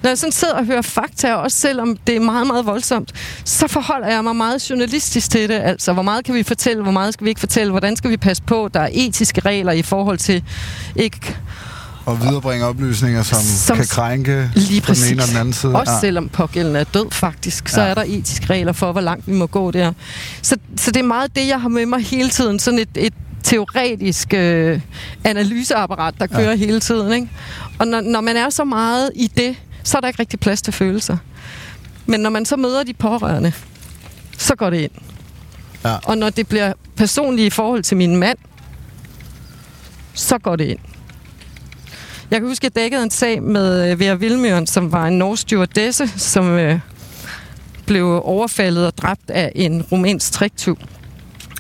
når 0.04 0.10
jeg 0.10 0.18
sådan 0.18 0.32
sidder 0.32 0.54
og 0.54 0.66
hører 0.66 0.82
fakta, 0.82 1.34
også 1.34 1.58
selvom 1.58 1.98
det 2.08 2.16
er 2.16 2.20
meget, 2.20 2.48
meget 2.48 2.66
voldsomt, 2.66 3.12
så 3.46 3.68
forholder 3.68 4.08
jeg 4.08 4.24
mig 4.24 4.36
meget 4.36 4.70
journalistisk 4.70 5.32
til 5.32 5.50
det. 5.50 5.56
Altså, 5.56 5.94
hvor 5.94 6.04
meget 6.04 6.26
kan 6.26 6.36
vi 6.36 6.44
fortælle, 6.44 6.84
hvor 6.84 6.92
meget 6.92 7.13
skal 7.13 7.26
vi 7.26 7.30
ikke 7.30 7.39
fortælle, 7.39 7.72
hvordan 7.72 7.96
skal 7.96 8.10
vi 8.10 8.18
passe 8.18 8.44
på, 8.44 8.70
der 8.74 8.80
er 8.80 8.89
etiske 8.94 9.42
regler 9.42 9.72
i 9.72 9.82
forhold 9.82 10.18
til 10.18 10.44
ikke 10.96 11.36
Og 12.06 12.22
viderebringe 12.22 12.66
oplysninger, 12.66 13.24
som, 13.24 13.39
som 13.42 13.78
kan 13.78 13.86
krænke 13.88 14.50
Lige 14.56 14.82
på 14.82 14.86
den 14.88 14.96
præcis. 14.96 15.12
ene 15.12 15.22
og 15.24 15.28
den 15.28 15.38
anden 15.38 15.54
side. 15.54 15.76
Også 15.76 15.94
selvom 16.02 16.30
pågældende 16.30 16.80
er 16.80 16.84
død 16.84 17.12
faktisk, 17.12 17.68
så 17.68 17.80
Ja. 17.82 17.86
ja. 17.86 17.89
er 17.92 17.94
der 17.96 18.04
etiske 18.08 18.46
regler 18.50 18.72
for, 18.74 18.92
hvor 18.92 19.02
langt 19.02 19.28
vi 19.28 19.34
må 19.34 19.46
gå 19.46 19.72
der. 19.72 19.94
Så, 20.42 20.58
så 20.78 20.92
det 20.92 21.00
er 21.00 21.04
meget 21.04 21.36
det, 21.36 21.48
jeg 21.48 21.62
har 21.62 21.70
med 21.70 21.86
mig 21.86 22.00
hele 22.02 22.30
tiden. 22.30 22.60
Sådan 22.60 22.80
et, 22.80 22.89
et 22.96 23.13
teoretisk 23.44 24.34
øh, 24.34 24.80
analyseapparat, 25.24 26.13
der 26.20 26.28
kører 26.28 26.50
ja. 26.50 26.56
hele 26.56 26.80
tiden. 26.80 27.13
Ikke? 27.13 27.30
Og 27.80 27.88
når, 27.88 28.02
når 28.02 28.22
man 28.22 28.38
er 28.38 28.50
så 28.50 28.63
meget 28.63 29.12
i 29.16 29.28
det, 29.38 29.56
så 29.84 29.98
er 29.98 30.02
der 30.02 30.08
ikke 30.08 30.19
rigtig 30.19 30.39
plads 30.39 30.62
til 30.62 30.74
følelser. 30.74 31.17
Men 32.06 32.19
når 32.19 32.30
man 32.30 32.46
så 32.46 32.56
møder 32.56 32.84
de 32.84 32.93
pårørende, 32.93 33.54
så 34.38 34.56
går 34.56 34.69
det 34.69 34.78
ind. 34.82 34.91
Ja. 35.84 35.98
Og 36.04 36.17
når 36.17 36.30
det 36.30 36.48
bliver 36.48 36.74
personligt 36.96 37.46
i 37.46 37.50
forhold 37.50 37.84
til 37.84 37.98
min 37.98 38.15
mand, 38.15 38.38
så 40.13 40.38
går 40.38 40.56
det 40.56 40.65
ind. 40.65 40.80
Jeg 42.32 42.39
kan 42.39 42.50
huske, 42.50 42.65
at 42.65 42.76
jeg 42.76 42.84
dækkede 42.84 43.04
en 43.04 43.12
sag 43.12 43.43
med 43.43 43.91
øh, 43.91 44.00
Vera 44.00 44.13
Vilmøren, 44.13 44.67
som 44.67 44.91
var 44.91 45.08
en 45.08 45.17
norsk 45.17 45.41
stewardesse, 45.41 46.08
som 46.08 46.50
øh, 46.50 46.80
blev 47.86 48.22
overfaldet 48.24 48.86
og 48.86 48.98
dræbt 48.98 49.30
af 49.30 49.52
en 49.56 49.82
rumænsk 49.82 50.32
triktyv. 50.32 50.78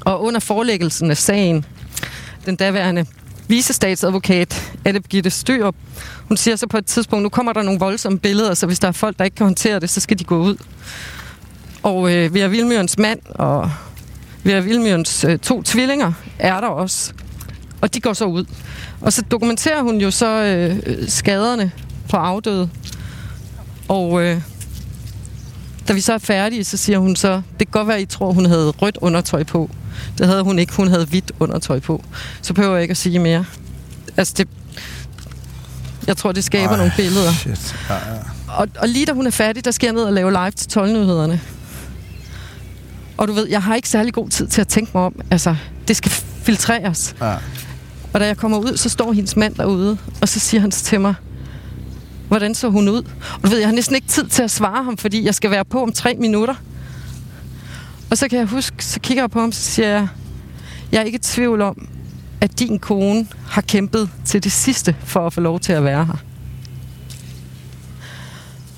Og 0.05 0.23
under 0.23 0.39
forelæggelsen 0.39 1.11
af 1.11 1.17
sagen, 1.17 1.65
den 2.45 2.55
daværende 2.55 3.05
visestatsadvokat, 3.47 4.73
Anne 4.85 5.01
Birgitte 5.01 5.29
Styrup, 5.29 5.75
hun 6.27 6.37
siger 6.37 6.55
så 6.55 6.67
på 6.67 6.77
et 6.77 6.85
tidspunkt, 6.85 7.23
nu 7.23 7.29
kommer 7.29 7.53
der 7.53 7.61
nogle 7.61 7.79
voldsomme 7.79 8.19
billeder, 8.19 8.53
så 8.53 8.65
hvis 8.65 8.79
der 8.79 8.87
er 8.87 8.91
folk, 8.91 9.17
der 9.19 9.25
ikke 9.25 9.35
kan 9.35 9.45
håndtere 9.45 9.79
det, 9.79 9.89
så 9.89 9.99
skal 9.99 10.19
de 10.19 10.23
gå 10.23 10.37
ud. 10.37 10.55
Og 11.83 12.13
øh, 12.13 12.33
Vera 12.33 12.47
Vilmørens 12.47 12.97
mand 12.97 13.19
og 13.29 13.71
Vera 14.43 14.59
Vilmørens 14.59 15.23
øh, 15.23 15.39
to 15.39 15.63
tvillinger 15.63 16.13
er 16.39 16.61
der 16.61 16.67
også. 16.67 17.13
Og 17.81 17.93
de 17.93 18.01
går 18.01 18.13
så 18.13 18.25
ud. 18.25 18.45
Og 19.01 19.13
så 19.13 19.21
dokumenterer 19.21 19.81
hun 19.81 19.97
jo 19.97 20.11
så 20.11 20.43
øh, 20.43 21.09
skaderne 21.09 21.71
på 22.09 22.17
afdøde. 22.17 22.69
Og 23.87 24.23
øh, 24.23 24.41
da 25.87 25.93
vi 25.93 26.01
så 26.01 26.13
er 26.13 26.17
færdige, 26.17 26.63
så 26.63 26.77
siger 26.77 26.97
hun 26.99 27.15
så, 27.15 27.33
det 27.33 27.57
kan 27.57 27.71
godt 27.71 27.87
være, 27.87 28.01
I 28.01 28.05
tror, 28.05 28.31
hun 28.31 28.45
havde 28.45 28.69
rødt 28.69 28.97
undertøj 29.01 29.43
på. 29.43 29.69
Det 30.17 30.27
havde 30.27 30.43
hun 30.43 30.59
ikke. 30.59 30.73
Hun 30.73 30.87
havde 30.87 31.05
hvidt 31.05 31.31
undertøj 31.39 31.79
på. 31.79 32.03
Så 32.41 32.53
behøver 32.53 32.73
jeg 32.73 32.81
ikke 32.81 32.91
at 32.91 32.97
sige 32.97 33.19
mere. 33.19 33.45
Altså, 34.17 34.33
det, 34.37 34.47
Jeg 36.07 36.17
tror, 36.17 36.31
det 36.31 36.43
skaber 36.43 36.69
Ej, 36.71 36.77
nogle 36.77 36.93
billeder. 36.97 37.31
Shit. 37.33 37.75
Ja. 37.89 37.95
Og, 38.47 38.67
og 38.77 38.87
lige 38.89 39.05
da 39.05 39.11
hun 39.11 39.27
er 39.27 39.31
færdig, 39.31 39.65
der 39.65 39.71
skal 39.71 39.87
jeg 39.87 39.93
ned 39.93 40.03
og 40.03 40.13
lave 40.13 40.31
live 40.31 40.51
til 40.51 40.79
12-nyhederne. 40.79 41.41
Og 43.17 43.27
du 43.27 43.33
ved, 43.33 43.47
jeg 43.47 43.63
har 43.63 43.75
ikke 43.75 43.89
særlig 43.89 44.13
god 44.13 44.29
tid 44.29 44.47
til 44.47 44.61
at 44.61 44.67
tænke 44.67 44.91
mig 44.93 45.03
om. 45.03 45.15
Altså, 45.31 45.55
det 45.87 45.95
skal 45.97 46.11
filtreres. 46.43 47.15
Ja. 47.21 47.35
Og 48.13 48.19
da 48.19 48.25
jeg 48.25 48.37
kommer 48.37 48.57
ud, 48.57 48.77
så 48.77 48.89
står 48.89 49.13
hendes 49.13 49.35
mand 49.35 49.55
derude, 49.55 49.97
og 50.21 50.29
så 50.29 50.39
siger 50.39 50.61
han 50.61 50.71
til 50.71 51.01
mig, 51.01 51.15
hvordan 52.33 52.55
så 52.55 52.69
hun 52.69 52.89
ud? 52.89 53.03
Og 53.33 53.43
du 53.43 53.47
ved, 53.47 53.57
jeg 53.57 53.67
har 53.67 53.75
næsten 53.75 53.95
ikke 53.95 54.07
tid 54.07 54.27
til 54.27 54.43
at 54.43 54.51
svare 54.51 54.83
ham, 54.83 54.97
fordi 54.97 55.25
jeg 55.25 55.35
skal 55.35 55.51
være 55.51 55.65
på 55.65 55.83
om 55.83 55.91
tre 55.91 56.15
minutter. 56.19 56.55
Og 58.11 58.17
så 58.17 58.27
kan 58.27 58.39
jeg 58.39 58.47
huske, 58.47 58.85
så 58.85 58.99
kigger 58.99 59.23
jeg 59.23 59.31
på 59.31 59.39
ham, 59.39 59.51
så 59.51 59.61
siger 59.61 59.87
jeg, 59.87 60.07
jeg 60.91 60.99
er 60.99 61.03
ikke 61.03 61.15
i 61.15 61.19
tvivl 61.19 61.61
om, 61.61 61.87
at 62.41 62.59
din 62.59 62.79
kone 62.79 63.27
har 63.49 63.61
kæmpet 63.61 64.09
til 64.25 64.43
det 64.43 64.51
sidste 64.51 64.95
for 65.05 65.27
at 65.27 65.33
få 65.33 65.41
lov 65.41 65.59
til 65.59 65.73
at 65.73 65.83
være 65.83 66.05
her. 66.05 66.23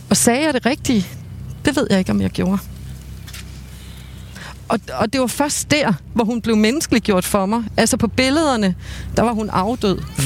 Og 0.09 0.17
sagde 0.17 0.45
jeg 0.45 0.53
det 0.53 0.65
rigtige? 0.65 1.07
Det 1.65 1.75
ved 1.75 1.87
jeg 1.89 1.99
ikke, 1.99 2.11
om 2.11 2.21
jeg 2.21 2.29
gjorde. 2.29 2.57
Og, 4.67 4.79
og 4.93 5.13
det 5.13 5.21
var 5.21 5.27
først 5.27 5.71
der, 5.71 5.93
hvor 6.13 6.23
hun 6.23 6.41
blev 6.41 6.55
menneskeliggjort 6.55 7.25
for 7.25 7.45
mig. 7.45 7.63
Altså 7.77 7.97
på 7.97 8.07
billederne, 8.07 8.75
der 9.15 9.23
var 9.23 9.31
hun 9.31 9.49
afdød, 9.49 9.97
mm. 9.97 10.23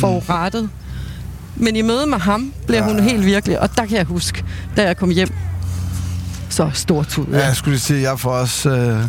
Men 1.59 1.75
i 1.75 1.81
møde 1.81 2.07
med 2.07 2.17
ham 2.19 2.53
blev 2.67 2.77
ja. 2.77 2.83
hun 2.85 2.99
helt 2.99 3.25
virkelig. 3.25 3.59
Og 3.59 3.77
der 3.77 3.85
kan 3.85 3.97
jeg 3.97 4.05
huske, 4.05 4.43
da 4.77 4.83
jeg 4.83 4.97
kom 4.97 5.09
hjem, 5.09 5.33
så 6.49 6.69
stor 6.73 7.03
tud. 7.03 7.25
Ja, 7.31 7.45
jeg 7.45 7.55
skulle 7.55 7.79
sige, 7.79 8.01
jeg 8.01 8.19
får 8.19 8.31
også... 8.31 8.69
Øh, 8.69 9.03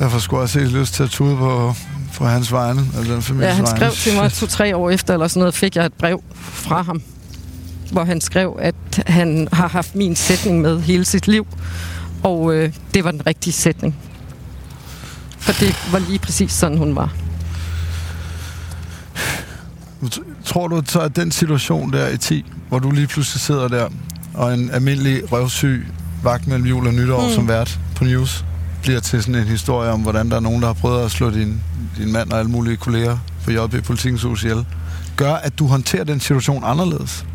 jeg 0.00 0.10
får 0.10 0.18
sgu 0.18 0.36
også 0.38 0.58
lyst 0.60 0.94
til 0.94 1.02
at 1.02 1.10
tude 1.10 1.36
på, 1.36 1.74
på 2.14 2.26
hans 2.26 2.52
vegne, 2.52 2.86
eller 2.98 3.14
den 3.14 3.22
families 3.22 3.48
Ja, 3.48 3.54
han 3.54 3.66
skrev 3.66 3.80
vegne. 3.80 3.94
til 3.94 4.14
mig 4.14 4.32
to-tre 4.40 4.76
år 4.76 4.90
efter, 4.90 5.14
eller 5.14 5.28
sådan 5.28 5.40
noget, 5.40 5.54
fik 5.54 5.76
jeg 5.76 5.86
et 5.86 5.92
brev 5.92 6.22
fra 6.42 6.82
ham, 6.82 7.02
hvor 7.92 8.04
han 8.04 8.20
skrev, 8.20 8.56
at 8.60 8.74
han 9.06 9.48
har 9.52 9.68
haft 9.68 9.94
min 9.94 10.16
sætning 10.16 10.60
med 10.60 10.80
hele 10.80 11.04
sit 11.04 11.28
liv, 11.28 11.46
og 12.22 12.54
øh, 12.54 12.72
det 12.94 13.04
var 13.04 13.10
den 13.10 13.26
rigtige 13.26 13.52
sætning. 13.52 13.96
For 15.38 15.52
det 15.52 15.76
var 15.92 15.98
lige 15.98 16.18
præcis 16.18 16.52
sådan, 16.52 16.78
hun 16.78 16.96
var. 16.96 17.14
Tror 20.46 20.68
du 20.68 20.82
så, 20.86 21.00
at 21.00 21.16
den 21.16 21.32
situation 21.32 21.92
der 21.92 22.08
i 22.08 22.18
10, 22.18 22.44
hvor 22.68 22.78
du 22.78 22.90
lige 22.90 23.06
pludselig 23.06 23.40
sidder 23.40 23.68
der, 23.68 23.88
og 24.34 24.54
en 24.54 24.70
almindelig 24.70 25.32
røvsyg 25.32 25.86
vagt 26.22 26.46
mellem 26.46 26.66
jul 26.66 26.86
og 26.86 26.94
nytår 26.94 27.26
mm. 27.26 27.34
som 27.34 27.48
vært 27.48 27.78
på 27.96 28.04
News, 28.04 28.44
bliver 28.82 29.00
til 29.00 29.22
sådan 29.22 29.34
en 29.34 29.46
historie 29.46 29.90
om, 29.90 30.00
hvordan 30.00 30.30
der 30.30 30.36
er 30.36 30.40
nogen, 30.40 30.60
der 30.60 30.66
har 30.66 30.74
prøvet 30.74 31.04
at 31.04 31.10
slå 31.10 31.30
din, 31.30 31.60
din 31.98 32.12
mand 32.12 32.32
og 32.32 32.38
alle 32.38 32.50
mulige 32.50 32.76
kolleger 32.76 33.18
på 33.44 33.50
JP 33.50 33.84
Politikens 33.84 34.22
Hus 34.22 34.44
ihjel, 34.44 34.64
gør, 35.16 35.34
at 35.34 35.58
du 35.58 35.66
håndterer 35.66 36.04
den 36.04 36.20
situation 36.20 36.62
anderledes? 36.64 37.26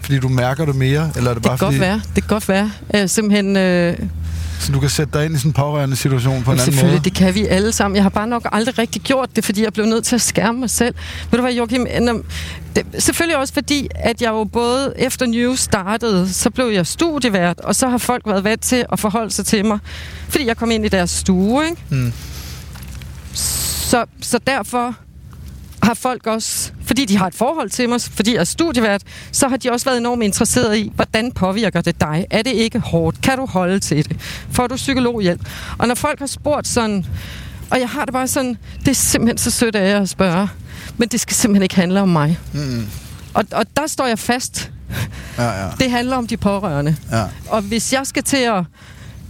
Fordi 0.00 0.18
du 0.18 0.28
mærker 0.28 0.64
det 0.64 0.74
mere, 0.74 1.10
eller 1.16 1.30
er 1.30 1.34
det, 1.34 1.42
det 1.42 1.50
bare 1.50 1.58
kan 1.58 1.66
fordi... 1.66 1.78
Godt 1.78 1.88
være. 1.88 2.00
Det 2.14 2.22
kan 2.22 2.28
godt 2.28 2.48
være. 2.48 2.70
Jeg 2.92 3.10
simpelthen... 3.10 3.56
Øh 3.56 3.98
så 4.60 4.72
du 4.72 4.80
kan 4.80 4.88
sætte 4.90 5.18
dig 5.18 5.26
ind 5.26 5.34
i 5.34 5.38
sådan 5.38 5.48
en 5.48 5.52
pårørende 5.52 5.96
situation 5.96 6.42
på 6.42 6.52
en 6.52 6.58
anden 6.58 6.66
måde? 6.66 6.76
Selvfølgelig, 6.76 7.04
det 7.04 7.14
kan 7.14 7.34
vi 7.34 7.46
alle 7.46 7.72
sammen. 7.72 7.96
Jeg 7.96 8.04
har 8.04 8.10
bare 8.10 8.26
nok 8.26 8.48
aldrig 8.52 8.78
rigtig 8.78 9.02
gjort 9.02 9.36
det, 9.36 9.44
fordi 9.44 9.64
jeg 9.64 9.72
blev 9.72 9.86
nødt 9.86 10.04
til 10.04 10.14
at 10.14 10.20
skærme 10.20 10.58
mig 10.60 10.70
selv. 10.70 10.94
Ved 11.30 11.38
du 11.38 11.42
hvad, 11.42 11.54
Joachim? 11.54 11.86
Det, 12.76 12.86
selvfølgelig 12.98 13.36
også 13.36 13.54
fordi, 13.54 13.88
at 13.94 14.22
jeg 14.22 14.28
jo 14.28 14.44
både 14.44 14.92
efter 14.96 15.26
News 15.26 15.60
startede, 15.60 16.32
så 16.32 16.50
blev 16.50 16.66
jeg 16.66 16.86
studievært, 16.86 17.60
og 17.60 17.76
så 17.76 17.88
har 17.88 17.98
folk 17.98 18.26
været 18.26 18.44
vant 18.44 18.62
til 18.62 18.84
at 18.92 19.00
forholde 19.00 19.30
sig 19.30 19.46
til 19.46 19.64
mig, 19.64 19.78
fordi 20.28 20.46
jeg 20.46 20.56
kom 20.56 20.70
ind 20.70 20.84
i 20.84 20.88
deres 20.88 21.10
stue, 21.10 21.64
ikke? 21.64 21.82
Mm. 21.90 22.12
Så, 23.34 24.04
så 24.20 24.38
derfor 24.46 24.96
har 25.82 25.94
folk 25.94 26.26
også, 26.26 26.72
fordi 26.84 27.04
de 27.04 27.16
har 27.18 27.26
et 27.26 27.34
forhold 27.34 27.70
til 27.70 27.88
mig, 27.88 28.00
fordi 28.00 28.34
jeg 28.34 28.40
er 28.40 28.44
studievært, 28.44 29.02
så 29.32 29.48
har 29.48 29.56
de 29.56 29.70
også 29.70 29.84
været 29.84 29.98
enormt 29.98 30.22
interesserede 30.22 30.80
i, 30.80 30.92
hvordan 30.94 31.32
påvirker 31.32 31.80
det 31.80 32.00
dig? 32.00 32.26
Er 32.30 32.42
det 32.42 32.52
ikke 32.52 32.78
hårdt? 32.78 33.20
Kan 33.20 33.38
du 33.38 33.46
holde 33.46 33.78
til 33.78 34.08
det? 34.08 34.16
Får 34.52 34.66
du 34.66 34.76
psykologhjælp? 34.76 35.40
Og 35.78 35.88
når 35.88 35.94
folk 35.94 36.18
har 36.18 36.26
spurgt 36.26 36.68
sådan, 36.68 37.06
og 37.70 37.80
jeg 37.80 37.88
har 37.88 38.04
det 38.04 38.12
bare 38.12 38.28
sådan, 38.28 38.56
det 38.80 38.88
er 38.88 38.94
simpelthen 38.94 39.38
så 39.38 39.50
sødt 39.50 39.76
af 39.76 39.90
jer 39.90 40.00
at 40.00 40.08
spørge, 40.08 40.48
men 40.96 41.08
det 41.08 41.20
skal 41.20 41.36
simpelthen 41.36 41.62
ikke 41.62 41.76
handle 41.76 42.00
om 42.00 42.08
mig. 42.08 42.38
Mm. 42.52 42.86
Og, 43.34 43.44
og 43.52 43.66
der 43.76 43.86
står 43.86 44.06
jeg 44.06 44.18
fast. 44.18 44.70
Ja, 45.38 45.64
ja. 45.64 45.70
Det 45.78 45.90
handler 45.90 46.16
om 46.16 46.26
de 46.26 46.36
pårørende. 46.36 46.96
Ja. 47.12 47.24
Og 47.48 47.62
hvis 47.62 47.92
jeg 47.92 48.06
skal 48.06 48.22
til 48.22 48.36
at 48.36 48.64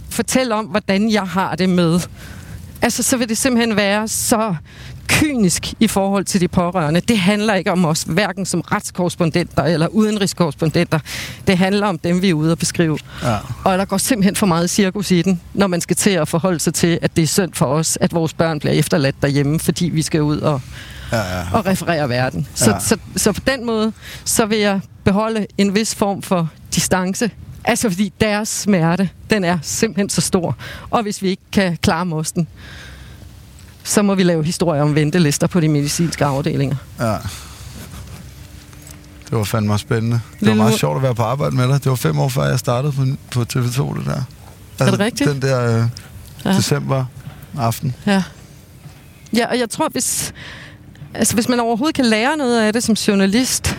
fortælle 0.09 0.55
om, 0.55 0.65
hvordan 0.65 1.11
jeg 1.11 1.23
har 1.23 1.55
det 1.55 1.69
med, 1.69 1.99
altså 2.81 3.03
så 3.03 3.17
vil 3.17 3.29
det 3.29 3.37
simpelthen 3.37 3.75
være 3.75 4.07
så 4.07 4.55
kynisk 5.11 5.73
i 5.79 5.87
forhold 5.87 6.25
til 6.25 6.41
de 6.41 6.47
pårørende. 6.47 6.99
Det 6.99 7.17
handler 7.17 7.53
ikke 7.53 7.71
om 7.71 7.85
os, 7.85 8.03
hverken 8.03 8.45
som 8.45 8.61
retskorrespondenter 8.61 9.63
eller 9.63 9.87
udenrigskorrespondenter. 9.87 10.99
Det 11.47 11.57
handler 11.57 11.87
om 11.87 11.97
dem, 11.97 12.21
vi 12.21 12.29
er 12.29 12.33
ude 12.33 12.51
at 12.51 12.57
beskrive. 12.57 12.97
Ja. 13.23 13.37
Og 13.63 13.77
der 13.77 13.85
går 13.85 13.97
simpelthen 13.97 14.35
for 14.35 14.45
meget 14.45 14.69
cirkus 14.69 15.11
i 15.11 15.21
den, 15.21 15.41
når 15.53 15.67
man 15.67 15.81
skal 15.81 15.95
til 15.95 16.09
at 16.09 16.27
forholde 16.27 16.59
sig 16.59 16.73
til, 16.73 16.99
at 17.01 17.15
det 17.15 17.21
er 17.21 17.27
synd 17.27 17.53
for 17.53 17.65
os, 17.65 17.97
at 18.01 18.13
vores 18.13 18.33
børn 18.33 18.59
bliver 18.59 18.73
efterladt 18.73 19.15
derhjemme, 19.21 19.59
fordi 19.59 19.89
vi 19.89 20.01
skal 20.01 20.21
ud 20.21 20.39
og, 20.39 20.61
ja, 21.11 21.17
ja. 21.17 21.43
og 21.53 21.65
referere 21.65 22.09
verden. 22.09 22.47
Så, 22.55 22.71
ja. 22.71 22.79
så, 22.79 22.87
så, 22.87 22.97
så 23.15 23.31
på 23.31 23.41
den 23.47 23.65
måde, 23.65 23.93
så 24.25 24.45
vil 24.45 24.57
jeg 24.57 24.79
beholde 25.03 25.47
en 25.57 25.75
vis 25.75 25.95
form 25.95 26.21
for 26.21 26.49
distance 26.75 27.31
Altså 27.63 27.89
fordi 27.89 28.13
deres 28.21 28.49
smerte, 28.49 29.09
den 29.29 29.43
er 29.43 29.57
simpelthen 29.61 30.09
så 30.09 30.21
stor. 30.21 30.57
Og 30.89 31.03
hvis 31.03 31.21
vi 31.21 31.29
ikke 31.29 31.43
kan 31.51 31.77
klare 31.81 32.05
mosten, 32.05 32.47
så 33.83 34.01
må 34.01 34.15
vi 34.15 34.23
lave 34.23 34.43
historier 34.43 34.81
om 34.81 34.95
ventelister 34.95 35.47
på 35.47 35.59
de 35.59 35.67
medicinske 35.67 36.25
afdelinger. 36.25 36.75
Ja. 36.99 37.15
Det 39.29 39.37
var 39.37 39.43
fandme 39.43 39.77
spændende. 39.77 40.21
Det 40.39 40.47
var 40.47 40.53
meget 40.53 40.79
sjovt 40.79 40.95
at 40.95 41.03
være 41.03 41.15
på 41.15 41.23
arbejde 41.23 41.55
med 41.55 41.67
dig. 41.67 41.83
Det 41.83 41.89
var 41.89 41.95
fem 41.95 42.19
år 42.19 42.29
før 42.29 42.43
jeg 42.43 42.59
startede 42.59 42.93
på, 42.93 43.05
på 43.31 43.41
TV2, 43.53 43.97
det 43.97 44.05
der. 44.05 44.23
Altså, 44.79 44.85
er 44.85 44.91
det 44.91 44.99
rigtigt? 44.99 45.29
Den 45.29 45.41
der 45.41 45.77
øh, 45.77 45.89
ja. 46.45 46.49
december 46.49 47.05
aften. 47.57 47.95
Ja. 48.05 48.23
Ja, 49.35 49.47
og 49.47 49.59
jeg 49.59 49.69
tror, 49.69 49.89
hvis, 49.89 50.33
altså, 51.13 51.33
hvis 51.33 51.49
man 51.49 51.59
overhovedet 51.59 51.95
kan 51.95 52.05
lære 52.05 52.37
noget 52.37 52.61
af 52.61 52.73
det 52.73 52.83
som 52.83 52.93
journalist, 52.93 53.77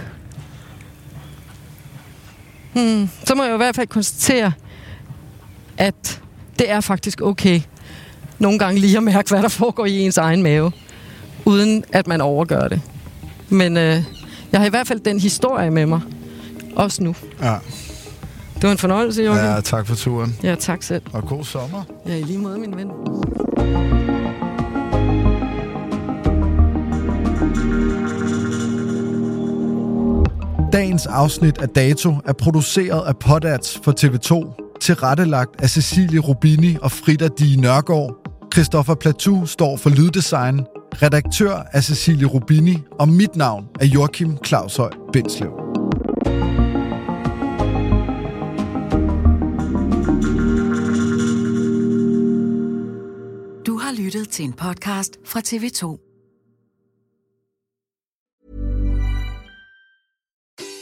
hmm, 2.73 3.09
så 3.25 3.35
må 3.35 3.43
jeg 3.43 3.51
jo 3.51 3.55
i 3.55 3.57
hvert 3.57 3.77
fald 3.77 3.87
konstatere, 3.87 4.53
at 5.77 6.21
det 6.59 6.71
er 6.71 6.81
faktisk 6.81 7.21
okay 7.21 7.61
nogle 8.43 8.59
gange 8.59 8.81
lige 8.81 8.97
at 8.97 9.03
mærke, 9.03 9.31
hvad 9.31 9.43
der 9.43 9.49
foregår 9.49 9.87
i 9.87 9.99
ens 9.99 10.19
egen 10.19 10.43
mave, 10.43 10.73
uden 11.45 11.85
at 11.93 12.07
man 12.07 12.21
overgør 12.21 12.69
det. 12.69 12.81
Men 13.49 13.77
øh, 13.77 14.03
jeg 14.53 14.61
har 14.61 14.67
i 14.67 14.71
hvert 14.71 14.87
fald 14.87 15.01
den 15.01 15.21
historie 15.21 15.71
med 15.71 15.87
mig, 15.87 16.01
også 16.77 17.03
nu. 17.03 17.15
Ja. 17.43 17.57
Det 18.55 18.63
var 18.63 18.73
en 18.73 18.79
fornøjelse, 18.79 19.23
Jorgen. 19.23 19.45
Ja, 19.45 19.61
tak 19.61 19.87
for 19.87 19.95
turen. 19.95 20.37
Ja, 20.43 20.55
tak 20.55 20.83
selv. 20.83 21.03
Og 21.13 21.27
god 21.27 21.45
sommer. 21.45 21.83
Ja, 22.07 22.17
i 22.17 22.23
lige 22.23 22.39
måde, 22.39 22.59
min 22.59 22.77
ven. 22.77 22.89
Dagens 30.73 31.07
afsnit 31.07 31.59
af 31.59 31.69
Dato 31.69 32.15
er 32.25 32.33
produceret 32.33 33.07
af 33.07 33.17
Podats 33.17 33.81
for 33.85 33.93
TV2, 34.01 34.55
tilrettelagt 34.81 35.51
af 35.63 35.71
Cecilie 35.71 36.21
Rubini 36.21 36.77
og 36.83 36.93
Frida 36.93 37.29
Di 37.39 37.57
Nørgaard 37.57 38.22
Christoffer 38.53 38.95
Platou 38.95 39.47
står 39.47 39.77
for 39.77 39.91
lyddesign, 39.91 40.61
redaktør 41.03 41.63
er 41.73 41.81
Cecilie 41.81 42.27
Rubini, 42.27 42.79
og 42.99 43.09
mit 43.09 43.37
navn 43.37 43.69
er 43.81 43.87
Joachim 43.87 44.37
Claushøj 44.45 44.91
Bindslev. 45.13 45.51
Du 53.67 53.79
har 53.79 54.03
lyttet 54.03 54.29
til 54.29 54.45
en 54.45 54.53
podcast 54.53 55.19
fra 55.25 55.41
TV2. 55.41 56.12